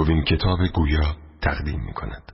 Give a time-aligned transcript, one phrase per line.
[0.00, 2.32] نوین کتاب گویا تقدیم می کند.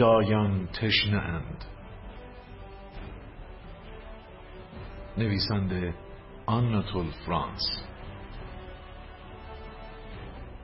[0.00, 1.64] خدایان تشنه اند
[5.18, 5.94] نویسنده
[6.46, 7.82] آناتول فرانس.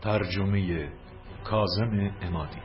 [0.02, 0.92] ترجمه
[1.44, 2.60] کازم امادی.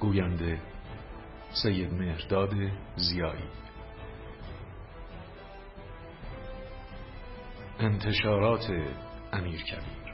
[0.00, 0.60] گوینده
[1.62, 2.54] سید مهرداد
[2.96, 3.48] زیایی.
[7.80, 8.70] انتشارات
[9.32, 10.07] امیر کبیر.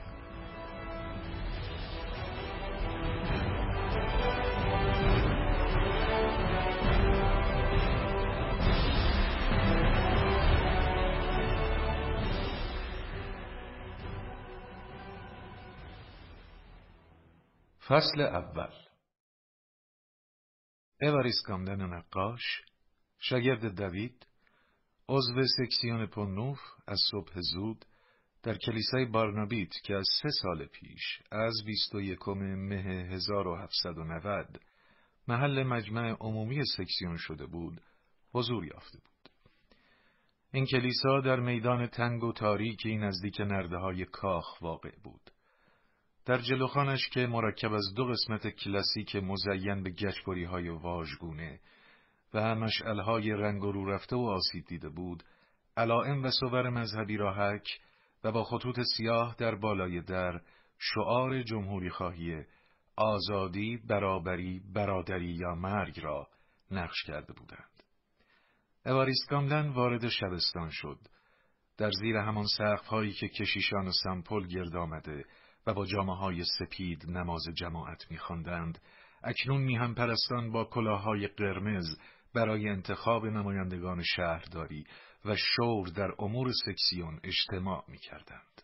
[17.95, 18.73] فصل اول
[21.03, 22.63] اواریس کامدن نقاش
[23.19, 24.27] شاگرد دوید
[25.09, 27.85] عضو سکسیون پونوف از صبح زود
[28.43, 34.61] در کلیسای بارنابیت که از سه سال پیش از 21 مه 1790
[35.29, 37.81] محل مجمع عمومی سکسیون شده بود
[38.33, 39.31] حضور یافته بود.
[40.53, 45.34] این کلیسا در میدان تنگ و تاریکی نزدیک نرده های کاخ واقع بود.
[46.27, 51.61] در جلوخانش که مرکب از دو قسمت کلاسیک مزین به گشبری های واژگونه
[52.35, 53.01] و مشعل
[53.33, 55.23] رنگ و رو رفته و آسیب دیده بود،
[55.77, 57.33] علائم و صور مذهبی را
[58.25, 60.41] و با خطوط سیاه در بالای در
[60.79, 62.45] شعار جمهوری خواهی
[62.97, 66.29] آزادی، برابری، برادری یا مرگ را
[66.71, 67.83] نقش کرده بودند.
[68.87, 70.99] اواریست گاملن وارد شبستان شد.
[71.77, 75.25] در زیر همان سقف هایی که کشیشان و سمپل گرد آمده
[75.67, 78.79] و با جامعه های سپید نماز جماعت میخواندند
[79.23, 81.99] اکنون میهم پرستان با کلاههای قرمز
[82.35, 84.85] برای انتخاب نمایندگان شهرداری
[85.25, 88.63] و شور در امور سکسیون اجتماع می‌کردند.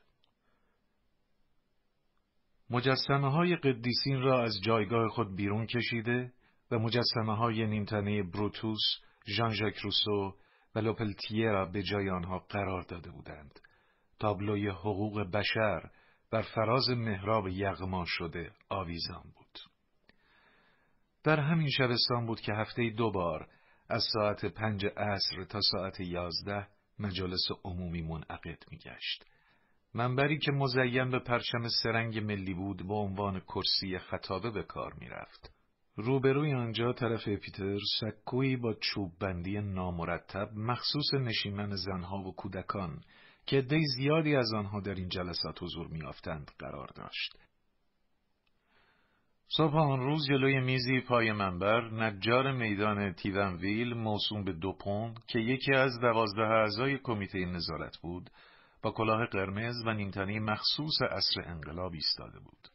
[2.71, 6.32] مجسمه های قدیسین را از جایگاه خود بیرون کشیده
[6.71, 8.81] و مجسمه های نیمتنه بروتوس،
[9.37, 10.34] ژان ژاک روسو
[10.75, 13.61] و لوپلتیه را به جای آنها قرار داده بودند.
[14.19, 15.91] تابلوی حقوق بشر
[16.30, 19.58] بر فراز محراب یغما شده آویزان بود.
[21.24, 23.48] در همین شبستان بود که هفته دو بار
[23.88, 29.24] از ساعت پنج عصر تا ساعت یازده مجالس عمومی منعقد می گشت.
[29.94, 35.08] منبری که مزین به پرچم سرنگ ملی بود با عنوان کرسی خطابه به کار می
[35.08, 35.50] رفت.
[35.96, 43.00] روبروی آنجا طرف پیتر سکویی با چوب بندی نامرتب مخصوص نشیمن زنها و کودکان
[43.50, 47.38] که عده زیادی از آنها در این جلسات حضور میافتند قرار داشت.
[49.56, 55.72] صبح آن روز جلوی میزی پای منبر نجار میدان تیونویل موسوم به دوپون که یکی
[55.72, 58.31] از دوازده اعضای کمیته نظارت بود
[58.83, 62.69] با کلاه قرمز و نیمتنی مخصوص عصر انقلاب ایستاده بود.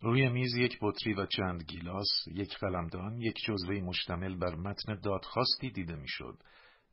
[0.00, 5.70] روی میز یک بطری و چند گیلاس، یک قلمدان، یک جزوه مشتمل بر متن دادخواستی
[5.70, 6.38] دیده می‌شد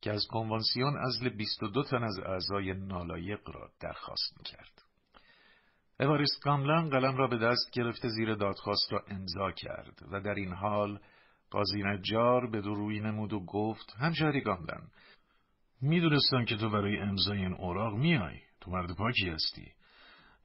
[0.02, 4.82] که از کنوانسیون ازل 22 تن از اعضای نالایق را درخواست می‌کرد.
[6.00, 10.54] اواریست کاملن قلم را به دست گرفته زیر دادخواست را امضا کرد و در این
[10.54, 11.00] حال
[11.52, 14.88] قاضی نجار به دو روی نمود و گفت همشهری کاملن
[15.82, 19.72] می‌دونستم که تو برای امضای این اوراق میای تو مرد پاکی هستی.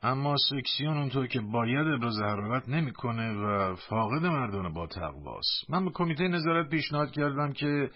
[0.03, 5.91] اما سکسیون اونطور که باید ابراز حرارت نمی‌کنه و فاقد مردان با تقواست من به
[5.95, 7.91] کمیته نظارت پیشنهاد کردم که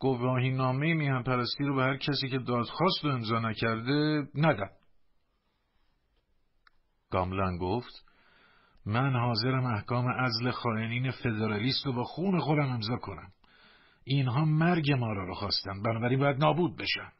[0.00, 4.70] گواهی نامه میهن پرستی رو به هر کسی که دادخواست رو امضا نکرده ندم.
[7.10, 8.04] گاملن گفت
[8.86, 13.32] من حاضرم احکام ازل خائنین فدرالیست رو با خون خودم امضا کنم.
[14.04, 17.12] اینها مرگ ما را رو خواستن بنابراین باید نابود بشن.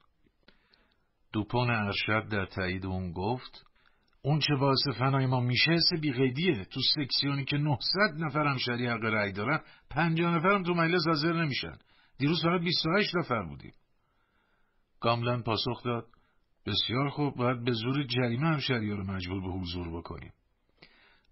[1.33, 3.67] دوپون ارشد در تایید اون گفت
[4.23, 6.65] اون چه واسه فنای ما میشه سه بیقیدیه.
[6.65, 7.79] تو سکسیونی که 900
[8.19, 9.61] نفرم شریع حق رأی دارن
[9.91, 11.79] 50 نفرم تو مجلس حاضر نمیشن.
[12.21, 13.73] دیروز فقط 28 نفر بودیم.
[15.01, 16.07] گاملن پاسخ داد.
[16.67, 20.33] بسیار خوب باید به زور جریمه همشهری رو مجبور به حضور بکنیم.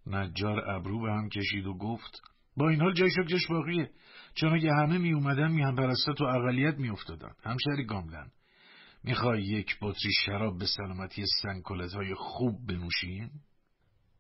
[0.07, 2.21] نجار ابرو به هم کشید و گفت
[2.57, 3.91] با این حال جای جش باقیه.
[4.35, 7.33] چون اگه همه می اومدن میان پرستات و اقلیت می افتادن.
[7.45, 8.31] همشهری گاملن
[9.05, 13.31] می‌خوای یک بطری شراب به سلامتی سنکلت های خوب بنوشیم؟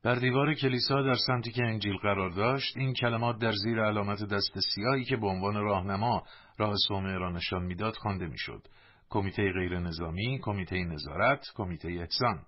[0.04, 4.58] بر دیوار کلیسا در سمتی که انجیل قرار داشت این کلمات در زیر علامت دست
[4.74, 6.22] سیاهی که به عنوان راهنما
[6.58, 8.62] راه صومعه را نشان می‌داد خوانده می‌شد.
[9.10, 12.42] کمیته غیر نظامی کمیته نظارت کمیته احسان.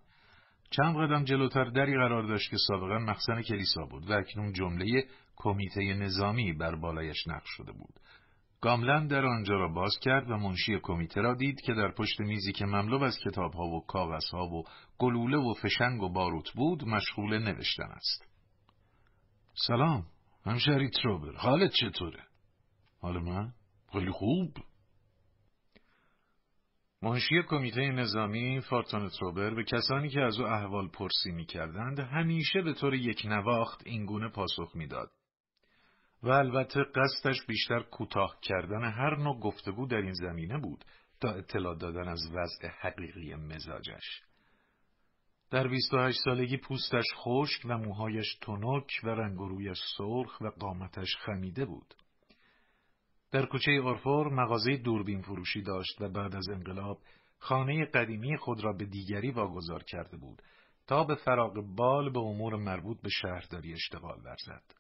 [0.70, 5.04] چند قدم جلوتر دری قرار داشت که سابقا مخزن کلیسا بود و اکنون جمله
[5.36, 7.94] کمیته نظامی بر بالایش نقش شده بود.
[8.60, 12.52] گاملن در آنجا را باز کرد و منشی کمیته را دید که در پشت میزی
[12.52, 14.64] که مملو از کتابها و کاغذها و
[14.98, 18.26] گلوله و فشنگ و باروت بود مشغول نوشتن است.
[19.66, 20.06] سلام،
[20.46, 22.22] همشهری تروبر، حالت چطوره؟
[23.00, 23.52] حال من؟
[23.92, 24.56] خیلی خوب.
[27.02, 31.46] منشی کمیته نظامی فارتون تروبر به کسانی که از او احوال پرسی می
[32.12, 35.10] همیشه به طور یک نواخت اینگونه پاسخ می‌داد.
[36.22, 40.84] و البته قصدش بیشتر کوتاه کردن هر نوع گفتگو در این زمینه بود
[41.20, 44.22] تا اطلاع دادن از وضع حقیقی مزاجش.
[45.50, 51.64] در 28 سالگی پوستش خشک و موهایش تنک و رنگ رویش سرخ و قامتش خمیده
[51.64, 51.94] بود.
[53.30, 56.98] در کوچه اورفور مغازه دوربین فروشی داشت و بعد از انقلاب
[57.38, 60.42] خانه قدیمی خود را به دیگری واگذار کرده بود
[60.86, 64.79] تا به فراغ بال به امور مربوط به شهرداری اشتغال ورزد.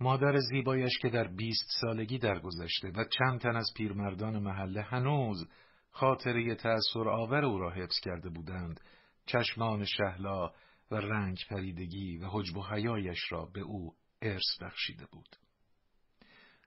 [0.00, 5.48] مادر زیبایش که در بیست سالگی درگذشته و چند تن از پیرمردان محله هنوز
[5.90, 8.80] خاطره تأثیر آور او را حفظ کرده بودند
[9.26, 10.50] چشمان شهلا
[10.90, 15.36] و رنگ پریدگی و حجب و حیایش را به او ارث بخشیده بود.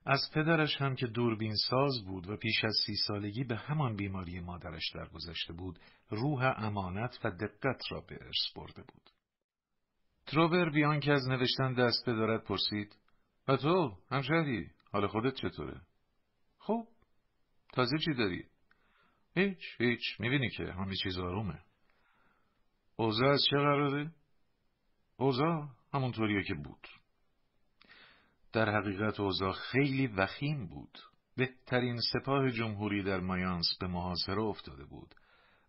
[0.05, 4.39] از پدرش هم که دوربین ساز بود و پیش از سی سالگی به همان بیماری
[4.39, 5.79] مادرش درگذشته بود
[6.09, 9.09] روح امانت و دقت را به ارث برده بود.
[10.25, 12.95] تروبر بیان که از نوشتن دست بدارد پرسید
[13.47, 14.69] و تو همشهری.
[14.91, 15.81] حال خودت چطوره؟
[16.59, 16.87] خب
[17.73, 18.45] تازه چی داری؟
[19.35, 20.19] هیچ هیچ.
[20.19, 21.59] می‌بینی که همه چیز آرومه.
[22.95, 24.11] اوضاع از چه قراره؟
[25.17, 26.87] اوضاع همونطوریه که بود.
[28.53, 30.99] در حقیقت اوضاع خیلی وخیم بود.
[31.37, 35.15] بهترین سپاه جمهوری در مایانس به محاصره افتاده بود.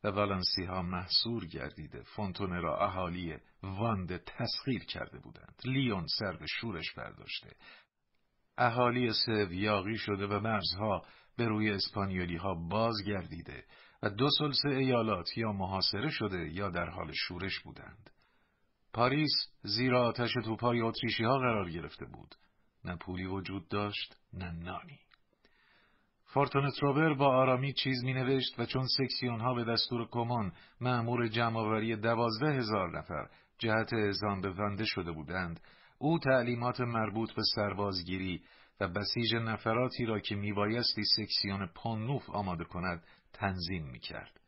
[0.05, 2.03] و والنسی ها محصور گردیده.
[2.03, 5.63] فونتونه را اهالی واند تسخیر کرده بودند.
[5.65, 7.57] لیون سر به شورش برداشته.
[8.59, 11.03] اهالی سو یاقی شده و مرزها
[11.37, 13.65] به روی اسپانیولی ها باز گردیده
[14.03, 18.11] و دو سلسه ایالات یا محاصره شده یا در حال شورش بودند.
[18.93, 22.35] پاریس زیر آتش توپای اتریشی ها قرار گرفته بود.
[22.85, 25.04] نه پولی وجود داشت نه نانی.
[26.35, 31.29] فورتون تروبر با آرامی چیز می نوشت و چون سکسیون ها به دستور کمان معمور
[31.29, 33.29] جمعآوری دوازده هزار نفر
[33.59, 35.61] جهت اعزام به ونده شده بودند
[35.99, 38.43] او تعلیمات مربوط به سربازگیری
[38.81, 44.41] و بسیج نفراتی را که میبایستی سکسیون پانوف آماده کند تنظیم می کرد.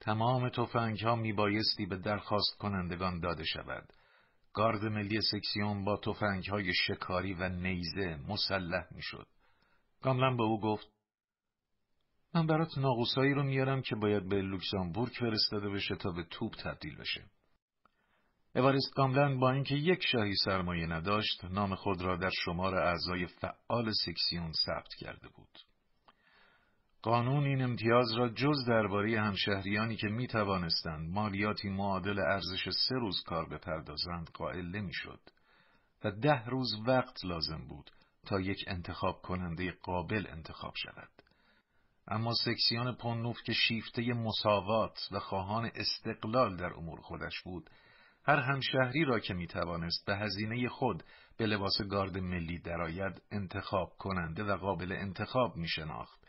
[0.00, 3.92] تمام توفنگ ها میبایستی به درخواست کنندگان داده شود.
[4.54, 9.26] گارد ملی سکسیون با توفنگ های شکاری و نیزه مسلح می شد.
[10.02, 10.93] گاملن به او گفت
[12.34, 16.96] من برات ناقوسایی رو میارم که باید به لوکسامبورگ فرستاده بشه تا به توپ تبدیل
[16.96, 17.24] بشه.
[18.54, 23.92] اواریست گاملن با اینکه یک شاهی سرمایه نداشت، نام خود را در شمار اعضای فعال
[24.04, 25.58] سکسیون ثبت کرده بود.
[27.02, 33.22] قانون این امتیاز را جز درباره همشهریانی که می توانستند مالیاتی معادل ارزش سه روز
[33.26, 35.20] کار بپردازند قائل نمی‌شد
[36.04, 37.90] و ده روز وقت لازم بود
[38.26, 41.23] تا یک انتخاب کننده قابل انتخاب شود.
[42.08, 47.70] اما سکسیون پونوف که شیفته مساوات و خواهان استقلال در امور خودش بود،
[48.26, 51.02] هر همشهری را که می توانست به هزینه خود
[51.36, 56.20] به لباس گارد ملی درآید انتخاب کننده و قابل انتخاب می شناخت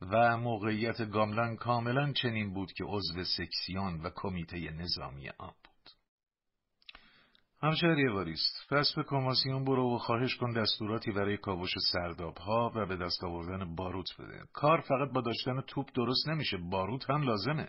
[0.00, 5.54] و موقعیت گاملن کاملا چنین بود که عضو سکسیون و کمیته نظامی آن.
[7.62, 12.86] همشهری واریست پس به کماسیون برو و خواهش کن دستوراتی برای کاوش سرداب ها و
[12.86, 14.42] به دست آوردن باروت بده.
[14.52, 17.68] کار فقط با داشتن توپ درست نمیشه باروت هم لازمه.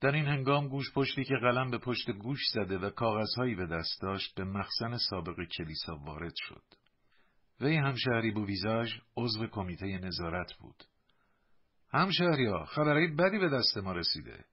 [0.00, 4.02] در این هنگام گوش پشتی که قلم به پشت گوش زده و کاغذهایی به دست
[4.02, 6.62] داشت به مخزن سابق کلیسا وارد شد.
[7.60, 10.84] وی همشهری بو ویزاژ عضو کمیته نظارت بود.
[11.92, 14.44] همشهریا خبرهای بدی به دست ما رسیده.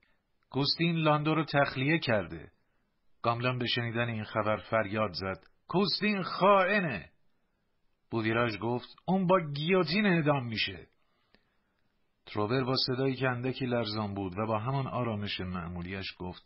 [0.50, 2.52] کوستین لاندو رو تخلیه کرده.
[3.22, 5.40] گاملان به شنیدن این خبر فریاد زد.
[5.68, 7.10] کوستین خائنه.
[8.10, 10.86] بویراژ گفت اون با گیوتین اعدام میشه
[12.26, 16.42] تروبر با صدایی که اندکی لرزان بود و با همان آرامش معمولیش گفت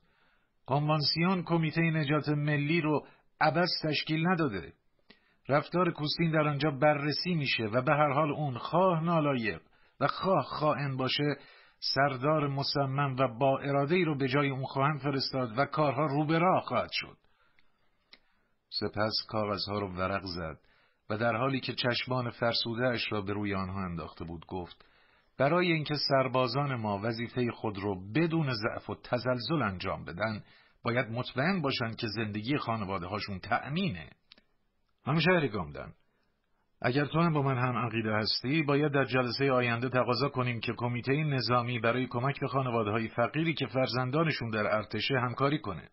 [0.67, 3.07] کنوانسیون کمیته نجات ملی رو
[3.41, 4.73] عبس تشکیل نداده
[5.49, 9.61] رفتار کوستین در آنجا بررسی میشه و به هر حال اون خواه نالایق
[10.01, 11.37] و خواه خائن باشه
[11.93, 16.27] سردار مصمم و با اراده ای رو به جای اون خواهند فرستاد و کارها رو
[16.27, 17.17] به راه خواهد شد.
[18.71, 20.59] سپس کاغذها رو ورق زد
[21.11, 24.85] و در حالی که چشمان فرسودهاش را به روی آنها انداخته بود گفت
[25.39, 30.45] برای اینکه سربازان ما وظیفه خود رو بدون ضعف و تزلزل انجام بدن
[30.83, 34.11] باید مطمئن باشند که زندگی خانواده هاشون تأمینه.
[35.07, 35.93] همشهری گامدن
[36.87, 40.73] اگر تو هم با من هم عقیده هستی باید در جلسه آینده تقاضا کنیم که
[40.77, 45.89] کمیته نظامی برای کمک به خانواده های فقیری که فرزندانشون در ارتشه همکاری کنه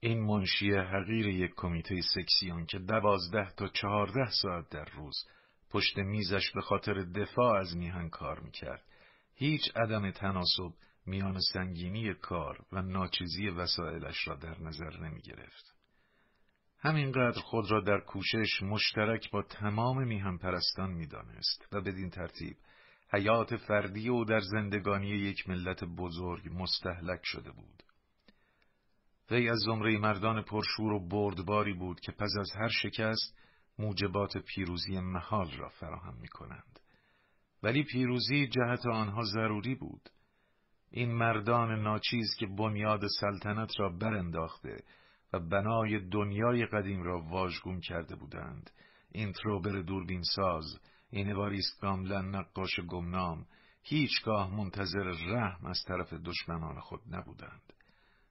[0.00, 5.14] این منشی حقیر یک کمیته سکسیون که دوازده تا چهارده ساعت در روز
[5.70, 8.82] پشت میزش به خاطر دفاع از میهن کار می‌کرد
[9.34, 10.72] هیچ عدم تناسب
[11.06, 15.71] میان سنگینی کار و ناچیزی وسایلش را در نظر نمی گرفت.
[16.84, 22.56] همینقدر خود را در کوشش مشترک با تمام میهن پرستان می دانست و بدین ترتیب
[23.14, 27.82] حیات فردی او در زندگانی یک ملت بزرگ مستحلک شده بود.
[29.30, 33.38] وی از زمره مردان پرشور و بردباری بود که پس از هر شکست
[33.78, 36.80] موجبات پیروزی محال را فراهم می کنند.
[37.62, 40.08] ولی پیروزی جهت آنها ضروری بود.
[40.90, 44.76] این مردان ناچیز که بنیاد سلطنت را برانداخته
[45.32, 48.70] و بنای دنیای قدیم را واژگون کرده بودند.
[49.12, 53.46] این تروبر دوربین ساز این اواریست کاملا نقاش گمنام
[53.82, 57.72] هیچگاه منتظر رحم از طرف دشمنان خود نبودند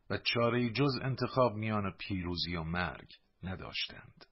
[0.10, 3.10] و چاره جز انتخاب میان پیروزی و مرگ
[3.44, 4.26] نداشتند.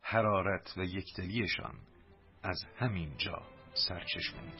[0.00, 1.74] حرارت و یکدلیشان
[2.42, 3.42] از همین جا
[3.74, 4.52] سرچشمه می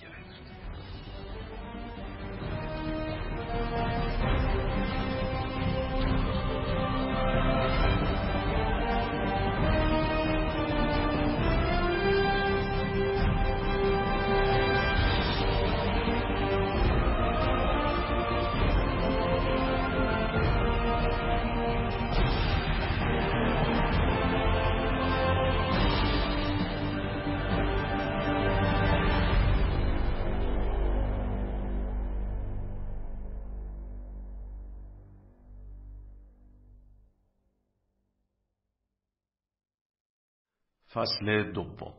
[40.94, 41.94] فصل دوم.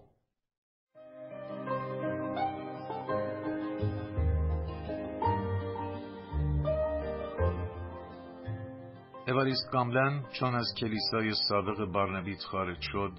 [9.28, 13.12] اواریست گاملن چون از کلیسای سابق بارنبیت خارج شد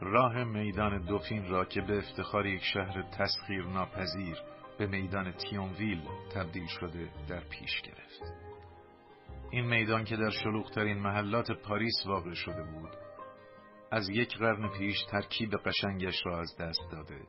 [0.00, 4.36] راه میدان دوفین را که به افتخار یک شهر تسخیر ناپذیر
[4.78, 6.02] به میدان تیونویل
[6.34, 8.34] تبدیل شده در پیش گرفت.
[9.50, 13.05] این میدان که در شلوغترین محلات پاریس واقع شده بود
[13.90, 17.26] از یک قرن پیش ترکیب قشنگش را از دست داده.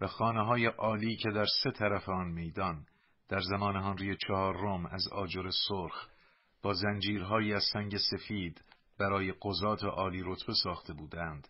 [0.00, 2.86] و خانه های عالی که در سه طرف آن میدان
[3.28, 6.08] در زمان هنری چهارم از آجر سرخ
[6.62, 8.64] با زنجیرهایی از سنگ سفید
[8.98, 11.48] برای قضات عالی رتبه ساخته بودند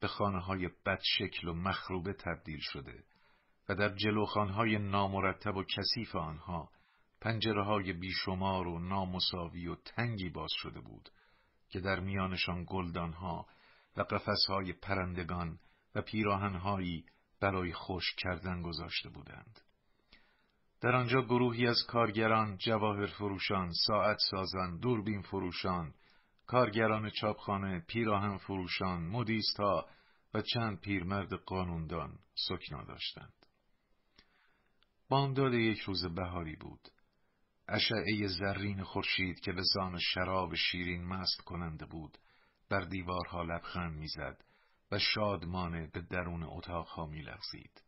[0.00, 3.04] به خانه های بدشکل و مخروبه تبدیل شده
[3.68, 6.68] و در جلوخانهای نامرتب و کثیف آنها
[7.20, 11.08] پنجره های بیشمار و نامساوی و تنگی باز شده بود.
[11.72, 13.46] که در میانشان گلدانها
[13.96, 15.58] و قفسهای پرندگان
[15.94, 17.04] و پیراهنهایی
[17.40, 19.60] برای خشک کردن گذاشته بودند.
[20.80, 25.94] در آنجا گروهی از کارگران، جواهر فروشان، ساعت سازان، دوربین فروشان،
[26.46, 29.86] کارگران چاپخانه، پیراهن فروشان، مدیست ها
[30.34, 33.46] و چند پیرمرد قانوندان سکنا داشتند.
[35.08, 36.88] بامداد یک روز بهاری بود.
[37.68, 42.18] اشعه زرین خورشید که به زان شراب شیرین مست کننده بود
[42.70, 44.44] بر دیوارها لبخند می‌زد
[44.92, 47.82] و شادمانه به درون اتاقها میلغزید.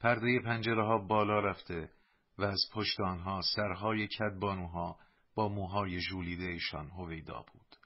[0.00, 1.90] پرده پنجره ها بالا رفته
[2.38, 4.98] و از پشت آنها سرهای کدبانوها
[5.34, 7.76] با موهای ژولیدهشان هویدا بود.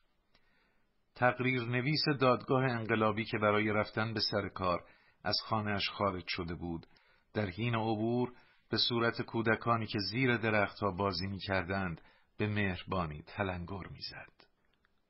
[1.15, 4.85] تقریر نویس دادگاه انقلابی که برای رفتن به سر کار
[5.25, 6.87] از خانهاش خارج شده بود
[7.35, 8.33] در حین عبور
[8.71, 12.01] به صورت کودکانی که زیر درختها بازی می کردند
[12.39, 14.33] به مهربانی تلنگر می‌زد.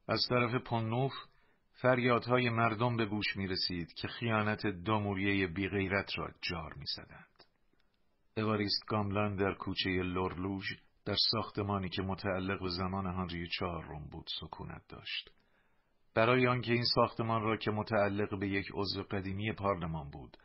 [0.09, 1.13] از طرف پنوف
[1.73, 7.45] فریادهای مردم به گوش می رسید که خیانت داموریه بیغیرت را جار می زدند.
[8.37, 10.65] اواریست گاملان در کوچه لورلوژ
[11.05, 15.31] در ساختمانی که متعلق به زمان هنری چهارم بود سکونت داشت.
[16.15, 20.37] برای آنکه این ساختمان را که متعلق به یک عضو قدیمی پارلمان بود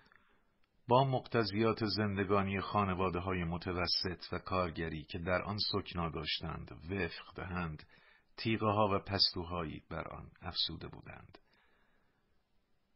[0.87, 7.83] با مقتضیات زندگانی خانواده های متوسط و کارگری که در آن سکنا داشتند وفق دهند
[8.37, 11.37] تیغه ها و پستوهایی بر آن افسوده بودند.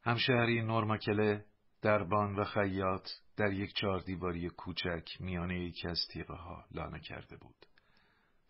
[0.04, 1.46] همشهری نورماکله،
[1.82, 7.38] دربان و خیاط در یک چهار دیواری کوچک میانه یکی از تیغه ها لانه کرده
[7.38, 7.66] بود.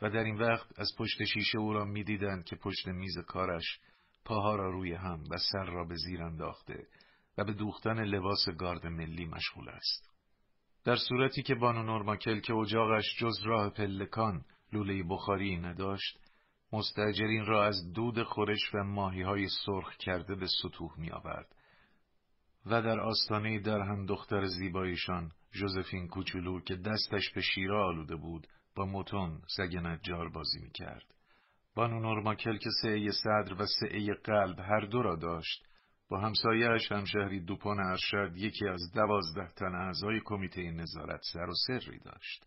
[0.02, 3.80] و در این وقت از پشت شیشه او را می‌دیدند که پشت میز کارش
[4.26, 6.88] پاها را روی هم و سر را به زیر انداخته
[7.38, 10.10] و به دوختن لباس گارد ملی مشغول است.
[10.84, 16.20] در صورتی که بانو نورماکل که اجاقش جز راه پلکان لوله بخاری نداشت،
[16.74, 21.56] مستجرین را از دود خورش و ماهی های سرخ کرده به سطوح می آورد.
[22.66, 28.48] و در آستانه در هم دختر زیبایشان جوزفین کوچولو که دستش به شیره آلوده بود
[28.76, 31.06] با موتون سگ نجار بازی می کرد.
[31.76, 35.68] بانو نورماکل که سعه صدر و سعه قلب هر دو را داشت
[36.10, 42.00] با همسایهش همشهری دوپان ارشد یکی از دوازده تن اعضای کمیته نظارت سر و سری
[42.00, 42.46] داشت.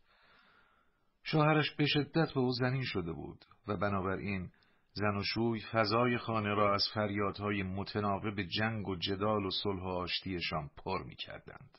[1.22, 4.50] شوهرش به شدت به او زنین شده بود و بنابراین
[4.92, 9.88] زن و شوی فضای خانه را از فریادهای متناوب جنگ و جدال و صلح و
[9.88, 11.78] آشتیشان پر می کردند.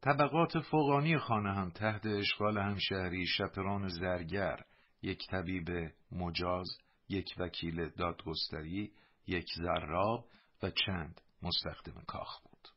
[0.00, 4.64] طبقات فوقانی خانه هم تحت اشغال همشهری شپران زرگر،
[5.02, 5.68] یک طبیب
[6.12, 6.68] مجاز،
[7.08, 8.92] یک وکیل دادگستری،
[9.26, 10.24] یک زراب
[10.62, 12.68] و چند مستخدم کاخ بود.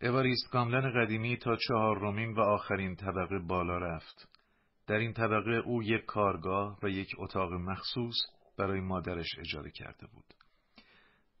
[0.00, 4.28] اواریست کاملن قدیمی تا چهارمین و آخرین طبقه بالا رفت.
[4.86, 8.16] در این طبقه او یک کارگاه و یک اتاق مخصوص
[8.58, 10.34] برای مادرش اجاره کرده بود.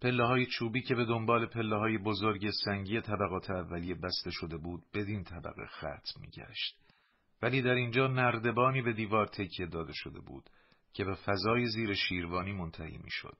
[0.00, 4.82] پله های چوبی که به دنبال پله های بزرگ سنگی طبقات اولیه بسته شده بود
[4.94, 6.82] بدین طبقه ختم می گشت.
[7.42, 10.50] ولی در اینجا نردبانی به دیوار تکیه داده شده بود
[10.92, 13.36] که به فضای زیر شیروانی منتهی می شد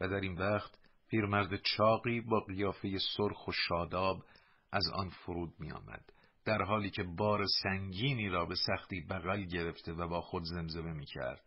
[0.00, 0.79] و در این وقت
[1.10, 4.24] پیرمرد چاقی با قیافه سرخ و شاداب
[4.72, 6.12] از آن فرود می آمد
[6.44, 11.06] در حالی که بار سنگینی را به سختی بغل گرفته و با خود زمزمه می
[11.06, 11.40] کرد.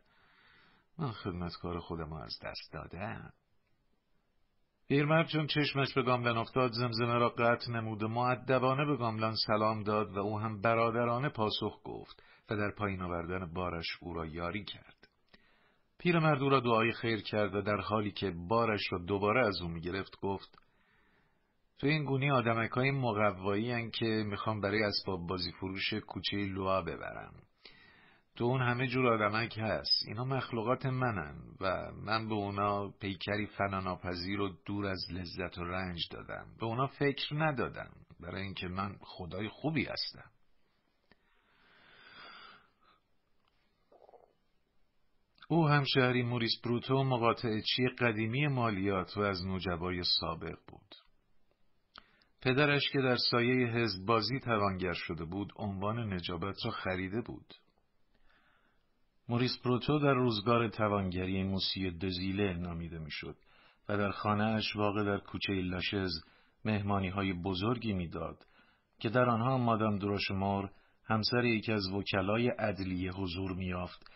[0.99, 3.33] من خدمتکار خودم از دست دادم.
[4.87, 9.83] پیرمرد چون چشمش به گاملن افتاد زمزمه را قطع نمود و معدبانه به گاملن سلام
[9.83, 14.63] داد و او هم برادرانه پاسخ گفت و در پایین آوردن بارش او را یاری
[14.63, 14.92] کرد.
[16.03, 19.67] پیرمرد او را دعای خیر کرد و در حالی که بارش را دوباره از او
[19.67, 20.57] می‌گرفت گفت
[21.79, 27.33] تو این گونی آدمک های مقوایی که می‌خوام برای اسباب بازی فروش کوچه لوا ببرم.
[28.35, 30.07] تو اون همه جور آدمک هست.
[30.07, 35.99] اینا مخلوقات منن و من به اونا پیکری فناناپذیر و دور از لذت و رنج
[36.11, 36.45] دادم.
[36.59, 37.91] به اونا فکر ندادم.
[38.19, 40.29] برای اینکه من خدای خوبی هستم.
[45.47, 50.95] او همشهری موریس بروتو مقاطعچی قدیمی مالیات و از نوجبای سابق بود.
[52.41, 57.53] پدرش که در سایه حزب بازی توانگر شده بود عنوان نجابت را خریده بود.
[59.29, 63.35] موریس پروتو در روزگار توانگری موسی دزیله نامیده می‌شد
[63.89, 66.11] و در خانهاش واقع در کوچه لاشز
[66.65, 68.45] مهمانی های بزرگی می‌داد
[68.99, 70.69] که در آنها مادام دروشمور
[71.05, 74.11] همسر یکی از وکلای عدلیه حضور میافت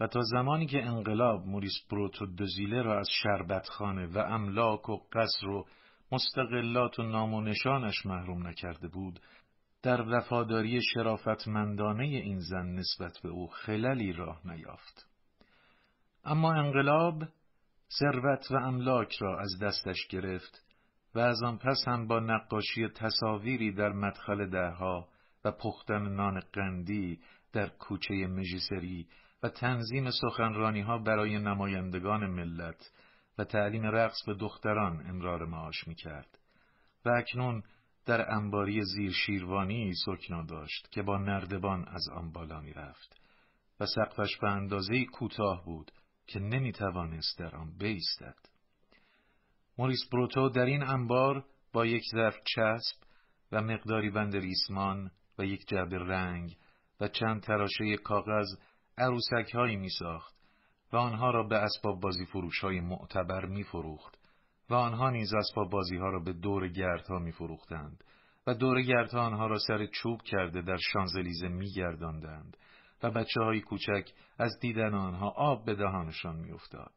[0.00, 5.48] و تا زمانی که انقلاب موریس پروتو دزیله را از شربتخانه و املاک و قصر
[5.48, 5.66] و
[6.12, 9.20] مستقلات و نام و نشانش محروم نکرده بود
[9.82, 15.08] در وفاداری شرافتمندانه این زن نسبت به او خللی راه نیافت.
[16.24, 17.22] اما انقلاب
[18.00, 20.64] ثروت و املاک را از دستش گرفت
[21.14, 25.08] و از آن پس هم با نقاشی تصاویری در مدخل درها
[25.44, 27.20] و پختن نان قندی
[27.52, 29.06] در کوچه مژیسری
[29.42, 32.92] و تنظیم سخنرانی ها برای نمایندگان ملت
[33.38, 36.38] و تعلیم رقص به دختران امرار معاش می کرد.
[37.04, 37.62] و اکنون
[38.06, 43.20] در انباری زیر شیروانی سکنا داشت که با نردبان از آن بالا می رفت
[43.80, 45.90] و سقفش به اندازه کوتاه بود
[46.26, 48.36] که نمی توانست در آن بیستد.
[49.78, 52.96] موریس بروتو در این انبار با یک ظرف چسب
[53.52, 56.56] و مقداری بند ریسمان و یک جعبه رنگ
[57.00, 58.46] و چند تراشه کاغذ
[58.98, 60.34] عروسک هایی می ساخت
[60.92, 64.18] و آنها را به اسباب بازی فروش های معتبر می فروخت
[64.70, 68.04] و آنها نیز اسباب بازی ها را به دور گردها می فروختند
[68.46, 72.56] و دور گردها آنها را سر چوب کرده در شانزلیزه می گرداندند
[73.02, 76.92] و بچه های کوچک از دیدن آنها آب به دهانشان می افتاد.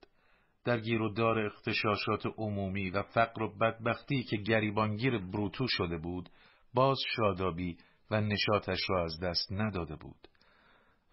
[0.66, 6.30] در گیر و دار اختشاشات عمومی و فقر و بدبختی که گریبانگیر بروتو شده بود
[6.74, 7.78] باز شادابی
[8.12, 10.28] و نشاتش را از دست نداده بود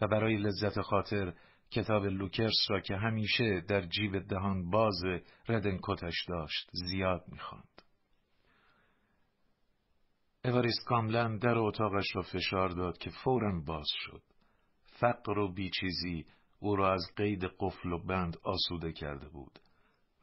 [0.00, 1.34] و برای لذت خاطر
[1.70, 5.02] کتاب لوکرس را که همیشه در جیب دهان باز
[5.48, 7.82] ردنکوتش داشت زیاد می‌خواند.
[10.44, 14.22] اواریست کاملن در اتاقش را فشار داد که فورا باز شد.
[15.00, 16.26] فقر و بیچیزی
[16.60, 19.58] او را از قید قفل و بند آسوده کرده بود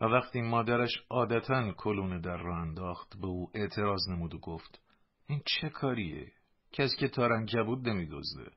[0.01, 4.81] و وقتی مادرش عادتا کلون در را انداخت به او اعتراض نمود و گفت
[5.27, 6.31] این چه کاریه؟
[6.71, 8.51] کسی که تارنکبود نمیدزده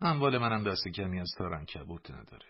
[0.00, 2.46] اموال منم دست کمی از تارنکبود نداره.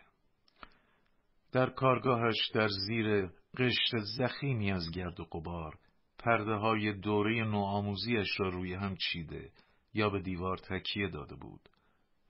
[1.52, 5.78] در کارگاهش در زیر قشت زخیمی از گرد و قبار
[6.18, 9.50] پرده های دوره نوآموزیش را روی هم چیده
[9.94, 11.68] یا به دیوار تکیه داده بود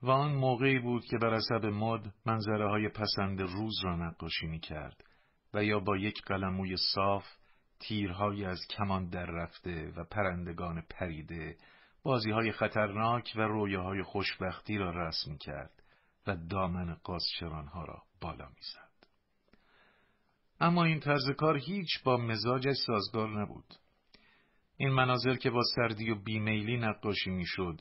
[0.03, 4.61] و آن موقعی بود که بر حسب مد منظره های پسند روز را نقاشی می
[4.61, 5.05] کرد
[5.55, 7.25] و یا با یک قلموی صاف
[7.81, 11.57] تیرهایی از کمان در رفته و پرندگان پریده
[12.05, 13.43] بازی های خطرناک و
[13.77, 15.83] های خوشبختی را رسم کرد
[16.27, 19.07] و دامن قاسچرانها را بالا می زد.
[20.61, 23.75] اما این طرز کار هیچ با مزاجش سازگار نبود.
[24.77, 27.81] این مناظر که با سردی و بیمیلی نقاشی می‌شد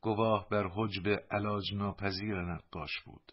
[0.00, 3.32] گواه بر حجب علاج ناپذیر نقاش بود.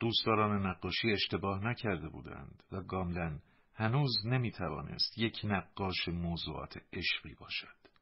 [0.00, 3.40] دوستداران نقاشی اشتباه نکرده بودند و گاملن
[3.74, 7.95] هنوز نمی توانست یک نقاش موضوعات عشقی باشد.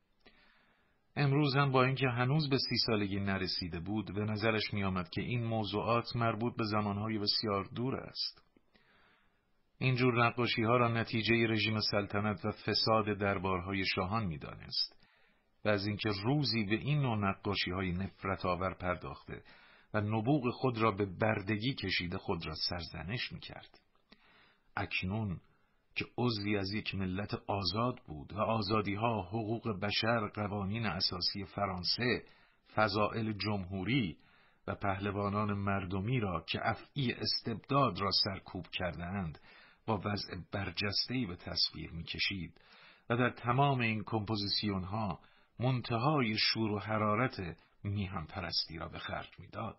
[1.16, 5.20] امروز هم با اینکه هنوز به سی سالگی نرسیده بود به نظرش می آمد که
[5.20, 8.44] این موضوعات مربوط به زمانهای بسیار دور است.
[9.78, 14.96] اینجور نقاشی ها را نتیجه رژیم سلطنت و فساد دربارهای شاهان می دانست
[15.64, 19.42] و از اینکه روزی به این نوع نقاشی های نفرت آور پرداخته
[19.94, 23.80] و نبوغ خود را به بردگی کشیده خود را سرزنش می کرد.
[24.76, 25.40] اکنون
[25.96, 32.24] که عضوی از یک ملت آزاد بود و آزادی ها حقوق بشر قوانین اساسی فرانسه
[32.74, 34.18] فضائل جمهوری
[34.66, 39.38] و پهلوانان مردمی را که افعی استبداد را سرکوب کردهاند
[39.86, 42.60] با وضع برجستهی به تصویر می‌کشید
[43.10, 45.20] و در تمام این کمپوزیسیون ها
[45.60, 49.78] منتهای شور و حرارت میهم پرستی را به خرج می‌داد.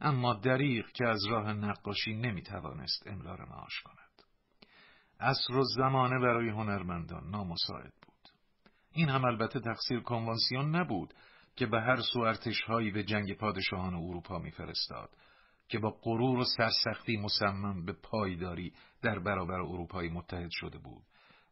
[0.00, 4.03] اما دریغ که از راه نقاشی نمی‌توانست امرار معاش کند.
[5.24, 8.28] عصر و زمانه برای هنرمندان نامساعد بود.
[8.92, 11.14] این هم البته تقصیر کنوانسیون نبود
[11.56, 15.10] که به هر سو ارتشهایی به جنگ پادشاهان اروپا میفرستاد
[15.68, 21.02] که با غرور و سرسختی مصمم به پایداری در برابر اروپایی متحد شده بود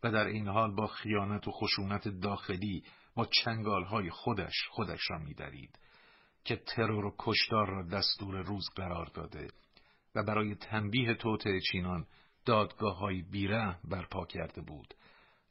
[0.02, 5.78] و در این حال با خیانت و خشونت داخلی با چنگالهای خودش خودش را میدرید
[6.44, 9.48] که ترور و کشتار را دستور روز قرار داده
[10.14, 12.06] و برای تنبیه توطعه چینان
[12.44, 14.94] دادگاه های بیره برپا کرده بود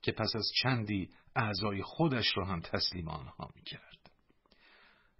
[0.01, 4.11] که پس از چندی اعضای خودش را هم تسلیم آنها می کرد.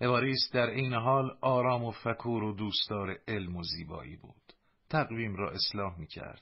[0.02, 4.54] اواریست در این حال آرام و فکور و دوستدار علم و زیبایی بود.
[4.90, 6.42] تقویم را اصلاح می کرد.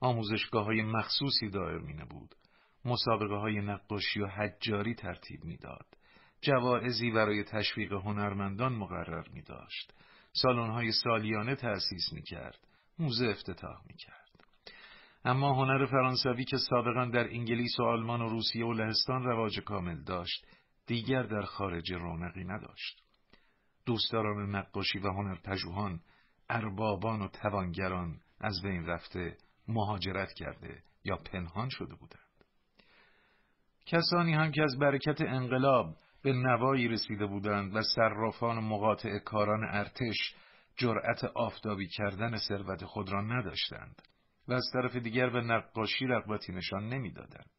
[0.00, 2.34] آموزشگاه های مخصوصی دایر می نبود.
[2.84, 5.86] مسابقه های نقاشی و حجاری ترتیب می‌داد.
[6.40, 9.94] جوائزی برای تشویق هنرمندان مقرر می داشت.
[10.32, 12.58] سالن های سالیانه تأسیس می کرد.
[12.98, 14.17] موزه افتتاح می کرد.
[15.24, 20.02] اما هنر فرانسوی که سابقا در انگلیس و آلمان و روسیه و لهستان رواج کامل
[20.04, 20.46] داشت
[20.86, 23.02] دیگر در خارج رونقی نداشت.
[23.86, 26.00] دوستداران نقاشی و هنرپژوهان
[26.50, 29.36] اربابان و توانگران از بین رفته
[29.68, 32.22] مهاجرت کرده یا پنهان شده بودند.
[33.86, 39.64] کسانی هم که از برکت انقلاب به نوایی رسیده بودند و صرافان و مقاطع کاران
[39.64, 40.34] ارتش
[40.76, 44.02] جرأت آفتابی کردن ثروت خود را نداشتند.
[44.48, 47.50] و از طرف دیگر به نقاشی رغبتی نشان نمی‌دادند.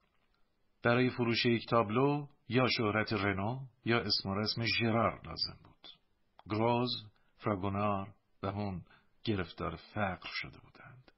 [0.84, 5.88] برای فروش یک تابلو یا شهرت رنو یا اسم و رسم ژرار لازم بود.
[6.50, 6.90] گروز،
[7.38, 8.82] فراگونار و هم
[9.24, 11.12] گرفتار فقر شده بودند.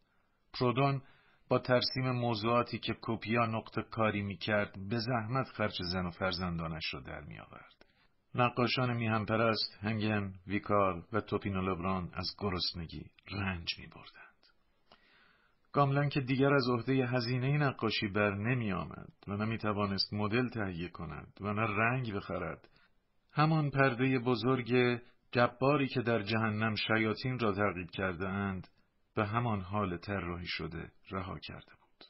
[0.54, 1.02] پرودون
[1.50, 6.94] با ترسیم موضوعاتی که کوپیا نقطه کاری می کرد به زحمت خرچ زن و فرزندانش
[6.94, 7.86] را در می آورد.
[8.36, 14.31] نقاشان میهم پرست، هنگن، ویکار و توپینو لبران از گرسنگی رنج می بردن.
[15.74, 20.90] گاملن که دیگر از عهده هزینه نقاشی بر نمی آمد و نمی توانست مدل تهیه
[20.90, 22.70] کند و نه رنگ بخرد.
[23.32, 28.68] همان پرده بزرگ جباری که در جهنم شیاطین را تعقیب کرده اند
[29.16, 32.06] به همان حال طراحی شده رها کرده بود.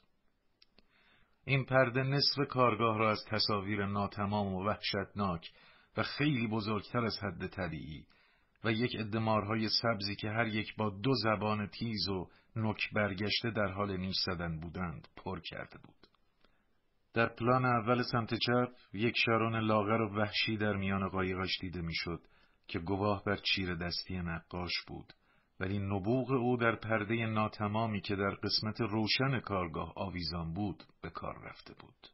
[1.44, 5.50] این پرده نصف کارگاه را از تصاویر ناتمام و وحشتناک
[5.96, 8.06] و خیلی بزرگتر از حد طبیعی
[8.64, 13.66] و یک ادمارهای سبزی که هر یک با دو زبان تیز و نک برگشته در
[13.66, 16.06] حال نیش زدن بودند پر کرده بود.
[17.14, 22.20] در پلان اول سمت چپ یک شارون لاغر و وحشی در میان قایقش دیده می‌شد
[22.68, 25.12] که گواه بر چیر دستی نقاش بود
[25.60, 31.38] ولی نبوغ او در پرده ناتمامی که در قسمت روشن کارگاه آویزان بود به کار
[31.44, 32.08] رفته بود.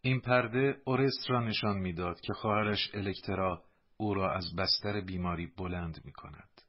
[0.00, 3.62] این پرده اورست را نشان می‌داد که خواهرش الکترا
[3.96, 6.62] او را از بستر بیماری بلند می کند.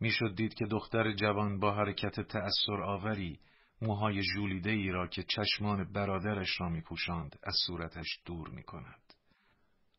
[0.00, 3.40] می‌شد دید که دختر جوان با حرکت تأثرآوری
[3.82, 9.14] موهای ژولیده ای را که چشمان برادرش را می پوشند از صورتش دور می کند.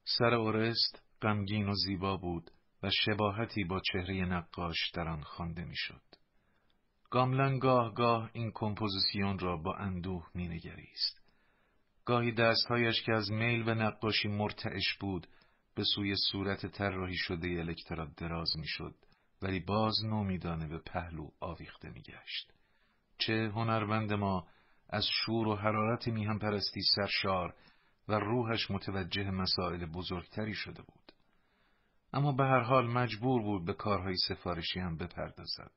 [0.03, 2.51] سر اورِست غمگین و زیبا بود
[2.83, 6.01] و شباهتی با چهره نقاش در آن خوانده می‌شد.
[7.09, 11.21] گاملن گاه گاه این کمپوزیسیون را با اندوه مینگریست.
[12.05, 15.27] گاهی دستهایش که از میل به نقاشی مرتعش بود
[15.75, 18.95] به سوی صورت طراحی شده الکترا دراز می‌شد
[19.41, 22.53] ولی باز نومیدانه به پهلو آویخته میگشت.
[23.17, 24.47] چه هنرمند ما
[24.89, 27.55] از شور و حرارت میهم پرستی سرشار
[28.07, 31.11] و روحش متوجه مسائل بزرگتری شده بود.
[32.13, 35.71] اما به هر حال مجبور بود به کارهای سفارشی هم بپردازد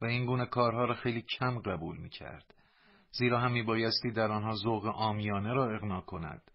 [0.00, 2.54] و این گونه کارها را خیلی کم قبول می کرد.
[3.12, 6.50] زیرا هم بایستی در آنها ذوق آمیانه را اغنا کند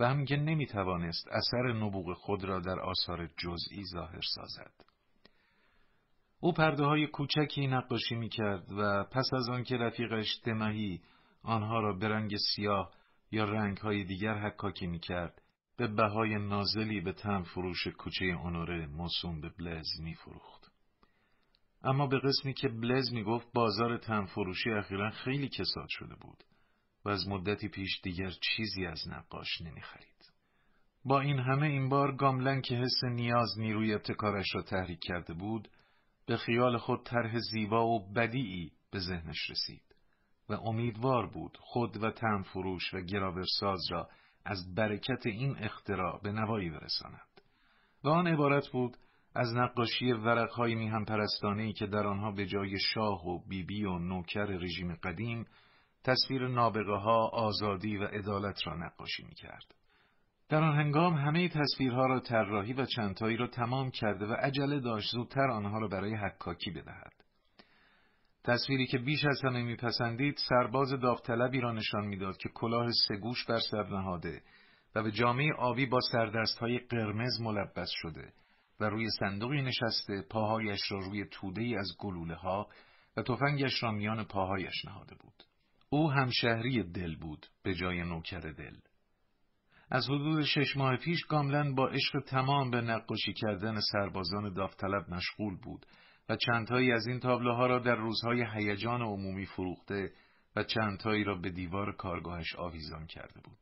[0.00, 4.72] و هم که نمی توانست اثر نبوغ خود را در آثار جزئی ظاهر سازد.
[6.40, 11.00] او پرده های کوچکی نقاشی می کرد و پس از آن که رفیقش دمهی
[11.42, 12.92] آنها را به رنگ سیاه
[13.30, 15.42] یا رنگ های دیگر حکاکی می کرد
[15.76, 20.72] به بهای نازلی به تن فروش کوچه اونوره موسوم به بلز می فروخت.
[21.82, 26.44] اما به قسمی که بلز می گفت بازار تن فروشی اخیرا خیلی کساد شده بود
[27.04, 30.32] و از مدتی پیش دیگر چیزی از نقاش نمی خرید.
[31.04, 35.68] با این همه این بار گاملن که حس نیاز نیروی ابتکارش را تحریک کرده بود
[36.26, 39.82] به خیال خود طرح زیبا و بدیعی به ذهنش رسید
[40.48, 44.08] و امیدوار بود خود و تن فروش و گراورساز را
[44.44, 47.40] از برکت این اختراع به نوایی برساند
[48.04, 48.96] و آن عبارت بود
[49.34, 54.44] از نقاشی ورقهای میهم پرستانهی که در آنها به جای شاه و بیبی و نوکر
[54.44, 55.46] رژیم قدیم
[56.08, 59.74] تصویر نابغه ها آزادی و عدالت را نقاشی می کرد.
[60.48, 65.12] در آن هنگام همه تصویرها را طراحی و چندتایی را تمام کرده و عجله داشت
[65.12, 67.12] زودتر آنها را برای حکاکی بدهد.
[68.44, 73.60] تصویری که بیش از همه میپسندید سرباز داوطلبی را نشان می‌داد که کلاه سگوش بر
[73.70, 74.42] سر نهاده
[74.94, 78.32] و به جامعه آبی با سردستهای قرمز ملبس شده
[78.80, 82.68] و روی صندوقی نشسته پاهایش را روی توده ای از گلوله ها
[83.16, 85.47] و تفنگش را میان پاهایش نهاده بود.
[85.90, 88.76] او همشهری دل بود به جای نوکر دل.
[89.90, 95.56] از حدود شش ماه پیش گاملن با عشق تمام به نقاشی کردن سربازان داوطلب مشغول
[95.56, 95.86] بود
[96.28, 100.12] و چندتایی از این تابلوها را در روزهای هیجان عمومی فروخته
[100.56, 103.58] و چندتایی را به دیوار کارگاهش آویزان کرده بود.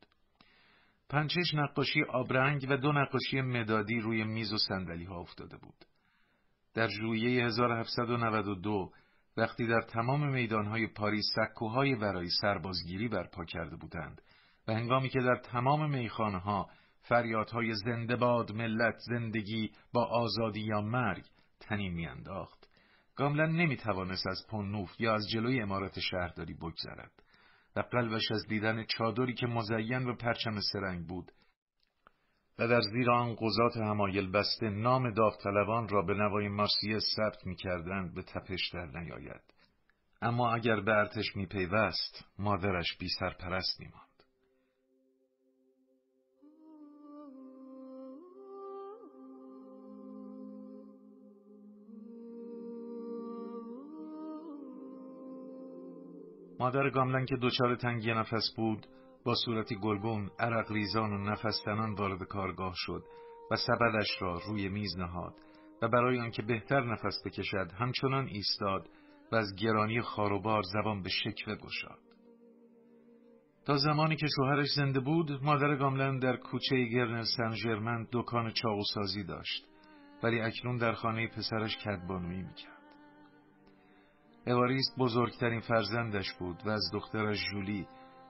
[1.09, 5.85] پنچش نقاشی آبرنگ و دو نقاشی مدادی روی میز و سندلی ها افتاده بود.
[6.75, 8.93] در ژوئیه 1792
[9.37, 14.23] وقتی در تمام میدانهای پاریس سکوهای برای سربازگیری برپا کرده بودند
[14.69, 16.71] و هنگامی که در تمام میخانه ها
[17.01, 21.25] فریادهای زنده باد ملت زندگی با آزادی یا مرگ
[21.61, 22.69] تنین میانداخت
[23.17, 27.23] گاملن نمی‌توانست از پونوف یا از جلوی امارت شهرداری بگذرد
[27.77, 31.33] و قلبش از دیدن چادری که مزین به پرچم سرنگ بود
[32.59, 38.15] و در زیر آن قضات همایل بسته نام داوطلبان را به نوای مارسیه ثبت می‌کردند
[38.15, 39.41] به تپش در نیاید.
[40.23, 44.07] اما اگر به ارتش میپیوست مادرش بی سرپرست میماند
[56.59, 58.87] مادر گاملن که دچار تنگی نفس بود
[59.27, 63.05] با صورتی گلگون عرق ریزان و نفس تنان وارد کارگاه شد
[63.51, 65.35] و سبدش را روی میز نهاد
[65.83, 68.89] و برای آنکه بهتر نفس بکشد همچنان ایستاد
[69.33, 71.99] و از گرانی خاروبار زبان به شکوه گشاد.
[73.65, 79.25] تا زمانی که شوهرش زنده بود مادر گاملن در کوچه گرنر سن ژرمن دکان چاقوسازی
[79.25, 79.67] داشت
[80.23, 82.77] ولی اکنون در خانه پسرش کدبانویی می‌کرد.
[84.47, 87.87] اواریست بزرگترین فرزندش بود و از دخترش جولی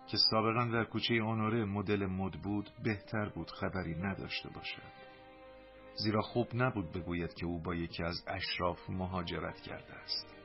[0.09, 5.07] که سابقا در کوچه اونوره مدل مد بود بهتر بود خبری نداشته باشد.
[5.95, 10.37] زیرا خوب نبود بگوید که او با یکی از اشراف مهاجرت کرده است.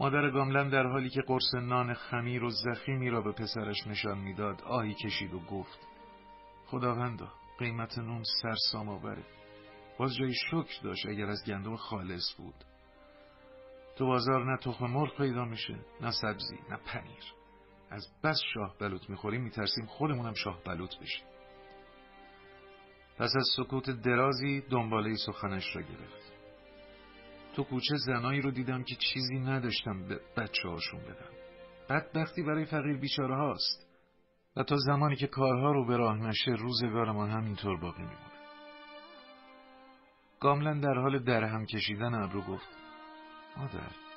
[0.00, 4.62] مادر گاملن در حالی که قرص نان خمیر و زخیمی را به پسرش نشان می‌داد
[4.62, 5.78] آهی کشید و گفت
[6.66, 9.24] خداوندا قیمت نون سرسام آوره.
[9.98, 12.64] باز جای شکر داشت اگر از گندم خالص بود.
[13.96, 17.41] تو بازار نه تخم مرغ پیدا میشه نه سبزی نه پنیر.
[17.92, 21.26] از بس شاه بلوط می‌خوریم میترسیم خودمونم شاه بلوط بشیم.
[23.18, 26.32] پس از سکوت درازی دنباله سخنش را گرفت.
[27.56, 31.32] تو کوچه زنایی رو دیدم که چیزی نداشتم به بچه هاشون بدم.
[31.88, 33.88] بدبختی برای فقیر بیچاره هاست.
[34.56, 38.32] و تا زمانی که کارها رو به راه نشه روزگار ما همینطور باقی میمونه.
[40.40, 42.68] گاملن در حال درهم کشیدن ابرو گفت
[43.56, 44.11] مادر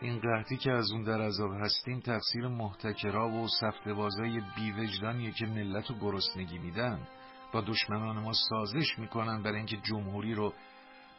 [0.00, 5.46] این قحطی که از اون در عذاب هستیم تقصیر محتکرا و سفت بازای بیوجدانیه که
[5.46, 7.08] ملت و گرسنگی میدن.
[7.52, 10.54] با دشمنان ما سازش می‌کنن برای اینکه جمهوری رو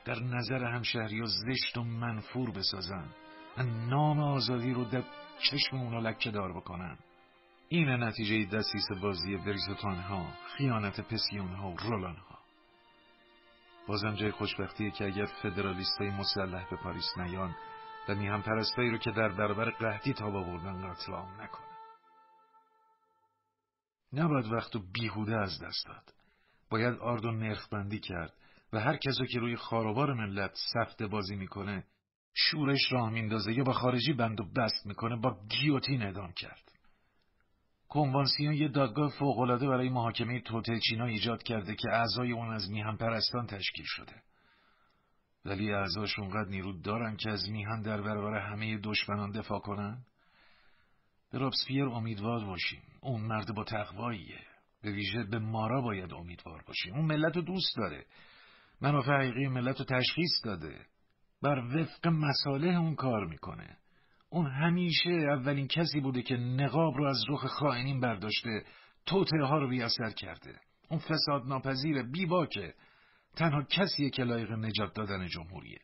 [0.05, 3.05] در نظر همشهری زشت و منفور بسازن.
[3.57, 5.03] و نام آزادی رو در
[5.39, 6.97] چشم اونا لکه دار بکنن.
[7.73, 10.25] این نتیجه دستیس بازی بریزوتان ها
[10.57, 12.39] خیانت پسیون ها و رولان ها
[13.87, 17.55] بازم جای خوشبختیه که اگر فدرالیست های مسلح به پاریس نیان
[18.11, 21.67] و میهم پرستایی رو که در برابر قهدی تا آوردن قتل عام نکنه.
[24.13, 26.13] نباید وقت و بیهوده از دست داد.
[26.69, 28.33] باید آرد و نرخ بندی کرد
[28.73, 31.83] و هر کسا که روی خاروبار ملت سفته بازی می‌کنه
[32.33, 36.71] شورش راه میندازه یا با خارجی بند و بست می‌کنه با گیوتین اعدام کرد.
[37.89, 42.97] کنوانسیون یه دادگاه فوقالعاده برای محاکمه توته چینا ایجاد کرده که اعضای اون از میهن
[42.97, 44.23] پرستان تشکیل شده.
[45.45, 49.97] ولی اعضاش اونقدر نیرو دارن که از میهن در برابر همه دشمنان دفاع کنن؟
[51.31, 52.81] به رابسپیر امیدوار باشیم.
[53.01, 54.39] اون مرد با تقواییه.
[54.83, 56.93] به ویژه به مارا باید امیدوار باشیم.
[56.93, 58.05] اون ملت رو دوست داره.
[58.81, 60.85] منافع حقیقی ملت رو تشخیص داده.
[61.41, 63.77] بر وفق مساله اون کار می‌کنه.
[64.29, 68.63] اون همیشه اولین کسی بوده که نقاب رو از رخ خائنین برداشته
[69.05, 70.59] توته ها رو بیاثر کرده.
[70.89, 72.73] اون فساد ناپذیر بیباکه.
[73.35, 75.81] تنها کسیه که لایق نجات دادن جمهوریه.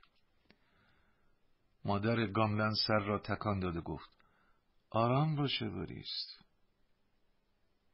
[1.85, 4.17] مادر گاملن سر را تکان داده گفت
[4.89, 6.43] آرام باشه بریست.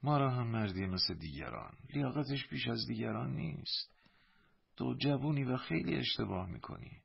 [0.03, 1.77] ما را هم مردی مثل دیگران.
[1.93, 3.93] لیاقتش بیش از دیگران نیست.
[4.75, 7.01] تو جوونی و خیلی اشتباه می‌کنی.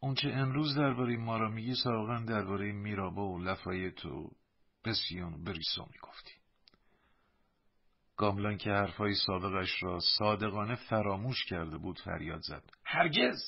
[0.00, 4.30] اونچه امروز درباره ما را میگی سابقا درباره میرابا و لفایت و
[4.84, 6.35] بسیون بریسو می‌گفتی.
[8.16, 13.38] گاملان که حرفهای سابقش را صادقانه فراموش کرده بود فریاد زد هرگز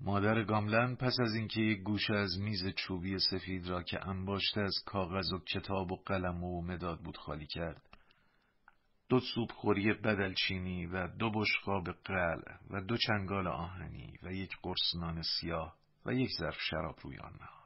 [0.00, 4.74] مادر گاملن پس از اینکه یک گوشه از میز چوبی سفید را که انباشته از
[4.86, 7.82] کاغذ و کتاب و قلم و مداد بود خالی کرد
[9.08, 14.94] دو سوپ خوری بدلچینی و دو بشقاب قل و دو چنگال آهنی و یک قرص
[15.00, 17.57] نان سیاه و یک ظرف شراب روی آن.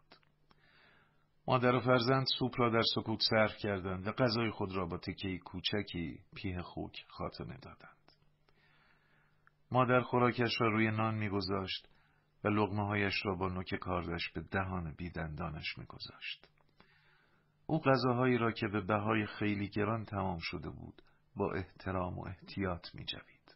[1.46, 5.38] مادر و فرزند سوپ را در سکوت صرف کردند و غذای خود را با تکهی
[5.38, 8.12] کوچکی پیه خوک خاتمه دادند.
[9.70, 11.88] مادر خوراکش را روی نان میگذاشت
[12.44, 16.48] و لغمه هایش را با نوک کاردش به دهان بیدندانش میگذاشت.
[17.66, 21.02] او غذاهایی را که به بهای خیلی گران تمام شده بود
[21.36, 23.54] با احترام و احتیاط می جوید.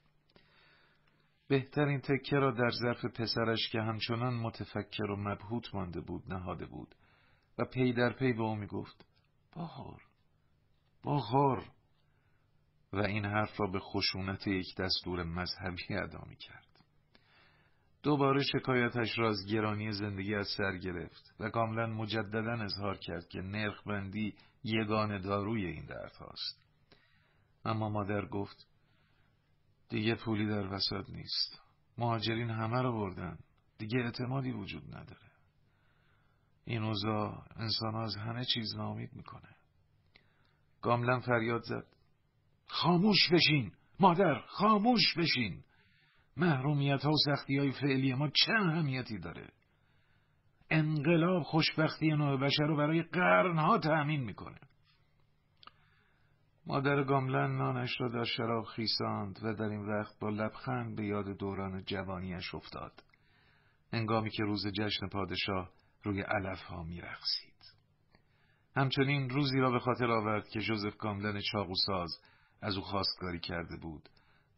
[1.49, 6.95] بهترین تکه را در ظرف پسرش که همچنان متفکر و مبهوت مانده بود نهاده بود
[7.59, 9.07] و پی در پی به او می گفت
[9.53, 10.03] باخور
[11.03, 11.65] باخور
[12.93, 16.67] و این حرف را به خشونت یک دستور مذهبی ادا می کرد.
[18.03, 23.41] دوباره شکایتش را از گرانی زندگی از سر گرفت و کاملا مجددا اظهار کرد که
[23.41, 26.67] نرخ بندی یگان داروی این درد هاست.
[27.65, 28.67] اما مادر گفت
[29.89, 31.61] دیگه پولی در وسط نیست
[31.99, 33.39] مهاجرین همه رو بردن
[33.79, 35.26] دیگه اعتمادی وجود نداره
[36.67, 39.57] این اوضاع انسان از همه چیز نامید می‌کنه.
[40.83, 41.87] گاملن فریاد زد.
[42.67, 45.63] خاموش بشین مادر خاموش بشین.
[46.37, 49.49] محرومیت ها و سختی های فعلی ما چه اهمیتی داره؟
[50.71, 54.59] انقلاب خوشبختی نوع بشر رو برای قرنها تأمین می‌کنه.
[56.67, 61.39] مادر گاملن نانش را در شراب خیساند و در این وقت با لبخند به یاد
[61.39, 63.03] دوران جوانیش افتاد.
[63.93, 65.71] انگامی که روز جشن پادشاه
[66.07, 67.57] روی علف ها می رخصید.
[68.77, 72.21] همچنین روزی را به خاطر آورد که جوزف گاملن چاقوساز
[72.63, 74.09] از او خواستگاری کرده بود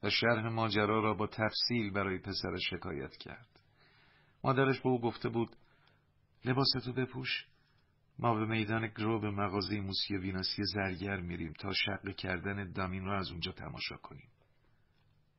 [0.03, 3.61] و شرح ماجرا را با تفصیل برای پسر شکایت کرد.
[4.44, 5.57] مادرش به او گفته بود
[6.44, 7.46] لباستو بپوش
[8.19, 13.19] ما به میدان گرو به مغازه موسی ویناسی زرگر میریم تا شق کردن دامین را
[13.19, 14.29] از اونجا تماشا کنیم.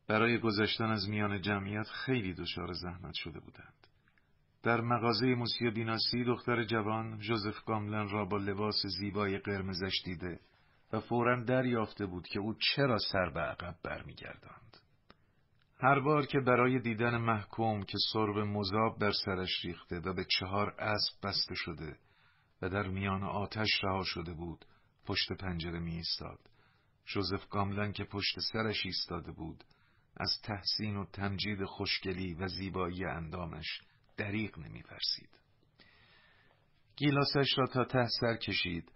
[0.08, 3.79] برای گذشتن از میان جمعیت خیلی دچار زحمت شده بودند.
[4.64, 10.40] در مغازه موسی بیناسی دختر جوان جوزف گاملن را با لباس زیبای قرمزش دیده
[10.94, 14.78] و فورا دریافته بود که او چرا سر به عقب برمیگرداند.
[15.82, 20.70] هر بار که برای دیدن محکوم که سرب مذاب بر سرش ریخته و به چهار
[20.80, 21.98] اسب بسته شده
[22.62, 24.66] و در میان آتش رها شده بود
[25.06, 26.40] پشت پنجره می ایستاد.
[27.06, 29.64] جوزف گاملن که پشت سرش ایستاده بود
[30.18, 33.82] از تحسین و تمجید خوشگلی و زیبایی اندامش
[34.20, 35.40] دریغ نمیورزید.
[36.96, 38.92] گیلاسش را تا ته سر کشید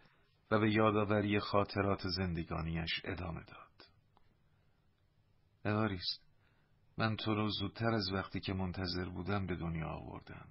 [0.52, 3.88] و به یادآوری خاطرات زندگانیش ادامه داد.
[5.66, 6.24] اواریست
[6.98, 10.48] من تو رو زودتر از وقتی که منتظر بودم به دنیا آوردم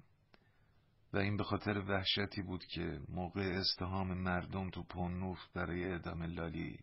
[1.12, 6.78] و این به خاطر وحشتی بود که موقع استهام مردم تو پونوف برای اعدام لالی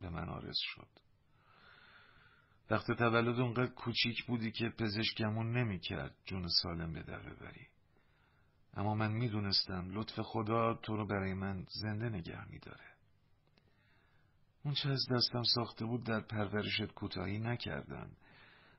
[0.00, 1.03] به من آرز شد
[2.74, 7.66] وقت تولد اونقدر کوچیک بودی که پزشکمون نمی کرد جون سالم به در ببری
[8.74, 12.84] اما من می‌دونستم لطف خدا تو رو برای من زنده نگه میداره.
[14.64, 18.10] اون چه از دستم ساخته بود در پرورشت کوتاهی نکردم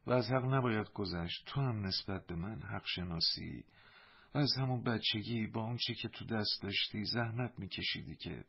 [0.08, 1.46] و از حق نباید گذشت.
[1.46, 3.64] تو هم نسبت به من حق شناسی
[4.34, 8.44] و از همون بچگی با اون چی که تو دست داشتی زحمت میکشیدی که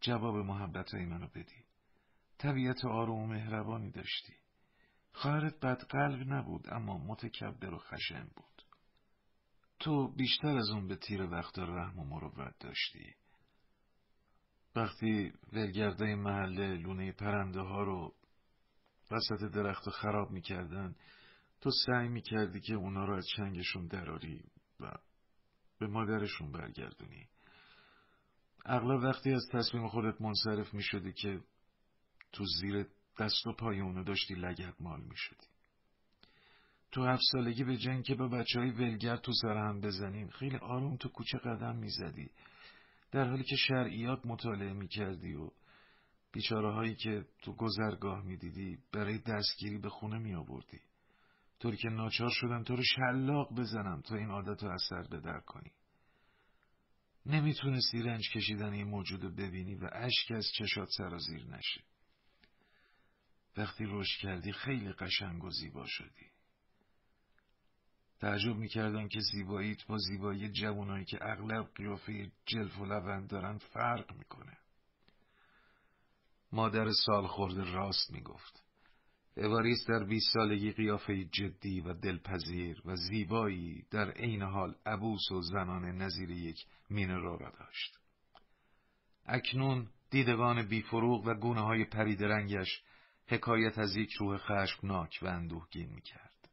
[0.00, 1.64] جواب محبت منو بدی.
[2.38, 4.45] طبیعت آروم و مهربانی داشتی.
[5.16, 8.62] خواهرت بدقلب نبود اما متکبر و خشن بود.
[9.78, 13.14] تو بیشتر از اون به تیر وقت رحم و مروت داشتی.
[14.76, 18.14] وقتی ولگرده محله لونه پرنده ها رو
[19.10, 20.94] وسط درخت خراب می‌کردن
[21.60, 24.44] تو سعی می‌کردی که اونا رو از چنگشون دراری
[24.80, 24.92] و
[25.78, 27.28] به مادرشون برگردونی.
[28.64, 31.40] اغلب وقتی از تصمیم خودت منصرف می‌شدی که
[32.32, 32.86] تو زیر
[33.18, 35.46] دست و پای اونو داشتی لگت مال می‌شدی.
[36.92, 40.56] تو هفت سالگی به جنگ که با بچه های ولگر تو سر هم بزنین خیلی
[40.56, 42.30] آروم تو کوچه قدم می‌زدی.
[43.12, 45.50] در حالی که شرعیات مطالعه می‌کردی و
[46.32, 50.80] بیچاره هایی که تو گذرگاه می‌دیدی برای دستگیری به خونه می آوردی
[51.60, 55.40] طوری که ناچار شدم تو رو شلاق بزنم تا این عادت رو اثر به در
[55.40, 55.70] کنی.
[57.26, 61.82] نمی‌تونستی رنج کشیدن این موجود ببینی و اشک از چشات سرازیر نشه.
[63.56, 66.26] وقتی رشد کردی خیلی قشنگ و زیبا شدی.
[68.20, 74.12] تعجب می‌کردم که زیباییت با زیبایی جوانایی که اغلب قیافه جلف و لبند دارن فرق
[74.16, 74.58] می‌کنه.
[76.52, 78.66] مادر سال خورده راست می‌گفت.
[79.36, 85.42] اواریس در بیست سالگی قیافه جدی و دلپذیر و زیبایی در عین حال عبوس و
[85.42, 87.98] زنان نظیر یک مینرو را داشت
[89.26, 92.82] اکنون دیدگان بیفروغ و گونه های پریدرنگش
[93.28, 96.48] حکایت از یک روح خشمناک و اندوهگین می‌کرد.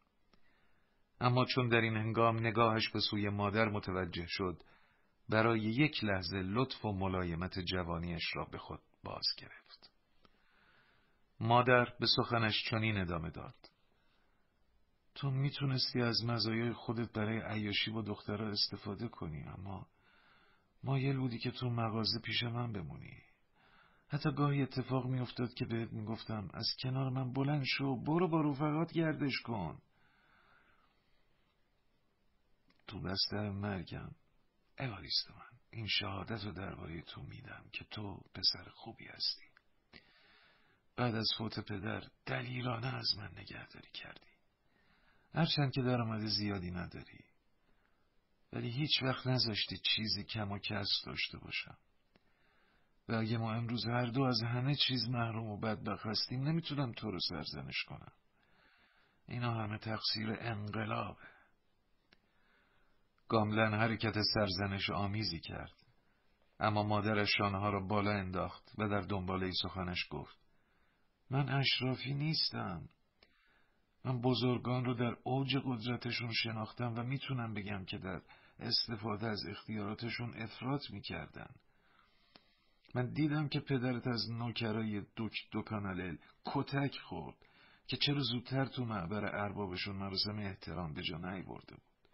[1.22, 4.64] اما چون در این هنگام نگاهش به سوی مادر متوجه شد
[5.30, 9.92] برای یک لحظه لطف و ملایمت جوانیش را به خود باز گرفت.
[11.40, 13.56] مادر به سخنش چنین ادامه داد.
[15.16, 19.88] تو می‌تونستی از مزایای خودت برای عیاشی با دخترها استفاده کنی اما
[20.84, 23.18] مایل بودی که تو مغازه پیش من بمونی.
[24.14, 28.94] حتی گاهی اتفاق میافتاد که بهت می‌گفتم از کنار من بلند شو برو با رفقات
[28.94, 29.82] گردش کن.
[32.88, 34.12] تو بستر مرگم
[34.80, 39.46] اواریست من این شهادت رو درباره تو میدم که تو پسر خوبی هستی.
[40.96, 44.32] بعد از فوت پدر دلیرانه از من نگهداری کردی.
[45.34, 47.20] هرچند که درآمد زیادی نداری.
[48.54, 51.78] ولی هیچ وقت نذاشتی چیزی کم و کس داشته باشم.
[53.10, 57.12] و اگه ما امروز هر دو از همه چیز محروم و بدبخت هستیم نمی‌تونم تو
[57.12, 58.12] رو سرزنش کنم.
[59.28, 61.28] اینا همه تقصیر انقلابه
[63.28, 65.84] گاملن حرکت سرزنش آمیزی کرد.
[66.60, 70.38] اما مادرش شانه را بالا انداخت و در دنباله سخنش گفت.
[71.30, 72.90] من اشرافی نیستم.
[74.06, 78.22] من بزرگان رو در اوج قدرتشون شناختم و می‌تونم بگم که در
[78.60, 81.56] استفاده از اختیاراتشون افراط می‌کردن.
[82.94, 87.36] من دیدم که پدرت از نوکرای دوک دوکانالل کتک خورد
[87.88, 92.10] که چرا زودتر تو معبر اربابشون مراسم احترام به جا نیورده بود.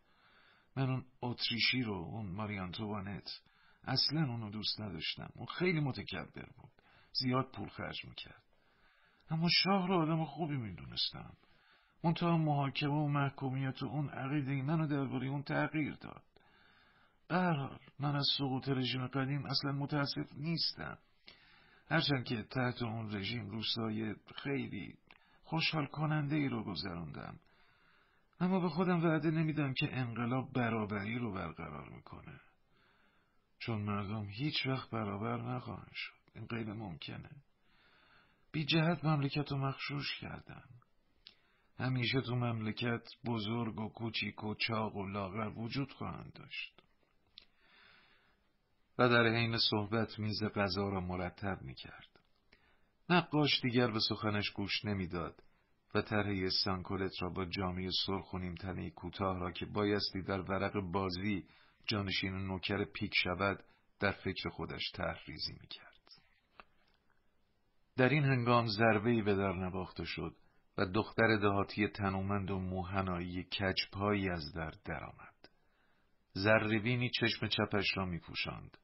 [0.75, 3.29] من اون اتریشی رو اون ماریانتوانت
[3.83, 5.29] اصلا اونو دوست نداشتم.
[5.35, 6.71] اون خیلی متکبر بود.
[7.13, 8.43] زیاد پول خرج می‌کرد.
[9.29, 11.33] اما شاه رو آدم خوبی می‌دونستم.
[12.03, 16.23] منتها محاکمه و محکومیت و اون عقیده منو درباره اون تغییر داد.
[17.29, 20.97] برحال من از سقوط رژیم قدیم اصلا متاسف نیستم.
[21.89, 24.97] هرچند که تحت اون رژیم روستای خیلی
[25.43, 27.39] خوشحال کننده ای رو گذراندم
[28.39, 32.39] اما به خودم وعده نمیدم که انقلاب برابری رو برقرار می‌کنه.
[33.59, 36.13] چون مردم هیچ وقت برابر نخواهند شد.
[36.35, 37.29] این غیر ممکنه.
[38.51, 40.63] بی جهت مملکت رو مخشوش کردن.
[41.79, 46.78] همیشه تو مملکت بزرگ و کوچیک و چاق و لاغر وجود خواهند داشت.
[48.99, 52.19] و در حین صحبت میز غذا را مرتب می‌کرد
[53.09, 55.43] نقاش دیگر به سخنش گوش نمی‌داد
[55.95, 60.79] و طرح سانکولت را با جامعه سرخ و نیمتنه کوتاه را که بایستی در ورق
[60.91, 61.45] بازی
[61.87, 63.63] جانشین نوکر پیک شود
[63.99, 66.21] در فکر خودش تحریزی می کرد.
[67.97, 70.35] در این هنگام ضربه‌ای به در نواخته شد
[70.77, 75.49] و دختر دهاتی تنومند و موهنایی کجپایی از در درآمد.
[76.33, 78.77] زربینی چشم چپش را می پوشند.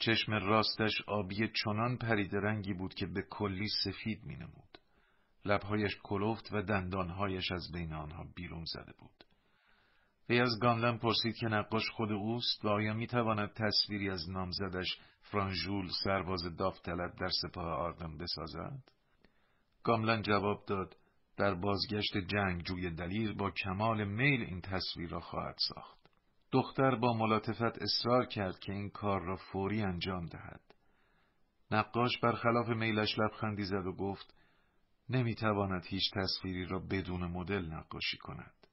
[0.00, 4.78] چشم راستش آبی چنان پرید رنگی بود که به کلی سفید می نمود.
[5.44, 9.24] لبهایش کلفت و دندانهایش از بین آنها بیرون زده بود.
[10.28, 14.98] وی از گاملن پرسید که نقاش خود اوست و آیا می تواند تصویری از نامزدش
[15.22, 18.82] فرانژول سرباز داوطلب در سپاه آردن بسازد؟
[19.82, 20.96] گاملن جواب داد
[21.36, 25.99] در بازگشت جنگ جوی دلیر با کمال میل این تصویر را خواهد ساخت.
[26.52, 30.74] دختر با ملاتفت اصرار کرد که این کار را فوری انجام دهد.
[31.70, 34.34] نقاش برخلاف میلش لبخندی زد و گفت
[35.08, 38.66] نمی‌تواند هیچ تصویری را بدون مدل نقاشی کند.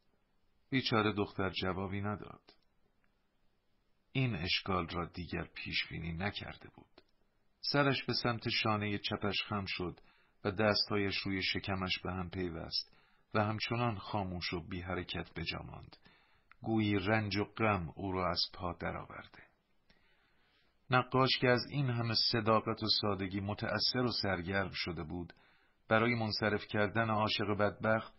[0.69, 2.53] بیچاره دختر جوابی نداد.
[4.11, 7.01] این اشکال را دیگر پیش بینی نکرده بود.
[7.61, 9.99] سرش به سمت شانه چپش خم شد
[10.43, 12.97] و دستهایش روی شکمش به هم پیوست
[13.33, 15.97] و همچنان خاموش و بی حرکت بجاماند.
[16.61, 19.43] گویی رنج و غم او را از پا درآورده.
[20.89, 25.33] نقاش که از این همه صداقت و سادگی متأثر و سرگرم شده بود
[25.89, 28.13] برای منصرف کردن عاشق بدبخت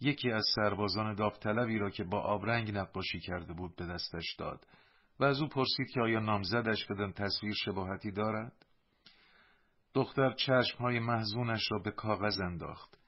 [0.00, 4.66] یکی از سربازان داوطلبی را که با آبرنگ نقاشی کرده بود به دستش داد
[5.20, 8.66] و از او پرسید که آیا نامزدش بدن تصویر شباهتی دارد؟
[9.94, 12.98] دختر چشمهای محزونش را به کاغذ انداخت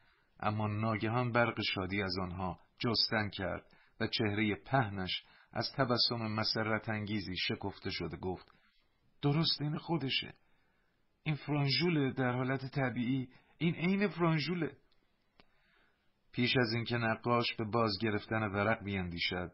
[0.40, 7.36] اما ناگهان برق شادی از آنها جستن کرد و چهره پهنش از تبسم مسرت انگیزی
[7.36, 8.52] شکفته شده گفت
[9.22, 10.34] درست این خودشه.
[11.22, 13.28] این فرانژوله در حالت طبیعی
[13.58, 14.76] این عین فرانژوله.
[16.32, 19.52] پیش از اینکه نقاش به باز گرفتن ورق بیندیشد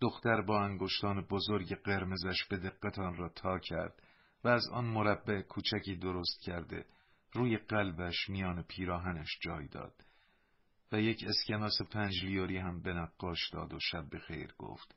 [0.00, 4.02] دختر با انگشتان بزرگ قرمزش به دقت آن را تا کرد
[4.44, 6.86] و از آن مربع کوچکی درست کرده
[7.32, 10.04] روی قلبش میان پیراهنش جای داد.
[10.92, 14.94] و یک اسکناس پنج لیوری هم به نقاش داد و شب به خیر گفت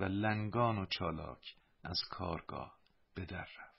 [0.00, 2.78] و لنگان و چالاک از کارگاه
[3.14, 3.73] به در رفت.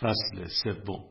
[0.00, 1.04] فصل سوم.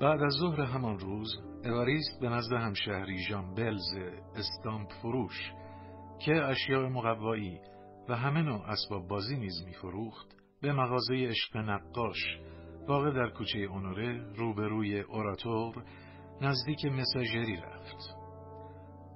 [0.00, 1.28] بعد از ظهر همان روز
[1.64, 3.94] اواریست به نزد همشهری ژان بلز
[4.36, 5.52] استامپ فروش
[6.20, 7.60] که اشیاء مقوایی
[8.08, 10.26] و همه نوع اسباب بازی نیز میفروخت
[10.62, 12.38] به مغازه عشق نقاش
[12.88, 15.84] واقع در کوچه اونوره روبروی اوراتور
[16.42, 18.16] نزدیک مساژری رفت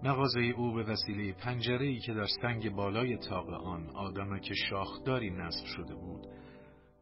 [0.03, 5.65] مغازه او به وسیله پنجره ای که در سنگ بالای تاق آن آدمک شاخداری نصب
[5.77, 6.27] شده بود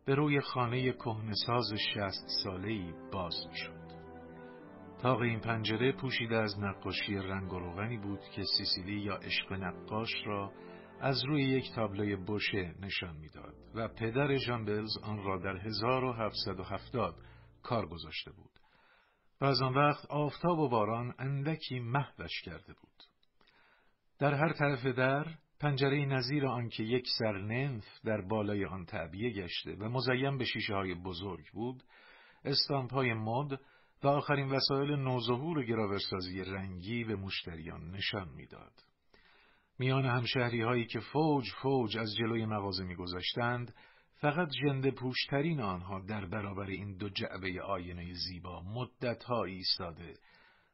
[0.06, 3.84] به روی خانه کهنساز شست ساله‌ای باز می‌شد.
[5.02, 10.14] تاق این پنجره پوشیده از نقاشی رنگ و روغنی بود که سیسیلی یا عشق نقاش
[10.26, 10.52] را
[11.00, 17.14] از روی یک تابلوی بوشه نشان می‌داد و پدر ژان آن را در 1770
[17.62, 18.53] کار گذاشته بود
[19.40, 23.02] و از آن وقت آفتاب و باران اندکی محوش کرده بود
[24.18, 25.26] در هر طرف در
[25.60, 30.94] پنجره نظیر آنکه یک سرنف در بالای آن تعبیه گشته و مزین به شیشه های
[30.94, 31.82] بزرگ بود
[32.44, 33.60] استامپ های مد
[34.02, 38.72] و آخرین وسایل نوظهور گراورسازی رنگی به مشتریان نشان می‌داد.
[39.78, 43.74] میان همشهری هایی که فوج فوج از جلوی مغازه میگذاشتند
[44.20, 50.14] فقط جنده پوشترین آنها در برابر این دو جعبه آینه زیبا مدتها ایستاده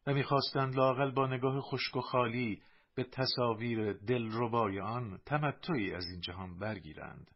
[0.06, 2.62] و می‌خواستند لاقل با نگاه خشک و خالی
[2.94, 7.30] به تصاویر دلربای آن تمتعی از این جهان برگیرند.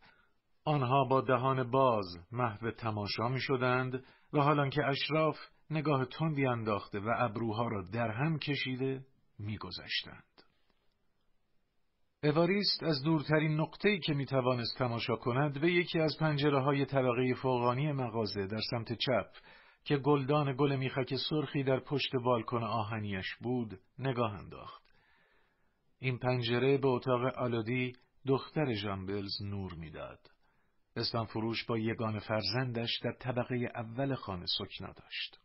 [0.64, 5.36] آنها با دهان باز محو تماشا می شدند و حالان که اشراف
[5.70, 9.06] نگاه تندی انداخته و ابروها را در هم کشیده
[9.38, 10.33] میگذشتند.
[12.24, 17.92] اواریست از دورترین نقطه‌ای که می‌توانست تماشا کند به یکی از پنجره های طبقه فوقانی
[17.92, 19.26] مغازه در سمت چپ
[19.84, 24.82] که گلدان گل میخک سرخی در پشت بالکن آهنیش بود نگاه انداخت.
[25.98, 27.92] این پنجره به اتاق آلودی
[28.26, 30.30] دختر ژامبلز نور می‌داد.
[30.96, 35.43] استان فروش با یگان فرزندش در طبقه اول خانه سکنا داشت.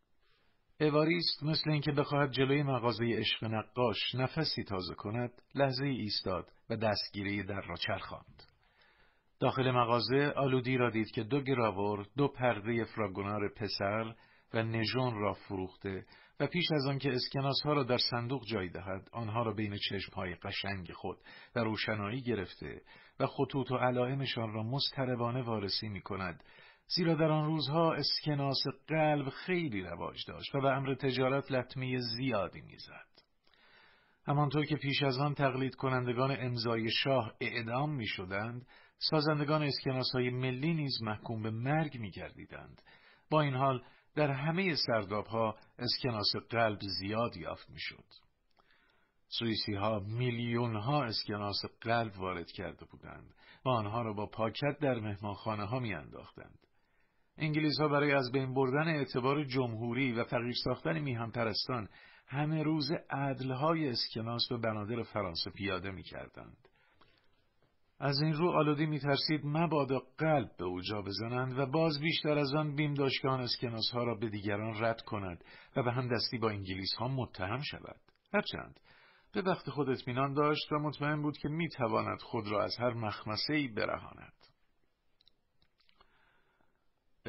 [0.81, 7.43] اواریست مثل اینکه بخواهد جلوی مغازه عشق نقاش نفسی تازه کند لحظه ایستاد و دستگیری
[7.43, 8.43] در را چرخاند.
[9.39, 14.15] داخل مغازه آلودی را دید که دو گراور دو پرده فراگونار پسر
[14.53, 16.05] و نژون را فروخته
[16.39, 19.77] و پیش از آن که اسکناس ها را در صندوق جای دهد آنها را بین
[19.89, 21.17] چشم های قشنگ خود
[21.55, 22.81] و روشنایی گرفته
[23.19, 26.43] و خطوط و علائمشان را مستربانه وارسی می کند
[26.95, 32.61] زیرا در آن روزها اسکناس قلب خیلی رواج داشت و به امر تجارت لطمه زیادی
[32.61, 33.09] می‌زد.
[34.25, 38.67] همانطور که پیش از آن تقلید کنندگان امضای شاه اعدام می شدند،
[38.97, 42.81] سازندگان اسکناس های ملی نیز محکوم به مرگ می گردیدند.
[43.29, 43.83] با این حال
[44.15, 48.05] در همه سرداب ها اسکناس قلب زیاد یافت می شد.
[49.27, 53.33] سوئیسی ها میلیون ها اسکناس قلب وارد کرده بودند
[53.65, 56.68] و آنها را با پاکت در مهمانخانه ها می انداختند.
[57.39, 61.89] انگلیس ها برای از بین بردن اعتبار جمهوری و فقیر ساختن میهن پرستان
[62.27, 66.57] همه روز عدلهای اسکناس به بنادر فرانسه پیاده می کردند.
[67.99, 72.37] از این رو آلودی می ترسید مبادا قلب به او جا بزنند و باز بیشتر
[72.37, 75.43] از آن بیم داشت که آن اسکناس ها را به دیگران رد کند
[75.75, 77.99] و به هم دستی با انگلیس ها متهم شود.
[78.33, 78.79] هرچند
[79.33, 82.93] به وقت خود اطمینان داشت و مطمئن بود که می تواند خود را از هر
[82.93, 84.33] مخمسه ای برهاند.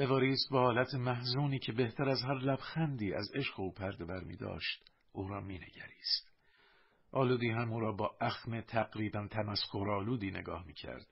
[0.01, 4.37] اواریست با حالت محزونی که بهتر از هر لبخندی از عشق او پرده بر می
[4.37, 6.31] داشت او را می نگریست.
[7.13, 11.07] آلودی هم او را با اخم تقریبا تمسخرآلودی نگاه می کرد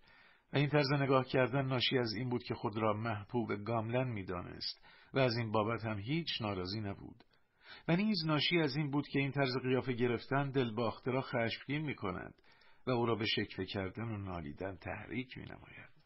[0.53, 4.25] و این طرز نگاه کردن ناشی از این بود که خود را محبوب گاملن می
[4.25, 4.85] دانست
[5.15, 7.25] و از این بابت هم هیچ ناراضی نبود.
[7.89, 11.95] و نیز ناشی از این بود که این طرز قیافه گرفتن دلباخته را خشمگین می
[11.95, 12.35] کند
[12.87, 15.98] و او را به شکل کردن و نالیدن تحریک می نماید.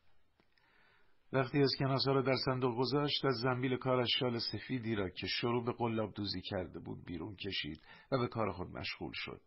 [1.33, 5.73] وقتی اسکناس را در صندوق گذاشت از زنبیل کارش شال سفیدی را که شروع به
[5.73, 7.81] قلاب دوزی کرده بود بیرون کشید
[8.13, 9.41] و به کار خود مشغول شد.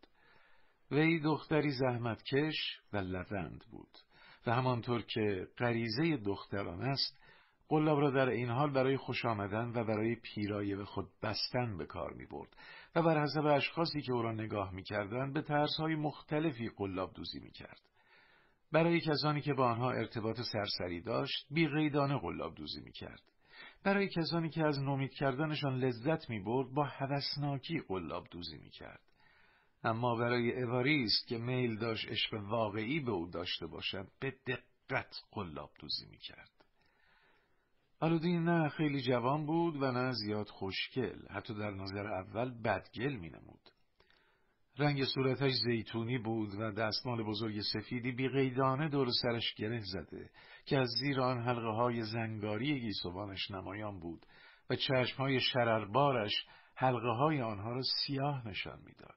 [0.92, 2.56] وی دختری زحمتکش
[2.94, 3.98] و لوند بود
[4.48, 7.22] و همانطور که غریزه دختران است
[7.68, 11.86] قلاب را در این حال برای خوش آمدن و برای پیرایه به خود بستن به
[11.86, 12.56] کار می برد
[12.96, 14.84] و بر حسب اشخاصی که او را نگاه می
[15.34, 17.85] به های مختلفی قلاب دوزی می کرد.
[18.72, 23.22] برای کسانی که با آنها ارتباط سرسری داشت بی غیدانه قلاب دوزی می کرد.
[23.84, 29.02] برای کسانی که از نومید کردنشان لذت می برد با هوسناکی قلاب دوزی می کرد.
[29.84, 35.72] اما برای اواریست که میل داشت عشق واقعی به او داشته باشد به دقت قلاب
[35.80, 36.52] دوزی می کرد.
[38.00, 43.30] آلودین نه خیلی جوان بود و نه زیاد خوشگل حتی در نظر اول بدگل می
[43.30, 43.72] نمود.
[44.78, 50.30] رنگ صورتش زیتونی بود و دستمال بزرگ سفیدی بیقیدانه دور سرش گره زده
[50.66, 54.26] که از زیر آن حلقه های زنگاری گیسوانش نمایان بود
[54.70, 56.34] و چشم های شرربارش
[56.76, 59.16] حلقه های آنها را سیاه نشان می‌داد.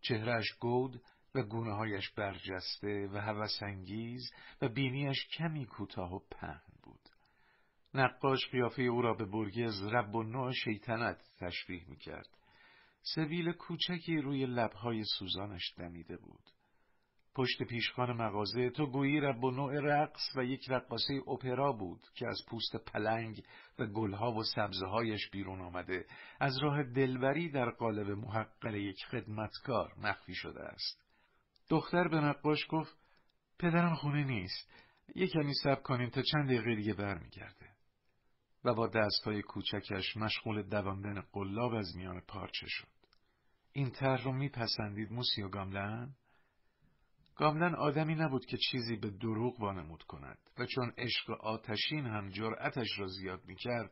[0.00, 1.02] چهرش گود
[1.34, 4.32] و گونه هایش برجسته و هوسانگیز
[4.62, 7.00] و بینیش کمی کوتاه و پهن بود.
[7.94, 12.39] نقاش قیافه او را به برگز رب و نوع شیطنت تشبیه می کرد.
[13.02, 16.50] سبیل کوچکی روی لبهای سوزانش دمیده بود.
[17.34, 22.26] پشت پیشخان مغازه تو گویی رب و نوع رقص و یک رقاصه اپرا بود که
[22.26, 23.42] از پوست پلنگ
[23.78, 26.06] و گلها و سبزهایش بیرون آمده
[26.40, 31.04] از راه دلبری در قالب محقر یک خدمتکار مخفی شده است.
[31.68, 32.98] دختر به نقاش گفت
[33.58, 34.70] پدرم خونه نیست.
[35.14, 37.69] یک کمی سب کنیم تا چند دقیقه دیگه برمیگرده.
[38.64, 42.88] و با دستهای کوچکش مشغول دواندن قلاب از میان پارچه شد.
[43.72, 46.14] این طرح رو میپسندید موسیو گاملن؟
[47.36, 52.98] گاملن آدمی نبود که چیزی به دروغ وانمود کند و چون عشق آتشین هم جرأتش
[52.98, 53.90] را زیاد می‌کرد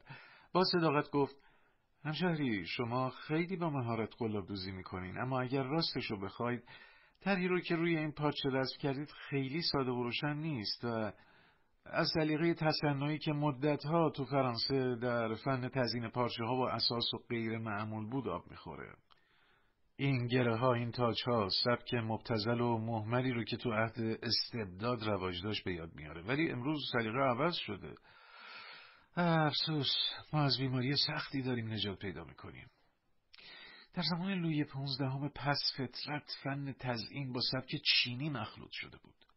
[0.53, 1.37] با صداقت گفت
[2.05, 6.65] همشهری شما خیلی با مهارت قلاب دوزی می‌کنین اما اگر راستش رو بخواید
[7.21, 11.13] طرحی رو که روی این پارچه رسم کردید خیلی ساده و روشن نیست و
[11.93, 17.19] از سلیقه تصنعی که مدتها تو فرانسه در فن تزین پارچه ها و اساس و
[17.29, 18.95] غیر معمول بود آب می‌خوره.
[19.97, 25.03] این گره ها این تاج ها سبک مبتزل و محملی رو که تو عهد استبداد
[25.03, 26.23] رواج داشت به یاد میاره.
[26.23, 27.95] ولی امروز سلیقه عوض شده.
[29.17, 29.91] افسوس
[30.33, 32.71] ما از بیماری سختی داریم نجات پیدا می‌کنیم.
[33.95, 39.28] در زمان لوی پونزدهم پس فطرت فن تزئین با سبک چینی مخلوط شده بود.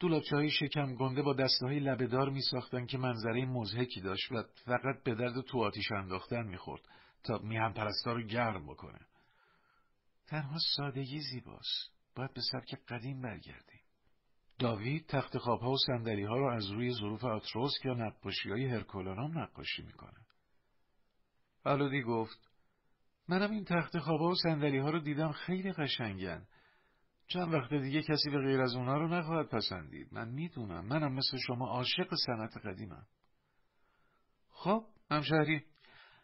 [0.00, 4.42] دولابچه های شکم گنده با دسته های لبهدار می ساختن که منظره مزهکی داشت و
[4.64, 6.82] فقط به درد تو آتیش انداختن می‌خورد
[7.24, 9.00] تا میهم پرستا رو گرم بکنه.
[10.26, 11.94] تنها سادگی زیباست.
[12.16, 13.80] باید به سبک قدیم برگردیم.
[14.58, 19.38] داوید تخت خوابها و سندلی ها رو از روی ظروف آتروسک یا نقاشی های هرکولانوم
[19.38, 20.26] نقاشی می‌کنه.
[21.64, 22.50] علودی گفت
[23.28, 26.46] منم این تخت خوابها و سندلی ها رو دیدم خیلی قشنگن.
[27.26, 30.08] چند وقت دیگه کسی به غیر از اونا رو نخواهد پسندید.
[30.12, 30.86] من می‌دونم.
[30.86, 33.06] منم مثل شما عاشق سنت قدیمم.
[34.48, 35.64] خب همشهری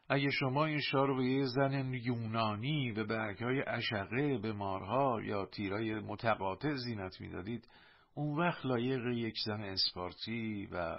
[0.08, 5.46] اگه شما این شار رو به یه زن یونانی به برگهای اشقه به مارها یا
[5.46, 7.68] تیرای متقاطع زینت می‌دادید
[8.14, 10.96] اون وقت لایق یک زن اسپارتی و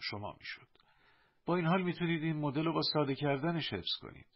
[0.00, 0.68] شما می‌شد.
[1.46, 4.26] با این حال می‌تونید این مدل رو با ساده کردنش حفظ کنید.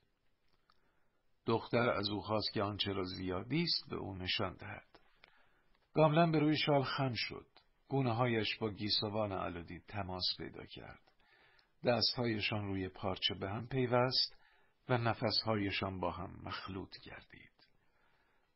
[1.47, 4.94] دختر از او خواست که آنچه را زیادی است به او نشان دهد.
[5.95, 7.47] گاملن به روی شال خم شد.
[7.89, 11.13] گونه هایش با گیسوان علودی تماس پیدا کرد.
[11.85, 14.37] دستهایشان روی پارچه به هم پیوست
[14.89, 17.51] و نفسهایشان با هم مخلوط گردید.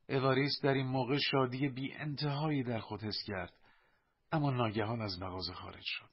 [0.08, 3.52] اواریست در این موقع شادی بی انتهایی در خود حس کرد
[4.32, 6.10] اما ناگهان از مغازه خارج شد.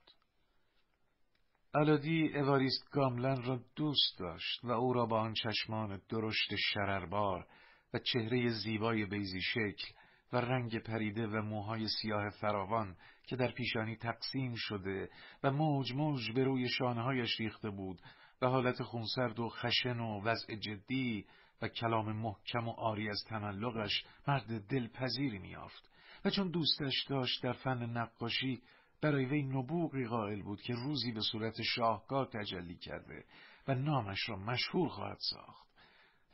[1.76, 7.48] علادی اواریست گاملن را دوست داشت و او را با آن چشمان درشت شرربار
[7.94, 9.94] و چهره زیبای بیزی شکل
[10.34, 12.96] و رنگ پریده و موهای سیاه فراوان
[13.28, 15.10] که در پیشانی تقسیم شده
[15.44, 18.02] و موج موج به روی شانهایش ریخته بود
[18.42, 21.26] و حالت خونسرد و خشن و وضع جدی
[21.62, 25.92] و کلام محکم و آری از تملقش مرد دلپذیری میافت
[26.26, 28.62] و چون دوستش داشت در فن نقاشی
[29.02, 33.26] برای وی نبوغی قائل بود که روزی به صورت شاهکار تجلی کرده
[33.68, 35.66] و نامش را مشهور خواهد ساخت.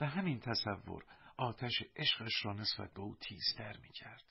[0.02, 1.04] و همین تصور
[1.42, 4.24] آتش عشقش را نسبت به او تیزتر می کرد.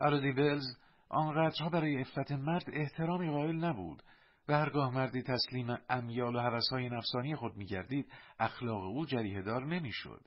[0.00, 0.76] ارودی بلز
[1.08, 4.02] آنقدرها برای افت مرد احترامی قائل نبود
[4.48, 10.20] و هرگاه مردی تسلیم امیال و حوثهای نفسانی خود میگردید اخلاق او جریه دار نمی‌شد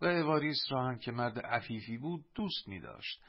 [0.00, 3.22] و اواریس را هم که مرد عفیفی بود دوست می داشت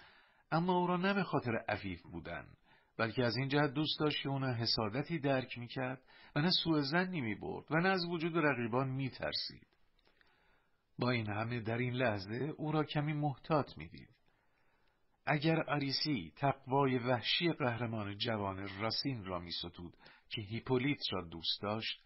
[0.52, 2.48] اما او را نه به خاطر عفیف بودن
[2.98, 6.02] بلکه از این جهت دوست داشت که او حسادتی درک می‌کرد
[6.36, 9.75] و نه سوء زنی می برد و نه از وجود رقیبان می ترسید.
[11.00, 14.10] با این همه در این لحظه او را کمی محتاط می‌دید.
[15.26, 19.98] اگر آریسی تقوای وحشی قهرمان جوان راسین را میستود
[20.30, 22.02] که هیپولیت را دوست داشت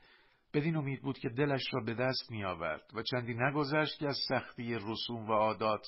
[0.54, 4.18] بدین امید بود که دلش را به دست می آورد و چندی نگذشت که از
[4.30, 5.86] سختی رسوم و عادات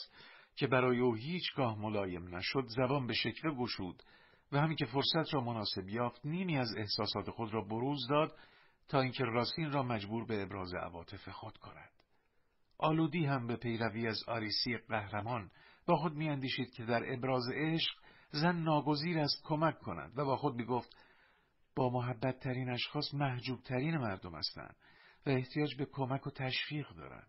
[0.55, 4.03] که برای او هیچگاه ملایم نشد زبان به شکل گشود
[4.51, 8.37] و همین که فرصت را مناسب یافت نیمی از احساسات خود را بروز داد
[8.87, 12.00] تا اینکه راسین را مجبور به ابراز عواطف خود کند.
[12.81, 15.51] آلودی هم به پیروی از آریسی قهرمان
[15.85, 17.93] با خود میاندیشید که در ابراز عشق
[18.31, 20.95] زن ناگزیر است کمک کند و با خود می‌گفت
[21.75, 24.75] با محبت ترین اشخاص محجوب ترین مردم هستند
[25.25, 27.23] و احتیاج به کمک و تشویق دارن.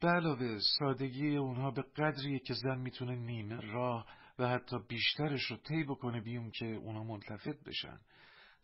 [0.00, 4.06] به علاوه سادگی اونها به قدریه که زن می‌تونه نیمه راه
[4.38, 7.98] و حتی بیشترش رو طی بکنه بیون که اونا ملتفت بشن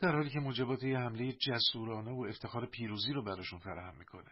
[0.01, 4.31] در حالی که موجبات یه حمله جسورانه و افتخار پیروزی رو براشون فراهم می‌کنه.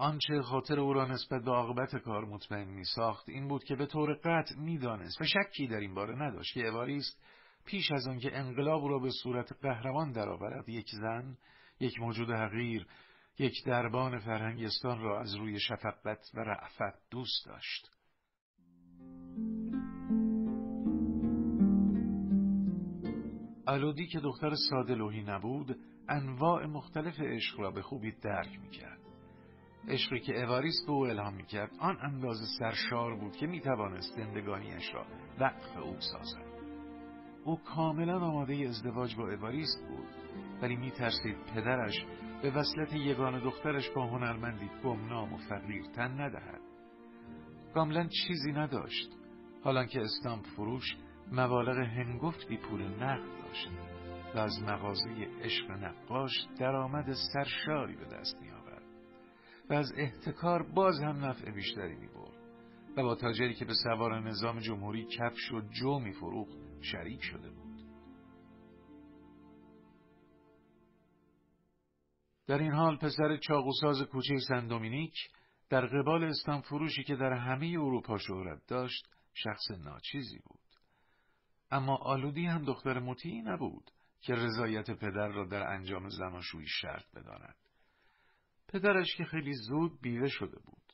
[0.00, 3.86] آنچه خاطر او را نسبت به عاقبت کار مطمئن می ساخت این بود که به
[3.86, 7.22] طور قطع می‌دانست و شکی در این باره نداشت که اواریست
[7.66, 11.36] پیش از آنکه انقلاب را به صورت قهرمان درآورد یک زن
[11.80, 12.86] یک موجود حقیر
[13.38, 17.90] یک دربان فرهنگستان را از روی شفقت و رعفت دوست داشت.
[23.66, 25.76] الودی که دختر ساده لوحی نبود
[26.08, 28.99] انواع مختلف عشق را به خوبی درک می‌کرد.
[29.90, 35.06] عشقی که اواریست به او الهام می‌کرد آن اندازه سرشار بود که می‌توانست زندگانیش را
[35.40, 36.50] وقف او سازد.
[37.44, 40.08] او کاملا آماده ازدواج با اواریست بود
[40.62, 42.04] ولی میترسید پدرش
[42.42, 46.60] به وصلت یگان دخترش با هنرمندی گمنام و فقیر تن ندهد.
[47.74, 49.10] کاملا چیزی نداشت
[49.64, 50.96] حالا که استامپ فروش
[51.32, 53.68] مبالغ هنگفتی پول نقد داشت
[54.34, 55.10] و از مغازه
[55.42, 58.49] عشق نقاش درآمد سرشاری به دست می
[59.70, 62.40] و از احتکار باز هم نفع بیشتری می برد
[62.96, 67.50] و با تاجری که به سوار نظام جمهوری کفش و جو می فروخت شریک شده
[67.50, 67.70] بود.
[72.46, 75.14] در این حال پسر چاقوساز کوچه سن دومینیک
[75.68, 80.60] در قبال استان فروشی که در همه اروپا شهرت داشت شخص ناچیزی بود.
[81.70, 83.90] اما آلودی هم دختر مطیعی نبود
[84.20, 87.69] که رضایت پدر را در انجام زناشویی شرط بداند.
[88.72, 90.92] پدرش که خیلی زود بیوه شده بود.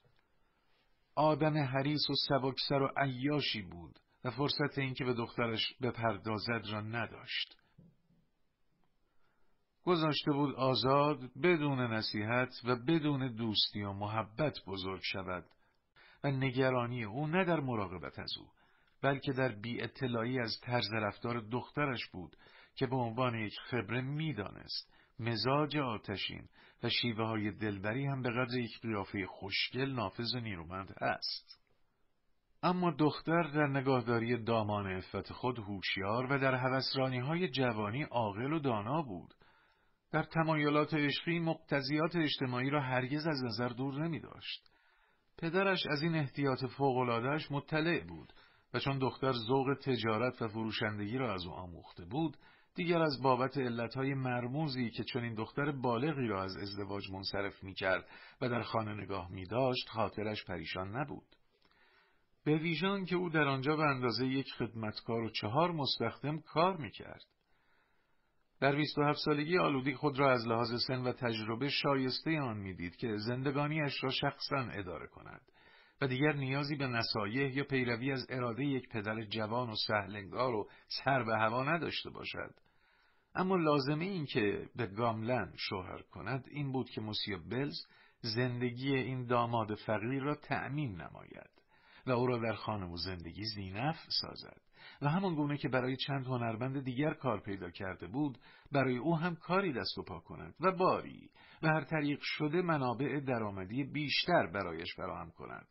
[1.15, 7.57] آدم حریص و سبکسر و عیاشی بود و فرصت اینکه به دخترش بپردازد را نداشت.
[9.85, 15.45] گذاشته بود آزاد بدون نصیحت و بدون دوستی و محبت بزرگ شود
[16.25, 18.47] و نگرانی او نه در مراقبت از او
[19.03, 22.37] بلکه در بی اطلاعی از طرز رفتار دخترش بود
[22.75, 24.93] که به عنوان یک خبره می‌دانست.
[25.19, 26.49] مزاج آتشین
[26.89, 31.61] شیوه های دلبری هم به قدر یک قیافه خوشگل نافذ و نیرومند است.
[32.63, 38.59] اما دختر در نگاهداری دامان افت خود هوشیار و در هوسرانی های جوانی عاقل و
[38.59, 39.35] دانا بود.
[40.13, 44.71] در تمایلات عشقی مقتضیات اجتماعی را هرگز از نظر دور نمی داشت.
[45.39, 48.33] پدرش از این احتیاط فوقلادهش مطلع بود
[48.75, 52.37] و چون دختر ذوق تجارت و فروشندگی را از او آموخته بود
[52.77, 57.75] دیگر از بابت علتهای مرموزی که چون این دختر بالغی را از ازدواج منصرف می
[57.75, 58.09] کرد
[58.41, 61.37] و در خانه نگاه می داشت خاطرش پریشان نبود.
[62.45, 66.91] به ویژان که او در آنجا به اندازه یک خدمتکار و چهار مستخدم کار می
[66.91, 67.25] کرد.
[68.61, 73.17] در 27 سالگی آلودی خود را از لحاظ سن و تجربه شایسته آن می‌دید که
[73.17, 75.41] زندگانیش را شخصا اداره کند
[76.01, 80.69] و دیگر نیازی به نصایح یا پیروی از اراده یک پدر جوان و سهلنگار و
[81.05, 82.55] سر به هوا نداشته باشد.
[83.37, 87.87] اما لازمه این که به گاملن شوهر کند این بود که موسیو بلز
[88.21, 91.51] زندگی این داماد فقیر را تأمین نماید
[92.07, 94.61] و او را در خانه و زندگی زینف سازد.
[95.03, 98.39] و همان گونه که برای چند هنرمند دیگر کار پیدا کرده بود
[98.73, 101.31] برای او هم کاری دست و پا کند و باری
[101.63, 105.67] و هر طریق شده منابع درآمدی بیشتر برایش فراهم کند.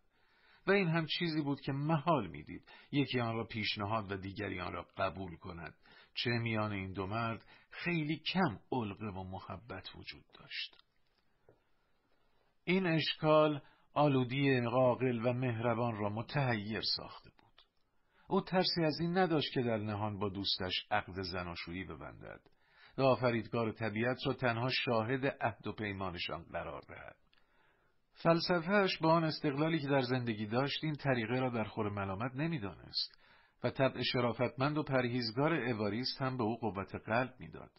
[0.68, 4.74] و این هم چیزی بود که محال می‌دید یکی آن را پیشنهاد و دیگری آن
[4.74, 5.74] را قبول کند.
[6.16, 10.78] چه میان این دو مرد خیلی کم علقه و محبت وجود داشت.
[12.64, 13.62] این اشکال
[13.94, 17.62] آلودی قاقل و مهربان را متحیر ساخته بود.
[18.28, 22.42] او ترسی از این نداشت که در نهان با دوستش عقد زناشویی ببندد
[22.98, 27.16] و آفریدگار طبیعت را تنها شاهد عهد و پیمانشان قرار دهد.
[28.14, 33.25] فلسفهش با آن استقلالی که در زندگی داشت این طریقه را در خور ملامت نمی‌دانست.
[33.66, 37.72] و طبع شرافتمند و پرهیزگار اواریست هم به او قوت قلب می‌داد.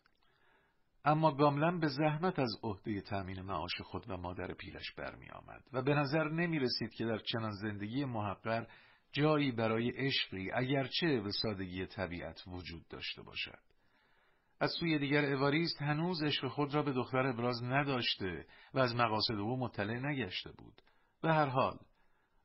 [1.04, 5.82] اما گاملن به زحمت از عهده تأمین معاش خود و مادر پیلش برمی آمد و
[5.82, 8.66] به نظر نمی رسید که در چنان زندگی محقر
[9.12, 13.58] جایی برای عشقی اگرچه به سادگی طبیعت وجود داشته باشد.
[14.60, 19.34] از سوی دیگر اواریست هنوز عشق خود را به دختر ابراز نداشته و از مقاصد
[19.34, 20.82] او مطلع نگشته بود.
[21.22, 21.78] به هر حال،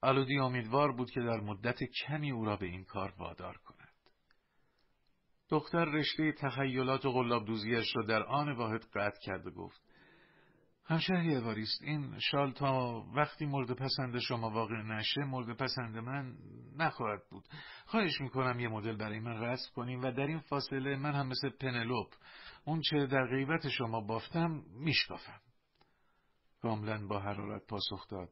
[0.02, 3.82] آلودی امیدوار بود که در مدت کمی او را به این کار وادار کند.
[5.50, 9.82] دختر رشته تخیلات و غلاب دوزیش را در آن واحد قطع کرد و گفت
[10.86, 16.38] همشهری اواریست این شال تا وقتی مورد پسند شما واقع نشه مورد پسند من
[16.78, 17.44] نخواهد بود.
[17.86, 21.50] خواهش می‌کنم یه مدل برای من رسم کنیم و در این فاصله من هم مثل
[21.50, 22.14] پنلوپ
[22.66, 25.42] اون چه در غیبت شما بافتم میشکافم.
[26.62, 28.30] کاملا با حرارت پاسخ داد.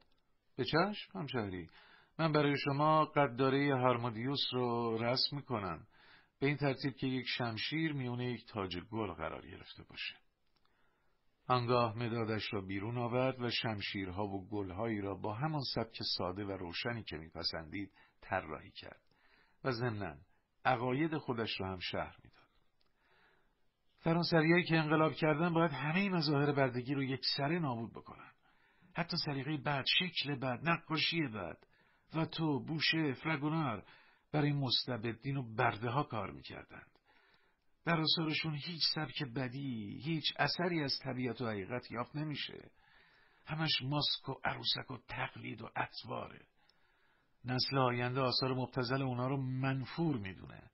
[0.60, 1.70] به چشم همشهری
[2.18, 5.88] من برای شما قداره هارمودیوس رو رسم می‌کنم
[6.39, 10.16] به این ترتیب که یک شمشیر میونه یک تاج گل قرار گرفته باشه
[11.47, 16.51] آنگاه مدادش را بیرون آورد و شمشیرها و گلهایی را با همان سبک ساده و
[16.51, 17.91] روشنی که میپسندید
[18.22, 19.01] طراحی کرد
[19.64, 20.16] و ضمنا
[20.66, 22.47] عقاید خودش را هم شهر می‌داد.
[23.99, 28.32] فرانسویایی که انقلاب کردن باید همه مظاهر بردگی رو یک سره نابود بکنن.
[28.96, 31.58] حتی سلیقه بد، شکل بد، نقاشی بد
[32.16, 33.86] و تو، بوشه، فرگونار
[34.32, 36.92] برای مستبدین و برده ها کار می‌کردند.
[37.86, 42.72] در آثارشون هیچ سبک بدی، هیچ اثری از طبیعت و حقیقت یافت نمیشه.
[43.46, 46.46] همش ماسک و عروسک و تقلید و اطواره.
[47.46, 50.72] نسل آینده آثار مبتزل اونا رو منفور می‌دونه.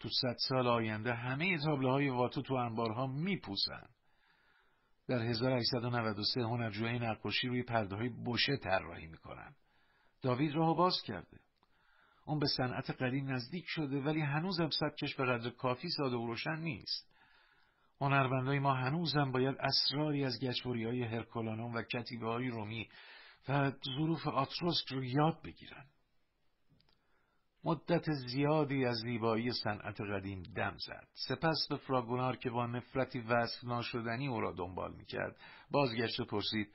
[0.00, 3.88] تو صد سال آینده همه تابله های واتو تو انبارها میپوسن.
[5.08, 9.54] در 1893 هنرجوهای نقاشی روی پرده های بوشه طراحی می‌کنن.
[10.22, 11.40] داوید راهو باز کرده.
[12.24, 16.56] اون به صنعت قدیم نزدیک شده ولی هنوزم سبکش به قدر کافی ساده و روشن
[16.56, 17.08] نیست.
[18.00, 22.88] هنرمندای ما هنوزم باید اسراری از گچبوری های هرکولانوم و کتیبه های رومی
[23.48, 25.84] و ظروف آتروسک رو یاد بگیرن.
[27.68, 31.08] مدت زیادی از زیبایی صنعت قدیم دم زد.
[31.28, 35.36] سپس به فراگونار که با نفرتی وصف ناشدنی او را دنبال می‌کرد
[35.70, 36.74] بازگشت پرسید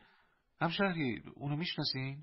[0.62, 2.18] همشهری اونو می‌شناسین؟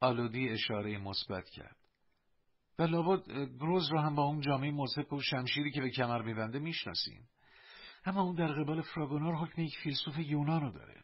[0.00, 1.76] آلودی اشاره مثبت کرد.
[2.78, 3.22] و لابد
[3.58, 7.28] گروز را هم با اون جامعه مزهک و شمشیری که به کمر میبنده می‌شناسیم
[8.04, 10.99] اما اون در قبال فراگونار حکم یک فیلسوف یونانو داره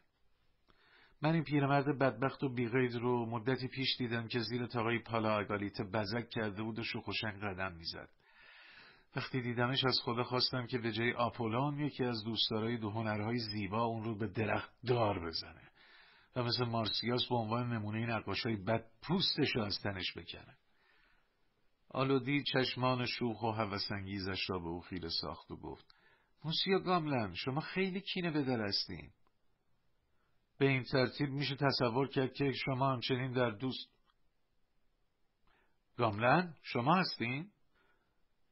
[1.22, 5.80] من این پیرمرد بدبخت و بیغید رو مدتی پیش دیدم که زیر تاقای پالا اگالیت
[5.80, 8.08] بزک کرده بود و شوخوشنگ قدم می‌زد.
[9.16, 13.84] وقتی دیدمش از خدا خواستم که به جای آپولون یکی از دوستدارای دو هنرهای زیبا
[13.84, 15.70] اون رو به درخت دار بزنه
[16.36, 20.56] و مثل مارسیاس به عنوان نمونه نقاشای بد پوستش رو از تنش بکنه
[21.90, 25.94] آلودی چشمان شوخ و هوسانگیزش را به او خیره ساخت و گفت
[26.44, 29.10] موسیا گاملن شما خیلی کینه به دل هستین.
[30.58, 33.90] به این ترتیب میشه تصور کرد که شما همچنین در دوست
[35.96, 37.50] گاملن شما هستین؟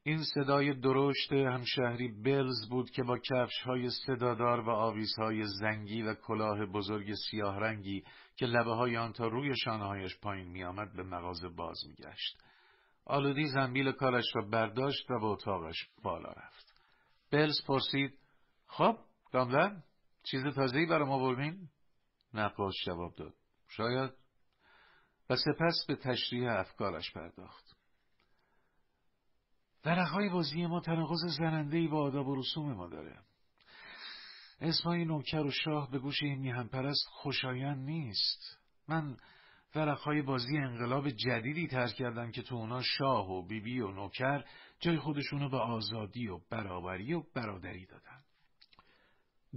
[0.03, 6.13] این صدای درشت همشهری بلز بود که با کفش های صدادار و آویزهای زنگی و
[6.13, 8.03] کلاه بزرگ سیاه رنگی
[8.35, 12.37] که لبه های آن تا روی شانههایش پایین می آمد به مغازه باز می گشت.
[13.05, 16.73] آلودی زنبیل کارش را برداشت و به اتاقش بالا رفت.
[17.31, 18.19] بلز پرسید
[18.67, 18.97] خب
[19.31, 19.83] گاملن
[20.23, 21.69] چیز تازهی برام آوردین؟
[22.35, 23.33] نقاش جواب داد
[23.67, 24.11] شاید
[25.29, 27.75] و سپس به تشریح افکارش پرداخت.
[29.85, 33.19] ورقهای بازی ما تناقض زنندهی با آداب و رسوم ما داره.
[34.61, 38.59] اسمای نوکر و شاه به گوش این میهن پرست خوشایند نیست.
[38.87, 39.17] من
[39.75, 44.43] ورقهای بازی انقلاب جدیدی تر کردن که تو اونا شاه و بیبی بی و نوکر
[44.79, 48.14] جای خودشونو به آزادی و برابری و برادری دادن.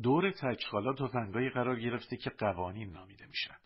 [0.03, 3.57] دور تکخالا تفنگایی قرار گرفته که قوانین نامیده میشن.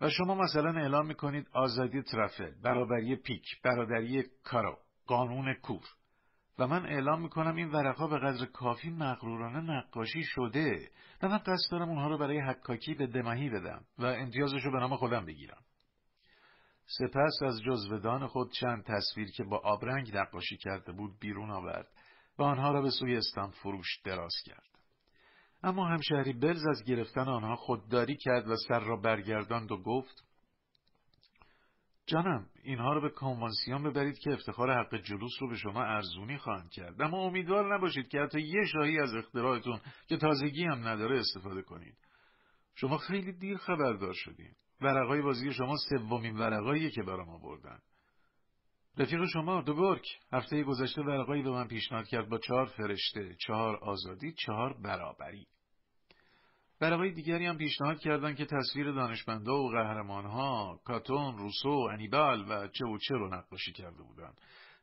[0.00, 5.84] و شما مثلا اعلام می‌کنید آزادی ترافل، برابری پیک، برادری کارو، قانون کور.
[6.58, 10.90] و من اعلام می‌کنم این ورقها به قدر کافی مغرورانه نقاشی شده
[11.22, 14.78] و من قصد دارم اونها رو برای حکاکی به دمهی بدم و امتیازش رو به
[14.78, 15.62] نام خودم بگیرم.
[16.86, 21.88] سپس از جزودان خود چند تصویر که با آبرنگ نقاشی کرده بود بیرون آورد
[22.38, 24.73] و آنها را به سوی استان فروش دراز کرد.
[25.64, 30.24] اما همشهری بلز از گرفتن آنها خودداری کرد و سر را برگرداند و گفت
[32.06, 36.70] جانم اینها رو به کنوانسیون ببرید که افتخار حق جلوس رو به شما ارزونی خواهند
[36.70, 37.02] کرد.
[37.02, 41.96] اما امیدوار نباشید که حتی یه شاهی از اختراعتون که تازگی هم نداره استفاده کنید.
[42.74, 47.78] شما خیلی دیر خبردار شدید ورقای بازی شما سومین ورقاییه که برام آوردن.
[48.98, 54.32] رفیق شما دوگرک هفته گذشته ورقایی به من پیشنهاد کرد با چهار فرشته چهار آزادی
[54.32, 55.46] چهار برابری.
[56.80, 62.86] ورقای دیگری هم پیشنهاد کردن که تصویر دانشمندا و قهرمانها کاتون روسو انیبال و چه
[62.86, 64.32] و چه رو نقاشی کرده بودن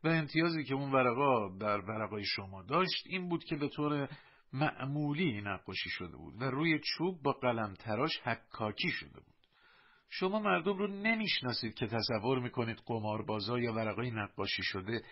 [0.04, 4.10] و امتیازی که اون ورقا در ورقای شما داشت این بود که به طور
[4.54, 9.36] معمولی نقاشی شده بود و روی چوب با قلم تراش حکاکی شده بود.
[10.10, 15.04] شما مردم رو نمی‌شناسید که تصور می‌کنید قماربازا یا ورقای نقاشی شده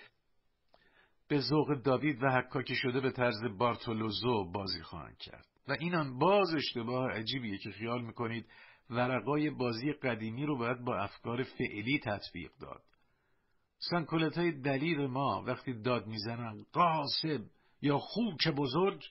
[1.28, 5.59] به ذوق داوید و حکاکی شده به طرز بارتولوزو بازی خواهند کرد.
[5.70, 8.46] و اینم باز اشتباه عجیبیه که خیال می‌کنید
[8.90, 12.82] ورقای بازی قدیمی رو باید با افکار فعلی تطبیق داد.
[13.78, 17.46] سنکولت های دلیل ما وقتی داد می‌زنن قاسب
[17.82, 19.04] یا خوک بزرگ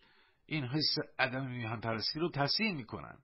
[0.47, 3.19] این حس عدم میهن پرستی رو تصیح می‌کنن.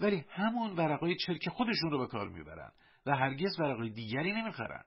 [0.00, 2.72] ولی همون ورقای چرک خودشون رو به کار می‌برن
[3.06, 4.84] و هرگز ورقای دیگری نمی‌خرن.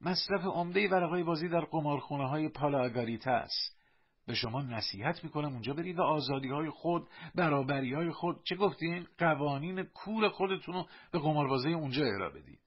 [0.00, 2.90] مصرف عمده ورقای بازی در قمارخونه های پالا
[3.26, 3.79] است.
[4.26, 8.36] به شما نصیحت می‌کنم اونجا برید و آزادی های خود برابری های خود.
[8.44, 12.60] چه گفتین؟ قوانین کور خودتون رو به قماربازی اونجا ارائه بدید.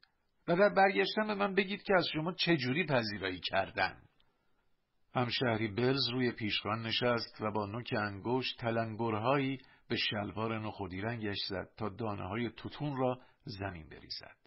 [0.48, 3.98] و در برگشتن به من بگید که از شما چجوری پذیرایی کردن.
[5.16, 11.70] همشهری بلز روی پیشخان نشست و با نوک انگشت تلنگرهایی به شلوار نخودی رنگش زد
[11.78, 14.38] تا دانه های توتون را زمین بریزد.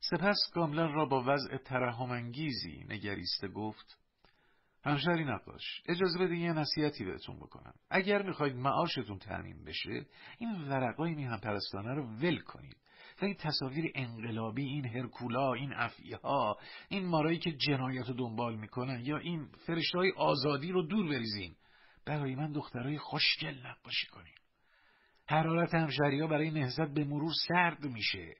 [0.00, 3.99] سپس کاملا را با وضع ترحمانگیزی نگریسته گفت
[4.84, 5.82] همشهری نقاش.
[5.88, 7.74] اجازه بده یه نصیحتی بهتون بکنم.
[7.90, 10.06] اگر می‌خواید معاشتون تعمین بشه
[10.38, 12.76] این ورقای میهم پرستانه رو ول کنید.
[13.22, 16.58] و این تصاویر انقلابی این هرکولا این افیها
[16.88, 21.54] این مارایی که جنایت رو دنبال می‌کنن یا این فرشتهای آزادی رو دور بریزین.
[22.06, 24.34] برای من دخترای خوشگل نقاشی کنین.
[25.28, 28.34] حرارت همشهری ها برای نهزت به مرور سرد میشه.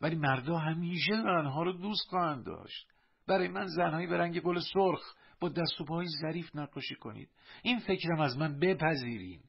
[0.00, 2.86] ولی مردا همیشه زنها رو دوست خواهند داشت.
[3.28, 7.28] برای من زنهایی به رنگ گل سرخ با دست و پای ظریف نقاشی کنید.
[7.62, 9.40] این فکرم از من بپذیرین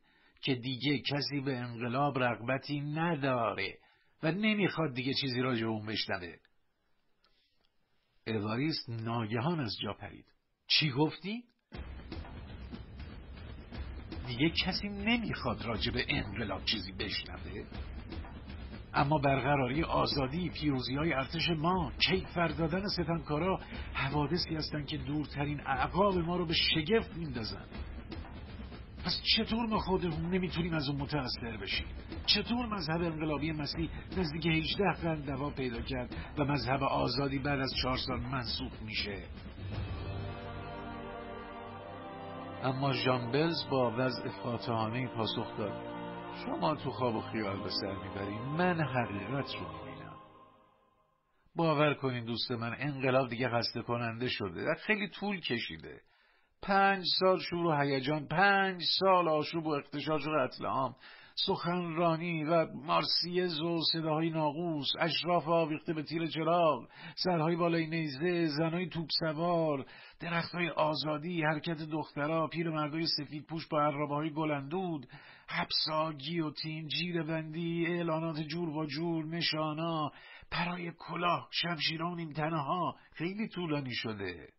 [0.42, 3.78] که دیگه کسی به انقلاب رغبتی نداره
[4.24, 6.36] و نمی‌خواد دیگه چیزی راجع اون بشنوه.
[8.28, 10.26] اواریست ناگهان از جا پرید.
[10.68, 11.44] چی گفتی؟
[14.28, 17.66] دیگه کسی نمی‌خواد راجع به انقلاب چیزی بشنوه؟
[18.98, 23.60] اما برقراری آزادی پیروزی های ارتش ما کیک فردادن ستمکارا
[23.93, 27.66] حوادثی هستند که دورترین اعقاب ما رو به شگفت میندازن
[29.06, 31.88] پس چطور ما خودمون نمی‌تونیم از اون متأثر بشیم؟
[32.26, 37.74] چطور مذهب انقلابی مسیح نزدیک 18 قرن دوا پیدا کرد و مذهب آزادی بعد از
[37.82, 39.24] چهار سال منسوخ میشه؟
[42.64, 43.32] اما ژان
[43.72, 45.97] با وضع فاتحانه پاسخ داد.
[46.46, 48.42] شما تو خواب و خیال به سر می‌برین.
[48.42, 50.16] من حقیقت رو می‌بینم.
[51.56, 54.66] باور کنین دوست من انقلاب دیگه خسته کننده شده.
[54.66, 56.02] در خیلی طول کشیده.
[56.62, 60.96] پنج سال شور و هیجان پنج سال آشوب و اختشاش و قتل عام.
[61.46, 68.90] سخنرانی و مارسیز و صداهای ناقوس اشراف آویخته به تیر چراغ سرهای بالای نیزه زنهای
[68.90, 69.86] توپ سوار
[70.20, 75.08] درختهای آزادی حرکت دخترها پیر مردای سفید پوش با عرابه های گلندود
[75.50, 80.12] حبسا گیوتین جیر بندی اعلانات جور و جور نشانا.
[80.52, 84.50] پرای کلاه شمشیران این ها خیلی طولانی شده.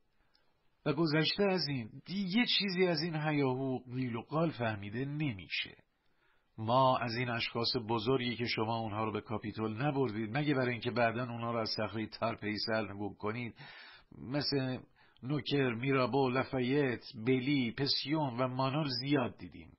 [0.86, 5.76] و گذشته از این دیگه چیزی از این هیاهو قیل و قال فهمیده نمیشه.
[6.58, 10.90] ما از این اشخاص بزرگی که شما اونها رو به کاپیتول نبردید مگه برای اینکه
[10.90, 12.86] بعدا اونها رو از صخره تار سر
[13.18, 13.54] کنید.
[14.18, 14.78] مثل
[15.22, 19.72] نوکر، میرابو، لفایت، بلی، پسیون و مانور زیاد دیدیم.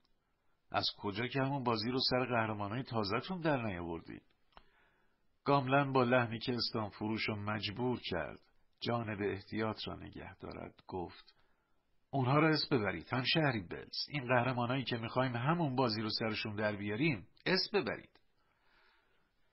[0.71, 4.23] از کجا که همون بازی رو سر قهرمانای تازهتون در نیاوردید
[5.43, 8.39] گاملن با لحنی که استان فروش رو مجبور کرد
[8.79, 11.33] جانب احتیاط را نگه دارد گفت
[12.11, 14.07] اونها را اسم ببرید هم شهری بلز.
[14.09, 18.19] این قهرمانایی که می‌خوایم همون بازی رو سرشون در بیاریم اسم ببرید.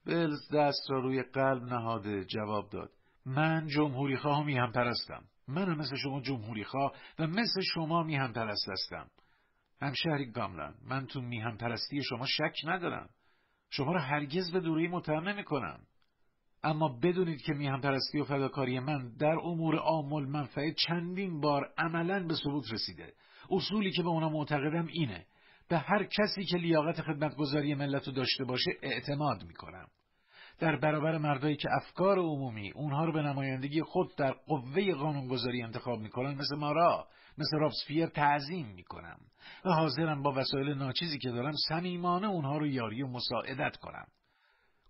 [0.07, 2.91] بلز دست را روی قلب نهاده جواب داد
[3.27, 8.69] من جمهوری خواه هم پرستم منم مثل شما جمهوری خواه و مثل شما میهم پرست
[8.69, 9.11] هستم.
[9.83, 13.09] همشهری گاملن من تو میهم پرستی شما شک ندارم.
[13.71, 15.81] شما را هرگز به دوری متهم نمی کنم
[16.63, 22.27] اما بدونید که میهم پرستی و فداکاری من در امور آمل منفعه چندین بار عملا
[22.27, 23.13] به ثبوت رسیده.
[23.51, 25.27] اصولی که به اونا معتقدم اینه.
[25.69, 29.87] به هر کسی که لیاقت خدمتگذاری ملت رو داشته باشه اعتماد می‌کنم.
[30.59, 36.01] در برابر مردایی که افکار عمومی اونها رو به نمایندگی خود در قوه قانونگذاری انتخاب
[36.01, 37.07] می‌کنن مثل مارا
[37.39, 39.17] مثل رابسفیر تعظیم می‌کنم.
[39.65, 44.07] و حاضرم با وسایل ناچیزی که دارم صمیمانه اونها رو یاری و مساعدت کنم.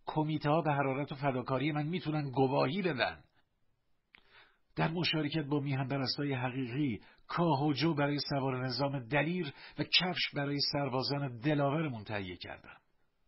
[0.06, 3.20] کمیته ها به حرارت و فداکاری من می‌تونن گواهی بدن.
[4.76, 10.30] در مشارکت با میهم برستای حقیقی کاه و جو برای سوار نظام دلیر و کفش
[10.34, 12.76] برای سربازان دلاورمون تهیه کردم.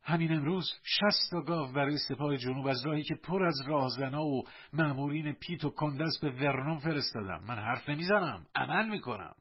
[0.02, 4.44] همین امروز شست تا گاو برای سپاه جنوب از راهی که پر از راهزنا و
[4.72, 7.44] مأمورین پیت و کندس به ورنون فرستادم.
[7.48, 8.46] من حرف نمی‌زنم.
[8.54, 9.34] عمل می‌کنم.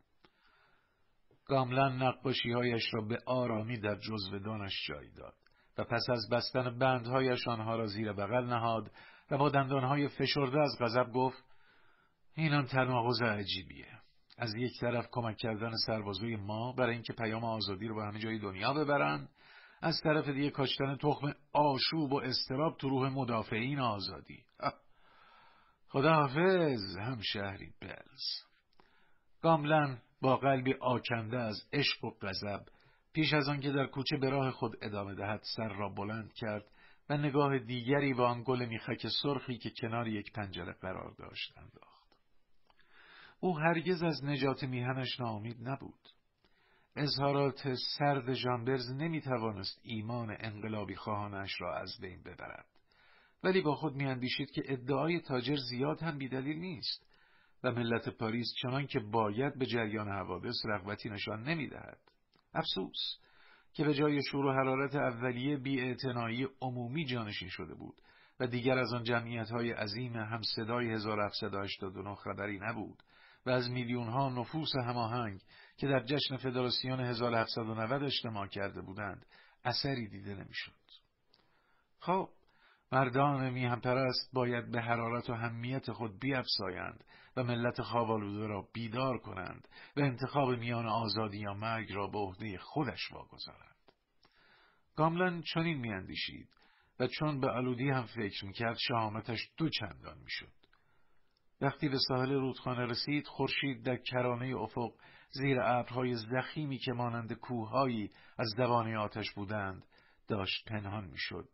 [1.48, 2.14] گاملن
[2.54, 5.34] هایش را به آرامی در جزودانش جای داد
[5.78, 8.92] و پس از بستن بندهایش آنها را زیر بغل نهاد
[9.32, 11.44] و با دندانهای فشرده از غضب گفت
[12.36, 13.88] اینان تناقض عجیبیه.
[14.38, 18.40] از یک طرف کمک کردن سربازوی ما برای اینکه پیام آزادی رو به همه جای
[18.40, 19.28] دنیا ببرن
[19.82, 24.44] از طرف دیگه کاشتن تخم آشوب و استراب تو روح مدافعین آزادی.
[25.90, 28.24] خداحافظ هم شهری بلز
[29.42, 32.66] گاملن با قلبی آکنده از عشق و غضب
[33.14, 36.66] پیش از آن که در کوچه به راه خود ادامه دهد سر را بلند کرد
[37.10, 42.08] و نگاه دیگری به آن گل میخک سرخی که کنار یک پنجره قرار داشت انداخت.
[43.40, 46.10] او هرگز از نجات میهنش ناامید نبود.
[46.96, 52.66] اظهارات سرد ژامبرز نمی توانست ایمان انقلابی خواهانش را از بین ببرد.
[53.44, 57.08] ولی با خود میاندیشید که ادعای تاجر زیاد هم بیدلیل نیست
[57.64, 62.00] و ملت پاریس چنان که باید به جریان حوادث رغبتی نشان نمی‌دهد.
[62.54, 63.18] افسوس
[63.74, 65.96] که به جای شور و حرارت اولیه بی
[66.62, 68.02] عمومی جانشین شده بود
[68.40, 73.04] و دیگر از آن جمعیت های عظیم هم صدای 1789 خبری نبود
[73.46, 75.42] و از میلیون ها نفوس هماهنگ
[75.78, 79.26] که در جشن فدراسیون 1790 اجتماع کرده بودند
[79.66, 80.72] اثری دیده نمی‌شد.
[82.00, 82.30] خب
[82.92, 87.04] مردان میهم پرست باید به حرارت و همیت خود بیافزایند
[87.38, 92.58] و ملت خوابالوده را بیدار کنند و انتخاب میان آزادی یا مرگ را به عهده
[92.58, 93.76] خودش واگذارند.
[94.96, 96.50] گاملن چنین میاندیشید
[97.00, 100.54] و چون به آلودی هم فکر می‌کرد شهامتش دو چندان می‌شد.
[101.62, 104.92] وقتی به ساحل رودخانه رسید خورشید در کرانه افق
[105.32, 109.86] زیر ابرهای زخیمی که مانند کوههایی از دوانه آتش بودند
[110.28, 111.50] داشت پنهان می‌شد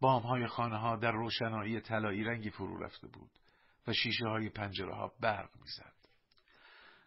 [0.00, 3.30] بامهای خانه ها در روشنایی طلایی رنگی فرو رفته بود
[3.86, 5.94] و شیشه های پنجره ها برق می‌زد.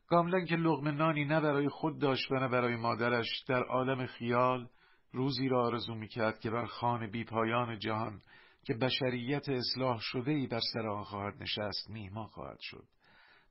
[0.07, 4.69] گاملن که لغم نانی نه برای خود داشت و نه برای مادرش در عالم خیال
[5.11, 8.21] روزی را آرزو می‌کرد که بر خان بیپایان جهان
[8.63, 12.87] که بشریت اصلاح شده ای بر سر آن خواهد نشست میهمان خواهد شد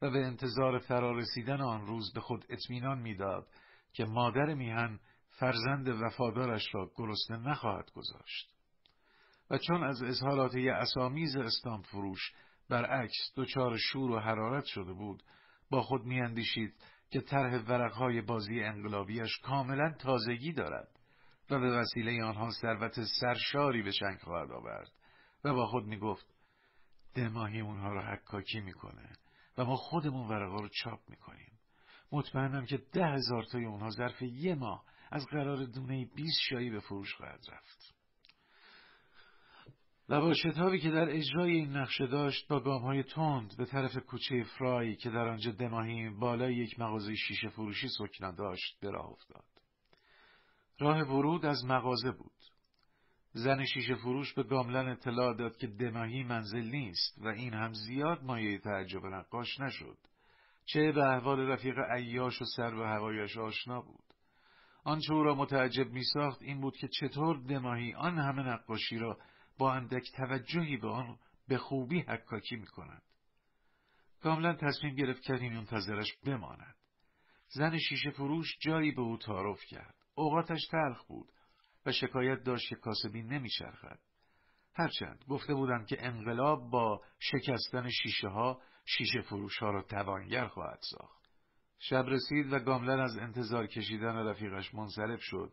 [0.02, 3.46] و به انتظار فرارسیدن آن روز به خود اطمینان می‌داد
[3.92, 5.00] که مادر میهن
[5.30, 8.51] فرزند وفادارش را گرسنه نخواهد گذاشت.
[9.52, 12.32] و چون از اظهارات اسامیز استام فروش
[12.68, 15.22] برعکس دچار شور و حرارت شده بود
[15.70, 16.74] با خود میاندیشید
[17.10, 20.88] که طرح ورقهای بازی انقلابیش کاملا تازگی دارد
[21.50, 24.92] و به وسیله آنها ثروت سرشاری به چنگ خواهد آورد
[25.44, 26.26] و با خود می‌گفت
[27.14, 29.12] دماهی اونها را حکاکی می‌کنه
[29.58, 31.58] و ما خودمون ورقا رو چاپ می‌کنیم.
[32.12, 36.80] مطمئنم که ده هزار تای اونها ظرف یه ماه از قرار دونه 20 شایی به
[36.80, 38.01] فروش خواهد رفت.
[40.12, 43.96] و با شتابی که در اجرای این نقشه داشت با گام های تند به طرف
[43.96, 49.10] کوچه فرای که در آنجا دماهی بالای یک مغازه شیشه فروشی سکنا داشت به راه
[49.10, 49.44] افتاد.
[50.78, 52.32] راه ورود از مغازه بود.
[53.32, 58.22] زن شیشه فروش به گاملن اطلاع داد که دماهی منزل نیست و این هم زیاد
[58.22, 59.98] مایه تعجب نقاش نشد.
[60.64, 64.04] چه به احوال رفیق عیاش و سر و هوایش آشنا بود.
[64.84, 69.18] آنچه او را متعجب می ساخت این بود که چطور دماهی آن همه نقاشی را
[69.58, 71.18] با اندک توجهی به آن
[71.48, 73.02] به خوبی حکاکی می کند.
[74.22, 76.76] کاملا تصمیم گرفت کمی منتظرش بماند.
[77.48, 79.94] زن شیشه فروش جایی به او تعارف کرد.
[80.14, 81.32] اوقاتش تلخ بود
[81.86, 83.98] و شکایت داشت که کاسبی نمیچرخد.
[84.74, 90.80] هرچند گفته بودند که انقلاب با شکستن شیشه ها شیشه فروش ها را توانگر خواهد
[90.90, 91.22] ساخت.
[91.78, 95.52] شب رسید و گاملن از انتظار کشیدن رفیقش منصرف شد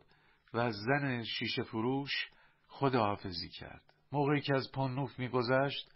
[0.52, 2.10] و از زن شیشه فروش
[2.66, 3.89] خداحافظی کرد.
[4.12, 5.90] موقعی که از پانوف میگذشت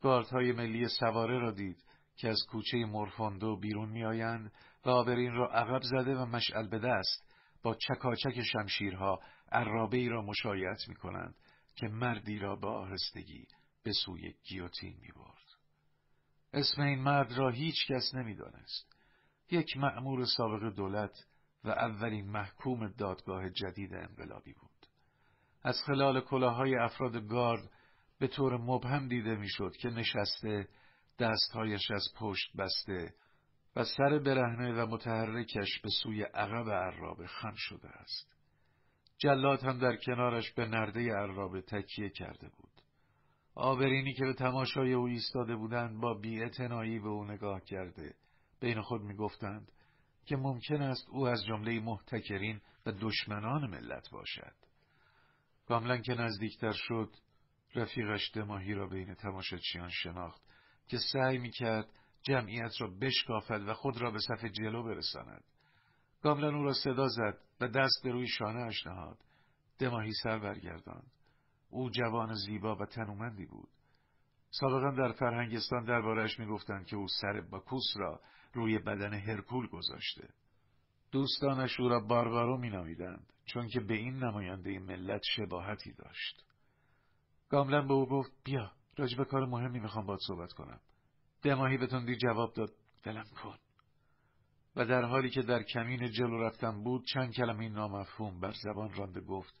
[0.00, 1.84] گاردهای ملی سواره را دید
[2.16, 4.52] که از کوچه مورفوندو بیرون میآیند
[4.86, 7.30] و آبرین را عقب زده و مشعل به دست
[7.62, 9.20] با چکاچک شمشیرها
[9.52, 11.34] عرابه ای را مشایعت می کنند
[11.74, 13.46] که مردی را به آهستگی
[13.82, 15.40] به سوی گیوتین می برد.
[16.52, 18.96] اسم این مرد را هیچ کس نمی دانست.
[19.50, 21.26] یک مأمور سابق دولت
[21.64, 24.69] و اولین محکوم دادگاه جدید انقلابی بود.
[25.62, 27.70] از خلال کلاهای افراد گارد
[28.18, 30.68] به طور مبهم دیده می‌شد که نشسته
[31.18, 33.14] دستهایش از پشت بسته
[33.76, 38.36] و سر برهنه و متحرکش به سوی عقب عرابه خم شده است.
[39.18, 42.70] جلات هم در کنارش به نرده عرابه تکیه کرده بود.
[43.54, 48.14] آبرینی که به تماشای او ایستاده بودند با بیعتنایی به او نگاه کرده
[48.60, 49.72] بین خود می‌گفتند
[50.26, 54.69] که ممکن است او از جمله محتکرین و دشمنان ملت باشد.
[55.70, 57.10] کاملا که نزدیکتر شد
[57.74, 60.42] رفیقش دماهی را بین تماشاچیان شناخت
[60.86, 61.88] که سعی می‌کرد
[62.22, 65.44] جمعیت را بشکافد و خود را به صف جلو برساند.
[66.22, 69.18] کاملا او را صدا زد و دست به روی شانه نهاد.
[69.78, 71.10] دماهی سر برگرداند.
[71.68, 73.70] او جوان زیبا و تنومندی بود.
[74.50, 78.20] سابقا در فرهنگستان دربارهش می‌گفتند که او سر باکوس را
[78.52, 80.28] روی بدن هرکول گذاشته.
[81.12, 86.44] دوستانش او را باربارو مینامیدند چون که به این نماینده ملت شباهتی داشت.
[87.48, 90.80] گاملن به او گفت بیا راجب کار مهمی می‌خوام باید صحبت کنم.
[91.42, 92.70] دماهی به تندی جواب داد
[93.06, 93.58] ولم کن.
[94.76, 99.20] و در حالی که در کمین جلو رفتن بود چند کلمه نامفهوم بر زبان رانده
[99.20, 99.54] گفت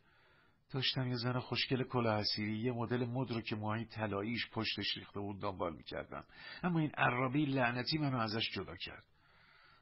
[0.72, 5.20] داشتم یه زن خوشگل کلاه حسیری یه مدل مد رو که موهای طلاییش پشتش ریخته
[5.20, 6.24] بود دنبال می‌کردم
[6.62, 9.04] اما این عرابی لعنتی منو ازش جدا کرد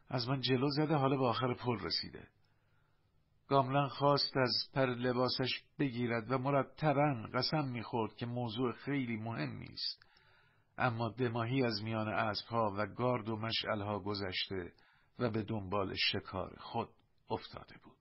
[0.08, 2.28] از من جلو زده حالا به آخر پل رسیده.
[3.48, 10.08] گاملن خواست از پر لباسش بگیرد و مرتبا قسم می‌خورد که موضوع خیلی مهمی است
[10.78, 14.72] اما دماهی از میان اسبها و گارد و مشعلها گذشته
[15.18, 16.88] و به دنبال شکار خود
[17.30, 17.97] افتاده بود.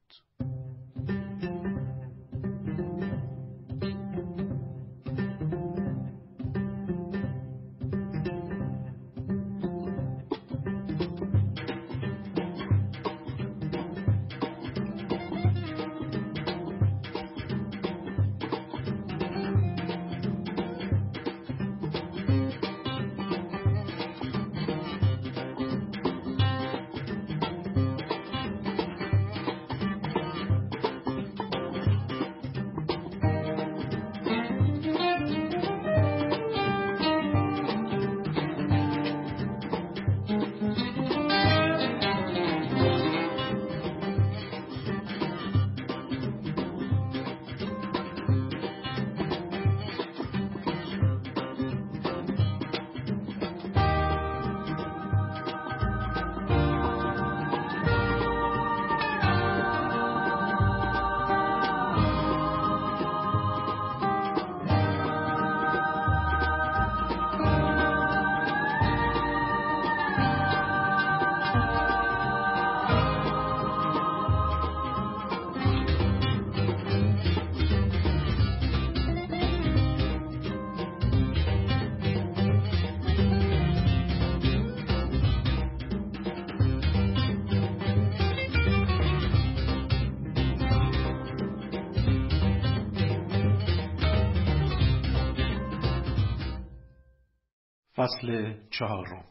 [97.98, 99.26] فصل چهارم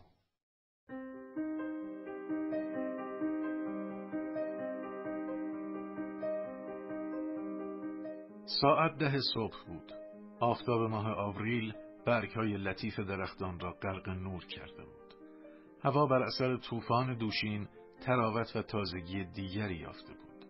[8.45, 9.93] ساعت ده صبح بود.
[10.41, 11.75] آفتاب ماه آوریل
[12.07, 15.15] برگ های لطیف درختان را غرق نور کرده بود.
[15.85, 17.69] هوا بر اثر طوفان دوشین
[18.07, 20.45] تراوت و تازگی دیگری یافته بود.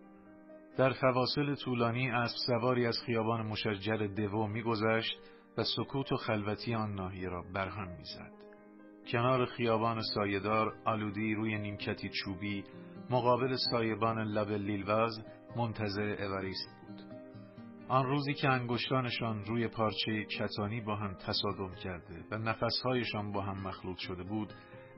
[0.77, 5.17] در فواصل طولانی اسب سواری از خیابان مشجر دوو میگذشت
[5.57, 8.31] و سکوت و خلوتی آن ناحیه را برهم می‌زد.
[9.11, 12.63] کنار خیابان سایدار آلودی روی نیمکتی چوبی
[13.09, 15.25] مقابل سایبان لب لیلواز
[15.55, 17.01] منتظر اوریست بود.
[17.87, 23.67] آن روزی که انگشتانشان روی پارچه کتانی با هم تصادم کرده و نفسهایشان با هم
[23.67, 24.53] مخلوط شده بود،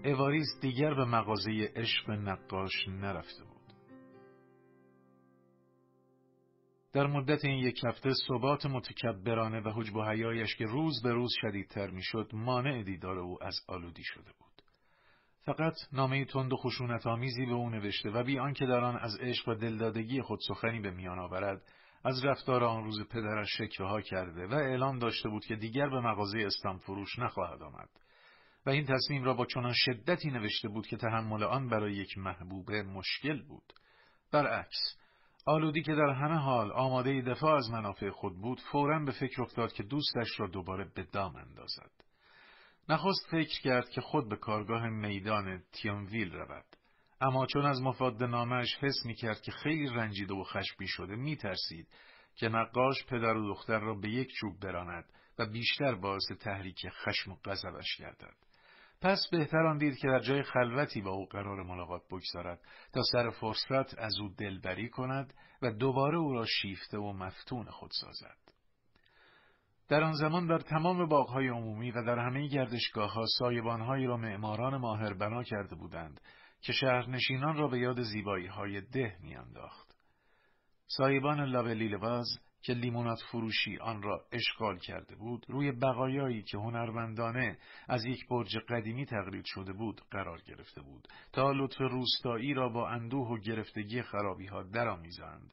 [0.06, 3.49] اواریست دیگر به مغازه عشق نقاش نرفته
[6.94, 11.32] در مدت این یک هفته ثبات متکبرانه و حجب و حیایش که روز به روز
[11.42, 14.50] شدیدتر می‌شد مانع دیدار او از آلودی شده بود.
[15.42, 19.18] فقط نامه تند و خشونت آمیزی به او نوشته و بی آنکه در آن از
[19.20, 21.62] عشق و دلدادگی خود سخنی به میان آورد
[22.04, 26.40] از رفتار آن روز پدرش شکوه کرده و اعلام داشته بود که دیگر به مغازه
[26.40, 27.90] استان فروش نخواهد آمد
[28.66, 32.84] و این تصمیم را با چنان شدتی نوشته بود که تحمل آن برای یک محبوبه
[32.84, 33.74] مشکل بود
[34.32, 34.99] برعکس
[35.46, 39.74] آلودی که در همه حال آماده دفاع از منافع خود بود فورا به فکر افتاد
[39.74, 41.92] که دوستش را دوباره به دام اندازد.
[42.90, 46.66] نخست فکر کرد که خود به کارگاه میدان تیانویل رود.
[47.22, 51.36] اما چون از مفاد نامش حس می کرد که خیلی رنجیده و خشبی شده می
[51.36, 51.88] ترسید
[52.36, 55.06] که نقاش پدر و دختر را به یک چوب براند
[55.40, 58.49] و بیشتر باعث تحریک خشم و غضبش گردد.
[59.02, 62.60] پس بهتر آن دید که در جای خلوتی با او قرار ملاقات بگذارد
[62.94, 67.92] تا سر فرصت از او دلبری کند و دوباره او را شیفته و مفتون خود
[68.02, 68.38] سازد.
[69.90, 74.78] در آن زمان در تمام باغهای عمومی و در همه گردشگاه ها سایبانهایی را معماران
[74.78, 76.22] ماهر بنا کرده بودند
[76.62, 79.96] که شهرنشینان را به یاد زیبایی های ده میانداخت.
[80.88, 82.28] سایبان لاولیلواز
[82.62, 87.58] که لیمونات فروشی آن را اشغال کرده بود روی بقایایی که هنرمندانه
[87.88, 92.90] از یک برج قدیمی تقلید شده بود قرار گرفته بود تا لطف روستایی را با
[92.90, 95.52] اندوه و گرفتگی خرابی ها درآمیزند.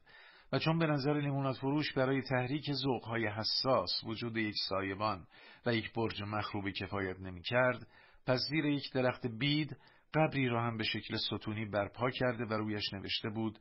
[0.51, 5.27] و چون به نظر لیمونات فروش برای تحریک ذوقهای حساس وجود یک سایبان
[5.65, 7.87] و یک برج مخروبی کفایت نمی کرد
[8.25, 9.77] پس زیر یک درخت بید
[10.13, 13.59] قبری را هم به شکل ستونی برپا کرده و رویش نوشته بود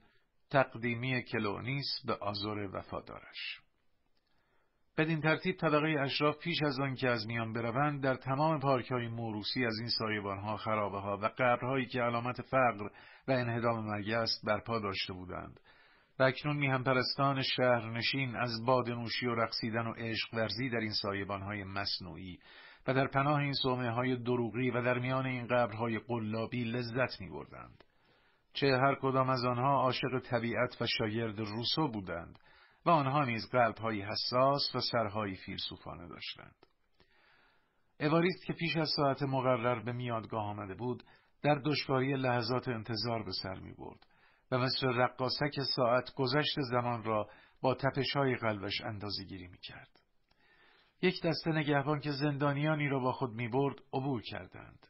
[0.50, 3.60] تقدیمی کلونیس به آزار وفادارش.
[4.98, 9.08] بدین ترتیب طبقه اشراف پیش از آن که از میان بروند در تمام پارک های
[9.08, 12.88] موروسی از این سایبانها، خرابه ها و قبرهایی که علامت فقر
[13.28, 15.60] و انهدام مرگ است برپا داشته بودند
[16.18, 21.64] و اکنون میهم پرستان شهرنشین از بادنوشی و رقصیدن و عشق ورزی در این سایبانهای
[21.64, 22.38] مصنوعی
[22.86, 27.30] و در پناه این صومعه های دروغی و در میان این قبرهای قلابی لذت می
[27.30, 27.84] بردند.
[28.56, 32.38] چه هر کدام از آنها عاشق طبیعت و شاگرد روسو بودند
[32.86, 36.66] و آنها نیز قلبهایی حساس و سرهایی فیلسوفانه داشتند.
[38.00, 41.02] اواریست که پیش از ساعت مقرر به میادگاه آمده بود
[41.42, 44.06] در دشواری لحظات انتظار به سر می برد
[44.50, 47.28] و مثل رقاسک ساعت گذشت زمان را
[47.60, 50.00] با تپش های قلبش اندازه گیری می کرد.
[51.02, 54.86] یک دسته نگهبان که زندانیانی را با خود می برد عبور کردند.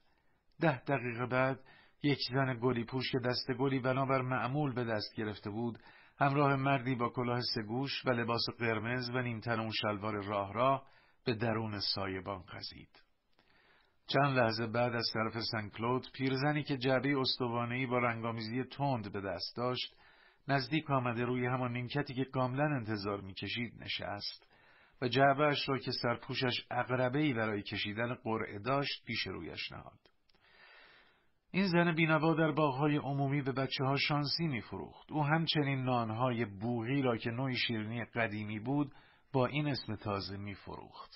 [0.61, 1.61] ده دقیقه بعد
[2.07, 5.79] یک زن گلی پوش که دست گلی بنابر معمول به دست گرفته بود
[6.19, 10.87] همراه مردی با کلاه سگوش و لباس قرمز و نیمتن و شلوار راه راه
[11.25, 13.03] به درون سایبان قزید.
[14.07, 19.57] چند لحظه بعد از طرف سنکلود پیرزنی که جعبه استوانهای با رنگامیزی تند به دست
[19.57, 19.97] داشت
[20.49, 24.47] نزدیک آمده روی همان نیمکتی که کاملا انتظار می‌کشید نشست
[25.03, 26.67] و جعبهاش را که سرپوشش
[27.15, 30.16] ای برای کشیدن قرعه داشت پیش رویش نهاد.
[31.57, 35.13] این زن بینوا در باغهای عمومی به بچه ها شانسی میفروخت.
[35.13, 38.93] او همچنین نانهای بوغی را که نوعی شیرینی قدیمی بود
[39.33, 41.11] با این اسم تازه میفروخت.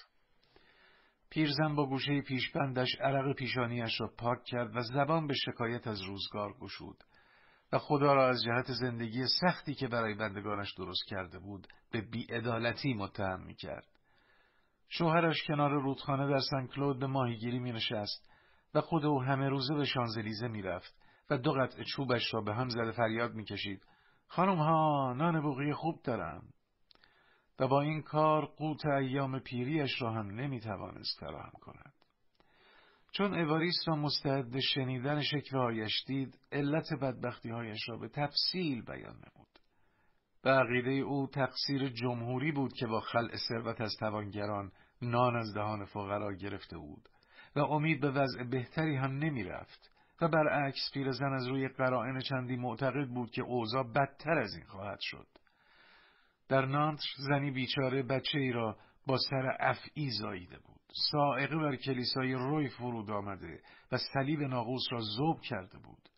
[1.30, 6.52] پیرزن با گوشه پیشبندش عرق پیشانیش را پاک کرد و زبان به شکایت از روزگار
[6.60, 7.04] گشود
[7.72, 12.94] و خدا را از جهت زندگی سختی که برای بندگانش درست کرده بود به بیعدالتی
[12.94, 13.88] متهم می کرد.
[14.88, 18.29] شوهرش کنار رودخانه در سن به ماهیگیری می نشست
[18.74, 20.94] و خود او همه روزه به شانزلیزه می رفت
[21.30, 23.82] و دو قطع چوبش را به هم زده فریاد می کشید.
[24.26, 26.42] خانم ها نان بوغی خوب دارم.
[27.58, 31.92] و با این کار قوت ایام پیریش را هم نمی توانست فراهم کند.
[33.12, 39.58] چون اواریست را مستعد شنیدن شکوهایش دید علت بدبختیهایش را به تفصیل بیان نمود.
[40.42, 44.72] به عقیده او تقصیر جمهوری بود که با خلع ثروت از توانگران
[45.02, 47.08] نان از دهان فقرا گرفته بود
[47.56, 49.90] و امید به وضع بهتری هم نمی رفت
[50.20, 54.98] و برعکس پیرزن از روی قرائن چندی معتقد بود که اوضاع بدتر از این خواهد
[55.00, 55.26] شد.
[56.48, 60.80] در نانتر زنی بیچاره بچه ای را با سر افعی زاییده بود.
[61.10, 63.60] سائقه بر کلیسای روی فرود آمده
[63.92, 66.08] و صلیب ناقوس را زوب کرده بود.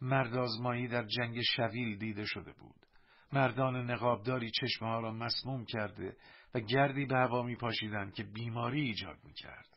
[0.00, 2.86] مردازمایی در جنگ شویل دیده شده بود.
[3.32, 6.16] مردان نقابداری چشمه را مسموم کرده
[6.54, 9.73] و گردی به هوا می پاشیدند که بیماری ایجاد می کرد.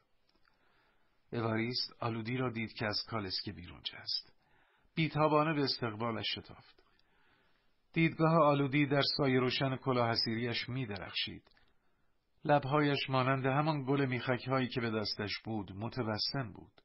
[1.32, 4.34] اواریست آلودی را دید که از کالسکه بیرون جست.
[4.96, 6.84] بیتابانه به استقبالش شتافت.
[7.94, 11.52] دیدگاه آلودی در سایه روشن کلاه حسیریش می درخشید.
[12.46, 16.82] لبهایش مانند همان گل میخک که به دستش بود متوسم بود.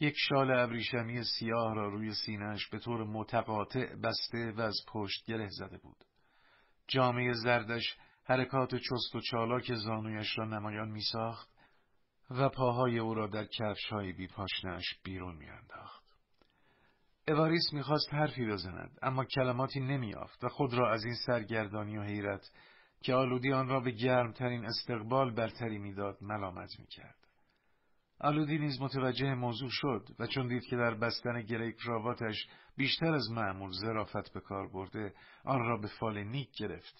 [0.00, 5.48] یک شال ابریشمی سیاه را روی سینهش به طور متقاطع بسته و از پشت گره
[5.50, 6.04] زده بود.
[6.88, 11.51] جامعه زردش حرکات چست و چالاک زانویش را نمایان می ساخت
[12.38, 16.02] و پاهای او را در کفش های بی پاشنش بیرون می انداخت.
[17.28, 22.50] اواریس می‌خواست حرفی بزند اما کلماتی نمیافت و خود را از این سرگردانی و حیرت
[23.02, 27.16] که آلودی آن را به گرمترین استقبال برتری می‌داد ملامت می‌کرد.
[28.20, 32.46] آلودی نیز متوجه موضوع شد و چون دید که در بستن گره کراواتش
[32.76, 35.14] بیشتر از معمول زرافت به کار برده
[35.44, 36.94] آن را به فال نیک گرفت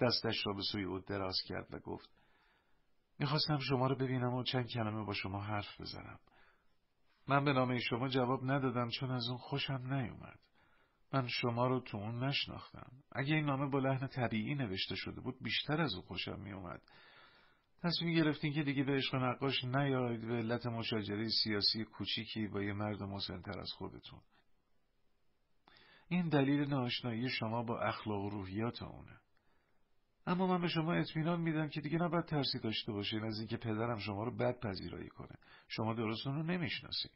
[0.00, 2.17] دستش را به سوی او دراز کرد و گفت
[3.18, 6.18] می‌خواستم شما را ببینم و چند کلمه با شما حرف بزنم.
[7.28, 10.38] من به نامه شما جواب ندادم چون از اون خوشم نیومد.
[11.12, 12.92] من شما رو تو اون نشناختم.
[13.12, 16.82] اگه این نامه با لحن طبیعی نوشته شده بود بیشتر از اون خوشم میومد
[17.82, 22.72] تصمیم گرفتین که دیگه به عشق نقاش نیاید به علت مشاجره سیاسی کوچیکی با یه
[22.72, 24.20] مرد مسنتر از خودتون.
[26.08, 29.20] این دلیل ناشنایی شما با اخلاق و روحیات اونه.
[30.28, 33.98] اما من به شما اطمینان میدم که دیگه نباید ترسی داشته باشین از اینکه پدرم
[33.98, 35.34] شما رو بد پذیرایی کنه.
[35.68, 37.10] شما درست اون رو نمی‌شناسید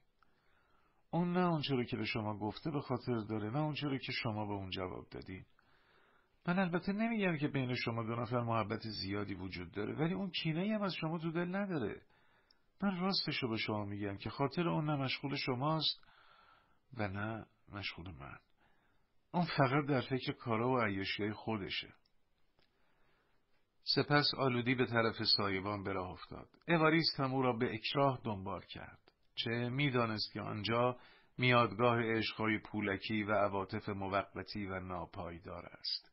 [1.10, 4.12] اون نه اونچه رو که به شما گفته به خاطر داره نه اونچه رو که
[4.12, 5.44] شما به اون جواب دادین.
[6.46, 10.74] من البته نمیگم که بین شما دو نفر محبت زیادی وجود داره ولی اون کینه
[10.74, 12.02] هم از شما تو دل نداره.
[12.82, 16.04] من راستش رو به شما میگم که خاطر اون نه مشغول شماست
[16.94, 18.38] و نه مشغول من.
[19.32, 21.94] اون فقط در فکر کارا و عیاشی خودشه.
[23.84, 26.48] سپس آلودی به طرف سایبان به راه افتاد.
[26.68, 29.12] اواریست هم او را به اکراه دنبال کرد.
[29.34, 30.96] چه می‌دانست که آنجا
[31.38, 36.12] میادگاه عشقهای پولکی و عواطف موقتی و ناپایدار است.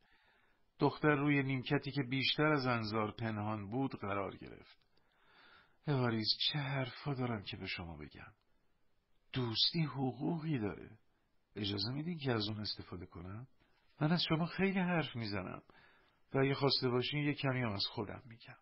[0.79, 4.77] دختر روی نیمکتی که بیشتر از انظار پنهان بود قرار گرفت.
[5.87, 8.33] اواریز چه حرفا دارم که به شما بگم؟
[9.33, 10.89] دوستی حقوقی داره.
[11.55, 13.47] اجازه میدین که از اون استفاده کنم؟
[14.01, 15.61] من از شما خیلی حرف می‌زنم
[16.33, 18.57] و اگه خواسته باشین یه کمی هم از خودم میگم.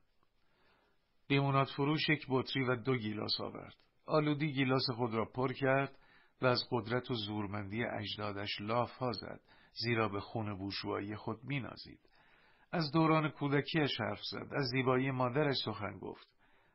[1.29, 3.75] لیمونات فروش یک بطری و دو گیلاس آورد.
[4.05, 5.97] آلودی گیلاس خود را پر کرد
[6.41, 9.41] و از قدرت و زورمندی اجدادش لاف ها زد
[9.73, 11.99] زیرا به خون بوشوایی خود مینازید.
[12.71, 16.27] از دوران کودکیش حرف زد از زیبایی مادرش سخن گفت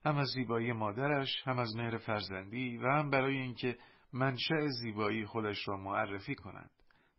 [0.05, 3.79] هم از زیبایی مادرش هم از مهر فرزندی و هم برای اینکه
[4.13, 6.71] منشأ زیبایی خودش را معرفی کنند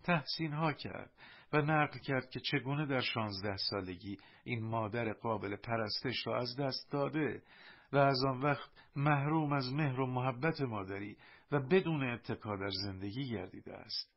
[0.03, 1.11] تحسین ها کرد
[1.53, 6.91] و نقل کرد که چگونه در شانزده سالگی این مادر قابل پرستش را از دست
[6.91, 7.43] داده
[7.93, 11.17] و از آن وقت محروم از مهر و محبت مادری
[11.51, 14.13] و بدون اتکا در زندگی گردیده است.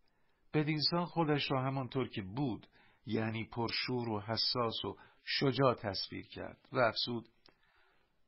[0.54, 2.66] بدینسان خودش را همانطور که بود
[3.06, 7.28] یعنی پرشور و حساس و شجاع تصویر کرد و افسود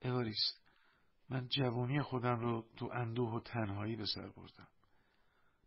[0.03, 0.65] اواریست
[1.31, 4.69] من جوانی خودم رو تو اندوه و تنهایی به سر بردم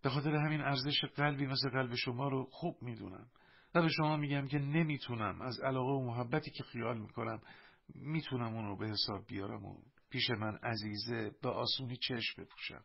[0.02, 3.28] به خاطر همین ارزش قلبی مثل قلب شما رو خوب می‌دونم.
[3.76, 7.41] و به شما میگم که نمی‌تونم از علاقه و محبتی که خیال می‌کنم
[7.95, 9.78] می‌تونم اون رو به حساب بیارم و
[10.10, 12.84] پیش من عزیزه به آسونی چشم بپوشم.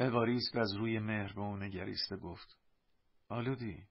[0.00, 2.58] اواریست از روی مهر به اون نگریسته گفت
[3.28, 3.84] آلودی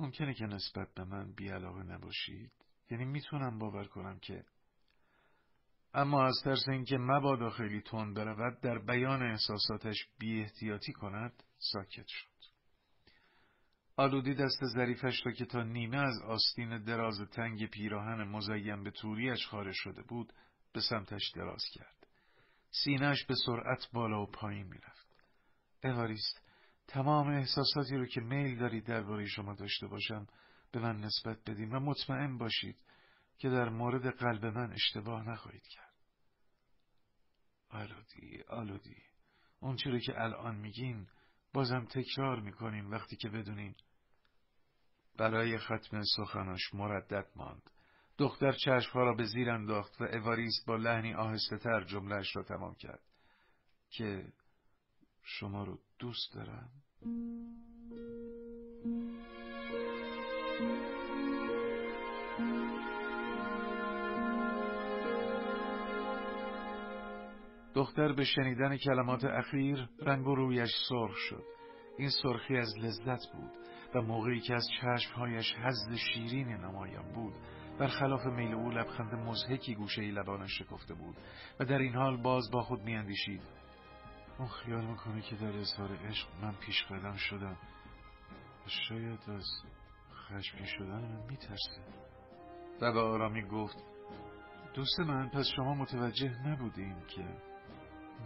[0.00, 2.52] ممکنه که نسبت به من بیعلاقه نباشید؟
[2.90, 4.44] یعنی می‌تونم باور کنم که
[5.94, 12.06] اما از ترس اینکه مبادا خیلی تند برود در بیان احساساتش بی احتیاطی کند ساکت
[12.06, 12.30] شد.
[13.96, 19.46] آلودی دست ظریفش را که تا نیمه از آستین دراز تنگ پیراهن مزین به توریش
[19.46, 20.32] خارج شده بود
[20.72, 22.06] به سمتش دراز کرد.
[22.70, 25.16] سینهش به سرعت بالا و پایین می‌رفت.
[25.84, 26.42] اواریست
[26.88, 30.26] تمام احساساتی رو که میل دارید درباره شما داشته باشم
[30.72, 32.76] به من نسبت بدین و مطمئن باشید.
[33.40, 35.94] که در مورد قلب من اشتباه نخواهید کرد.
[37.70, 39.02] آلودی، آلودی،
[39.60, 41.06] اون چیزی که الان میگین
[41.52, 43.74] بازم تکرار می‌کنین وقتی که بدونین
[45.18, 47.70] برای ختم سخناش مردد ماند.
[48.18, 52.74] دختر چشمها را به زیر انداخت و اواریست با لحنی آهسته تر جملهش را تمام
[52.74, 53.02] کرد
[53.90, 54.32] که
[55.22, 56.70] شما رو دوست دارم
[67.74, 71.44] دختر به شنیدن کلمات اخیر رنگ و رویش سرخ شد.
[71.98, 73.50] این سرخی از لذت بود
[73.94, 77.34] و موقعی که از چشمهایش حزد شیرین نمایان بود
[77.78, 81.16] برخلاف میل او لبخند مزهکی گوشه لبانش شکفته بود
[81.60, 83.42] و در این حال باز با خود میاندیشید.
[84.38, 87.56] اون خیال می‌کنه که در اظهار عشق من پیش قدم شدم.
[88.66, 89.46] شاید از
[90.14, 91.80] خشمی شدن من میترسه.
[92.80, 93.76] و به آرامی گفت
[94.74, 97.49] دوست من پس شما متوجه نبودین که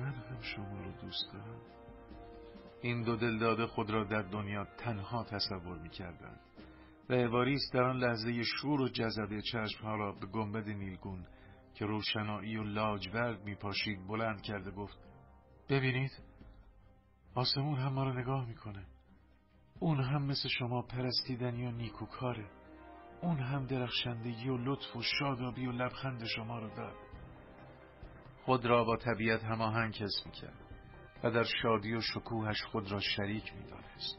[0.00, 1.60] من هم شما رو دوست دارم.
[2.82, 6.40] این دو دلداده خود را در دنیا تنها تصور می‌کردند.
[7.08, 11.26] و اواریس در آن لحظه شور و جذبه چشمها را به گنبد نیلگون
[11.74, 14.98] که روشنایی و لاجورد میپاشید بلند کرده گفت
[15.68, 16.10] ببینید
[17.34, 18.86] آسمون هم ما رو نگاه می‌کنه.
[19.80, 22.50] اون هم مثل شما پرستیدنی و نیکوکاره.
[23.22, 26.94] اون هم درخشندگی و لطف و شادابی و لبخند شما رو داد
[28.44, 30.64] خود را با طبیعت هماهنگ حس می‌کرد
[31.24, 34.18] و در شادی و شکوهش خود را شریک می‌دانست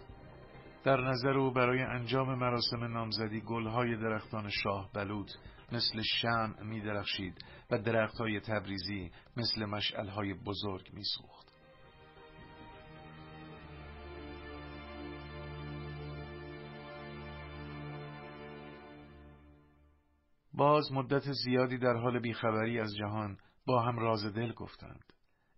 [0.83, 5.31] در نظر او برای انجام مراسم نامزدی گلهای درختان شاه بلوط
[5.71, 11.45] مثل شم می درخشید و درختهای تبریزی مثل مشعلهای بزرگ می سوخت.
[20.53, 25.13] باز مدت زیادی در حال بیخبری از جهان با هم راز دل گفتند.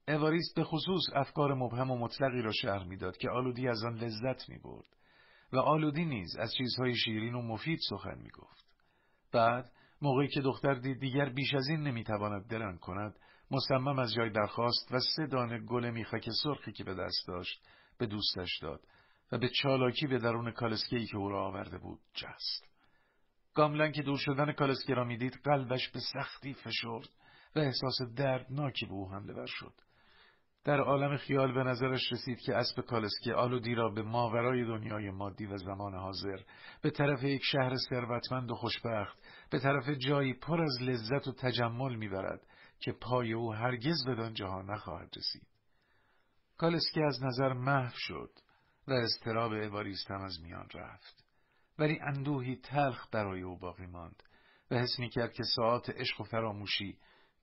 [0.08, 4.50] اواریست به خصوص افکار مبهم و مطلقی را شهر می‌داد که آلودی از آن لذت
[4.50, 4.98] می برد
[5.54, 8.66] و آلودی نیز از چیزهای شیرین و مفید سخن می گفت.
[9.34, 9.72] بعد
[10.02, 13.16] موقعی که دختر دید دیگر بیش از این نمی‌تواند درنگ کند
[13.52, 17.68] مصمم از جای برخاست و سه دانه گل میخک سرخی که به دست داشت
[17.98, 18.82] به دوستش داد
[19.32, 22.68] و به چالاکی به درون کالسکه‌ای که او را آورده بود جست
[23.54, 27.10] گاملن که دور شدن کالسکه را می‌دید قلبش به سختی فشرد
[27.56, 29.74] و احساس دردناکی به او حمله ور شد.
[30.64, 35.46] در عالم خیال به نظرش رسید که اسب کالسکه آلودی را به ماورای دنیای مادی
[35.46, 36.40] و زمان حاضر
[36.82, 39.18] به طرف یک شهر ثروتمند و خوشبخت
[39.50, 42.48] به طرف جایی پر از لذت و تجمل می‌برد
[42.80, 45.48] که پای او هرگز به جهان نخواهد رسید.
[46.58, 48.32] کالسکی از نظر محو شد
[48.88, 51.26] و استراب اواریست هم از میان رفت.
[51.80, 54.24] ولی اندوهی تلخ برای او باقی ماند
[54.72, 56.98] و حس می کرد که ساعت عشق و فراموشی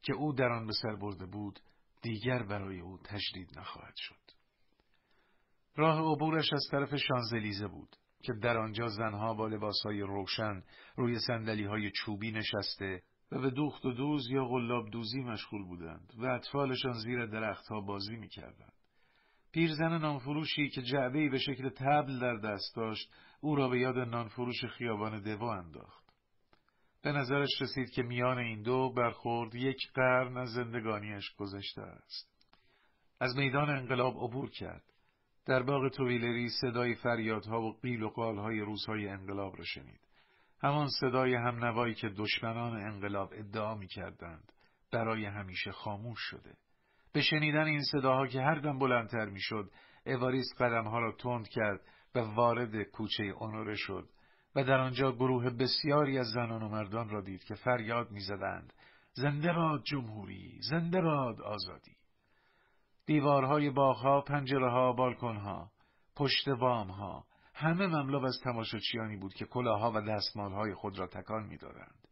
[0.05, 1.61] که او در آن به سر برده بود
[2.03, 4.35] دیگر برای او تجدید نخواهد شد.
[5.77, 10.63] راه عبورش از طرف شانزلیزه بود که در آنجا زنها با لباسهای روشن
[10.97, 13.03] روی سندلی چوبی نشسته
[13.33, 18.17] و به دوخت و دوز یا غلاب دوزی مشغول بودند و اطفالشان زیر درختها بازی
[18.17, 18.73] می‌کردند.
[19.53, 23.11] پیرزن نانفروشی که جعبهی به شکل تبل در دست داشت
[23.41, 26.04] او را به یاد نانفروش خیابان دوا انداخت.
[27.05, 32.49] به نظرش رسید که میان این دو برخورد یک قرن از زندگانیش گذشته است.
[33.21, 34.83] از میدان انقلاب عبور کرد.
[35.47, 40.01] در باغ تویلری صدای فریادها و قیل و قالهای روزهای انقلاب را شنید.
[40.63, 44.53] همان صدای همنوایی که دشمنان انقلاب ادعا می کردند
[44.93, 46.57] برای همیشه خاموش شده.
[47.13, 49.71] به شنیدن این صداها که هر دم بلندتر می‌شد،
[50.07, 51.81] اواریست قدمها را تند کرد
[52.15, 54.09] و وارد کوچه اونوره شد
[54.57, 58.73] و در آنجا گروه بسیاری از زنان و مردان را دید که فریاد می‌زدند.
[59.13, 61.97] زنده باد جمهوری زنده باد آزادی.
[63.07, 65.71] دیوارهای باغها پنجرهها بالکنها
[66.17, 67.25] پشت وامها
[67.55, 72.09] همه مملو از تماشاچیانی بود که کلاها و دستمالهای خود را تکان می‌دادند.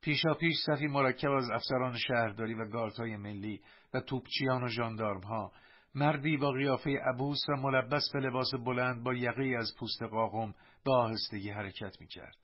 [0.00, 3.60] پیشا پیش صفی مرکب از افسران شهرداری و گاردهای ملی
[3.94, 5.52] و توپچیان و ژاندارمها
[5.94, 10.92] مردی با قیافه عبوس و ملبس به لباس بلند با یقی از پوست قاقم به
[10.92, 12.36] آهستگی حرکت می‌کرد.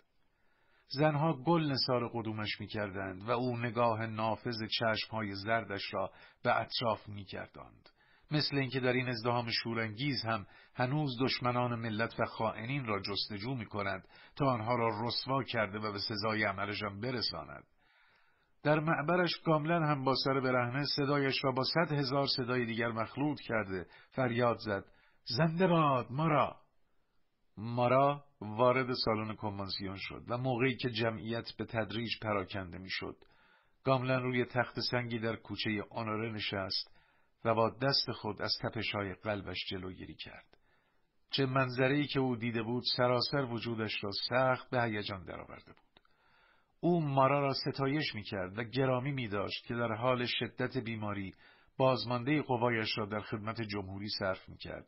[0.88, 6.10] زنها گل نصار قدومش می‌کردند و او نگاه نافذ چشمهای زردش را
[6.42, 7.88] به اطراف می‌کردند.
[8.30, 13.66] مثل اینکه در این ازدهام شورانگیز هم هنوز دشمنان ملت و خائنین را جستجو می
[13.66, 17.64] کند تا آنها را رسوا کرده و به سزای عملشان برساند.
[18.62, 23.40] در معبرش کاملا هم با سر برهنه صدایش را با صد هزار صدای دیگر مخلوط
[23.40, 24.84] کرده فریاد زد
[25.24, 26.63] زنده باد مارا
[27.56, 33.16] مارا وارد سالن کنوانسیون شد و موقعی که جمعیت به تدریج پراکنده می‌شد.
[33.84, 36.90] گاملن روی تخت سنگی در کوچه آناره نشست
[37.44, 40.58] و با دست خود از تپشهای قلبش جلوگیری کرد.
[41.30, 46.00] چه منظری که او دیده بود سراسر وجودش را سخت به هیجان درآورده بود.
[46.80, 51.34] او مارا را ستایش می کرد و گرامی می داشت که در حال شدت بیماری
[51.76, 54.86] بازمانده قوایش را در خدمت جمهوری صرف می کرد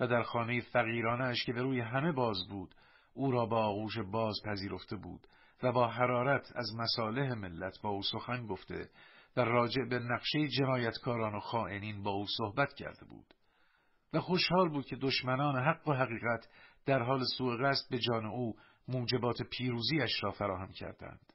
[0.00, 2.74] و در خانه فقیرانش که به روی همه باز بود
[3.14, 5.26] او را با آغوش باز پذیرفته بود
[5.62, 8.90] و با حرارت از مصالح ملت با او سخن گفته
[9.36, 13.34] و راجع به نقشه جنایتکاران و خائنین با او صحبت کرده بود
[14.12, 16.48] و خوشحال بود که دشمنان حق و حقیقت
[16.86, 18.54] در حال سوء قصد به جان او
[18.88, 21.32] موجبات پیروزیش را فراهم کردند.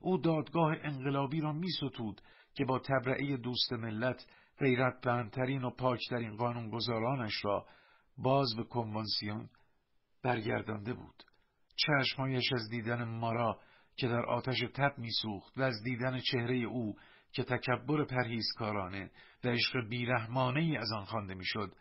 [0.00, 2.20] او دادگاه انقلابی را می ستود
[2.54, 4.26] که با تبرعه دوست ملت
[4.58, 7.66] غیرت بندترین و پاکترین قانونگذارانش را
[8.18, 9.48] باز به کنوانسیون
[10.22, 11.22] برگردانده بود.
[11.76, 13.60] چشمهایش از دیدن مارا
[13.96, 16.96] که در آتش تب میسوخت و از دیدن چهره او
[17.32, 19.10] که تکبر پرهیزکارانه
[19.44, 21.74] و عشق بیرحمانه ای از آن خوانده می‌شد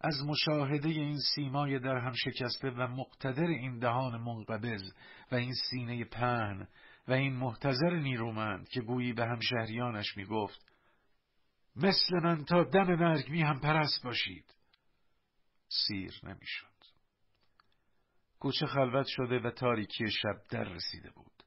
[0.00, 4.82] از مشاهده این سیمای در هم شکسته و مقتدر این دهان منقبض
[5.32, 6.68] و این سینه پهن
[7.08, 10.72] و این محتضر نیرومند که گویی به همشهریانش می گفت
[11.76, 14.59] مثل من تا دم مرگ می هم پرست باشید
[15.70, 16.66] سیر نمی‌شد.
[18.38, 21.42] کوچه خلوت شده و تاریکی شب در رسیده بود.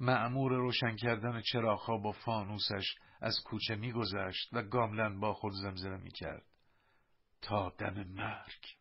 [0.00, 6.46] معمور روشن کردن چراغها با فانوسش از کوچه میگذشت و گاملن با خود زمزمه می‌کرد
[7.42, 8.77] تا دم مرگ